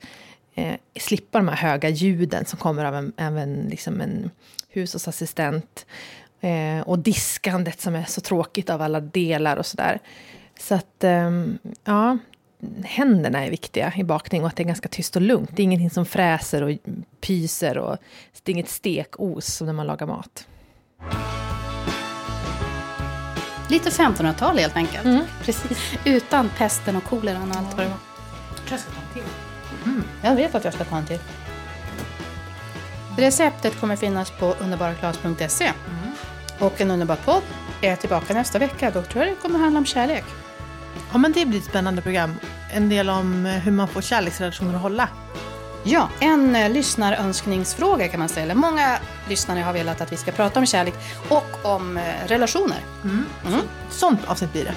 eh, 0.55 0.77
slippa 1.01 1.39
de 1.39 1.49
här 1.49 1.57
höga 1.57 1.89
ljuden 1.89 2.45
som 2.45 2.59
kommer 2.59 2.85
av 2.85 2.95
en, 2.95 3.13
av 3.19 3.39
en, 3.39 3.67
liksom 3.71 4.01
en 4.01 4.31
hushållsassistent. 4.69 5.87
Eh, 6.41 6.81
och 6.81 6.99
diskandet 6.99 7.81
som 7.81 7.95
är 7.95 8.05
så 8.05 8.21
tråkigt 8.21 8.71
av 8.71 8.83
alla 8.83 9.01
delar 9.01 9.57
och 9.57 9.67
sådär. 9.67 10.01
Så 10.59 10.75
att, 10.75 11.05
ehm, 11.05 11.59
ja, 11.85 12.19
händerna 12.85 13.45
är 13.45 13.51
viktiga 13.51 13.93
i 13.97 14.05
bakning 14.05 14.43
och 14.43 14.49
att 14.49 14.57
det 14.57 14.63
är 14.63 14.67
ganska 14.67 14.89
tyst 14.89 15.17
och 15.17 15.23
lugnt. 15.23 15.51
Det 15.53 15.63
är 15.63 15.65
ingenting 15.65 15.91
som 15.91 16.07
fräser 16.07 16.63
och 16.63 16.71
pyser 17.21 17.79
och 17.79 17.97
det 18.43 18.53
är 18.53 18.55
inget 18.55 18.69
stekos 18.69 19.47
som 19.47 19.67
när 19.67 19.75
man 19.75 19.87
lagar 19.87 20.07
mat. 20.07 20.47
Lite 23.71 23.91
1500-tal 23.91 24.59
helt 24.59 24.77
enkelt. 24.77 25.05
Mm, 25.05 25.25
precis. 25.43 25.95
Utan 26.05 26.51
pesten 26.59 26.97
och 26.97 27.05
koleran 27.05 27.51
och 27.51 27.57
allt 27.57 27.77
vad 27.77 27.87
det 27.87 27.89
var. 27.89 27.99
Jag 28.71 28.81
ska 28.81 28.91
ta 28.93 29.01
en 29.01 29.15
till. 29.15 29.54
Jag 30.23 30.35
vet 30.35 30.55
att 30.55 30.65
jag 30.65 30.75
ska 30.75 30.85
ta 30.85 30.97
en 30.97 31.07
till. 31.07 31.19
Receptet 33.17 33.81
kommer 33.81 33.97
finnas 33.97 34.31
på 34.31 34.55
underbaraklas.se. 34.61 35.73
Och 36.59 36.81
en 36.81 36.91
underbar 36.91 37.17
podd 37.17 37.43
är 37.81 37.97
tillbaka 37.97 38.35
nästa 38.35 38.59
vecka. 38.59 38.91
Då 38.91 39.03
tror 39.03 39.25
jag 39.25 39.35
det 39.35 39.41
kommer 39.43 39.59
handla 39.59 39.79
om 39.79 39.87
kärlek. 39.87 40.25
Ja, 41.13 41.19
men 41.19 41.33
det 41.33 41.47
blir 41.47 41.59
ett 41.59 41.65
spännande 41.65 42.03
program. 42.03 42.35
En 42.73 42.89
del 42.89 43.11
om 43.11 43.47
eh, 43.47 43.53
hur 43.53 43.73
man 43.73 43.89
får 43.89 44.01
kärleksrelationer 44.01 44.75
att 44.75 44.81
hålla. 44.81 45.09
Ja, 45.85 46.09
en 46.21 46.57
eh, 46.57 46.71
lyssnarönskningsfråga 46.71 48.09
kan 48.09 48.21
man 48.21 48.29
ställa. 48.29 48.55
Många 48.55 48.99
lyssnare 49.29 49.61
har 49.61 49.73
velat 49.73 50.01
att 50.01 50.13
vi 50.13 50.17
ska 50.17 50.33
prata 50.33 50.61
om 50.61 50.67
kärlek 50.67 50.95
och 51.29 51.65
om 51.65 51.97
eh, 51.97 52.03
relationer. 52.27 52.79
Sånt 53.91 54.21
avsnitt 54.27 54.53
blir 54.53 54.65
det. 54.65 54.75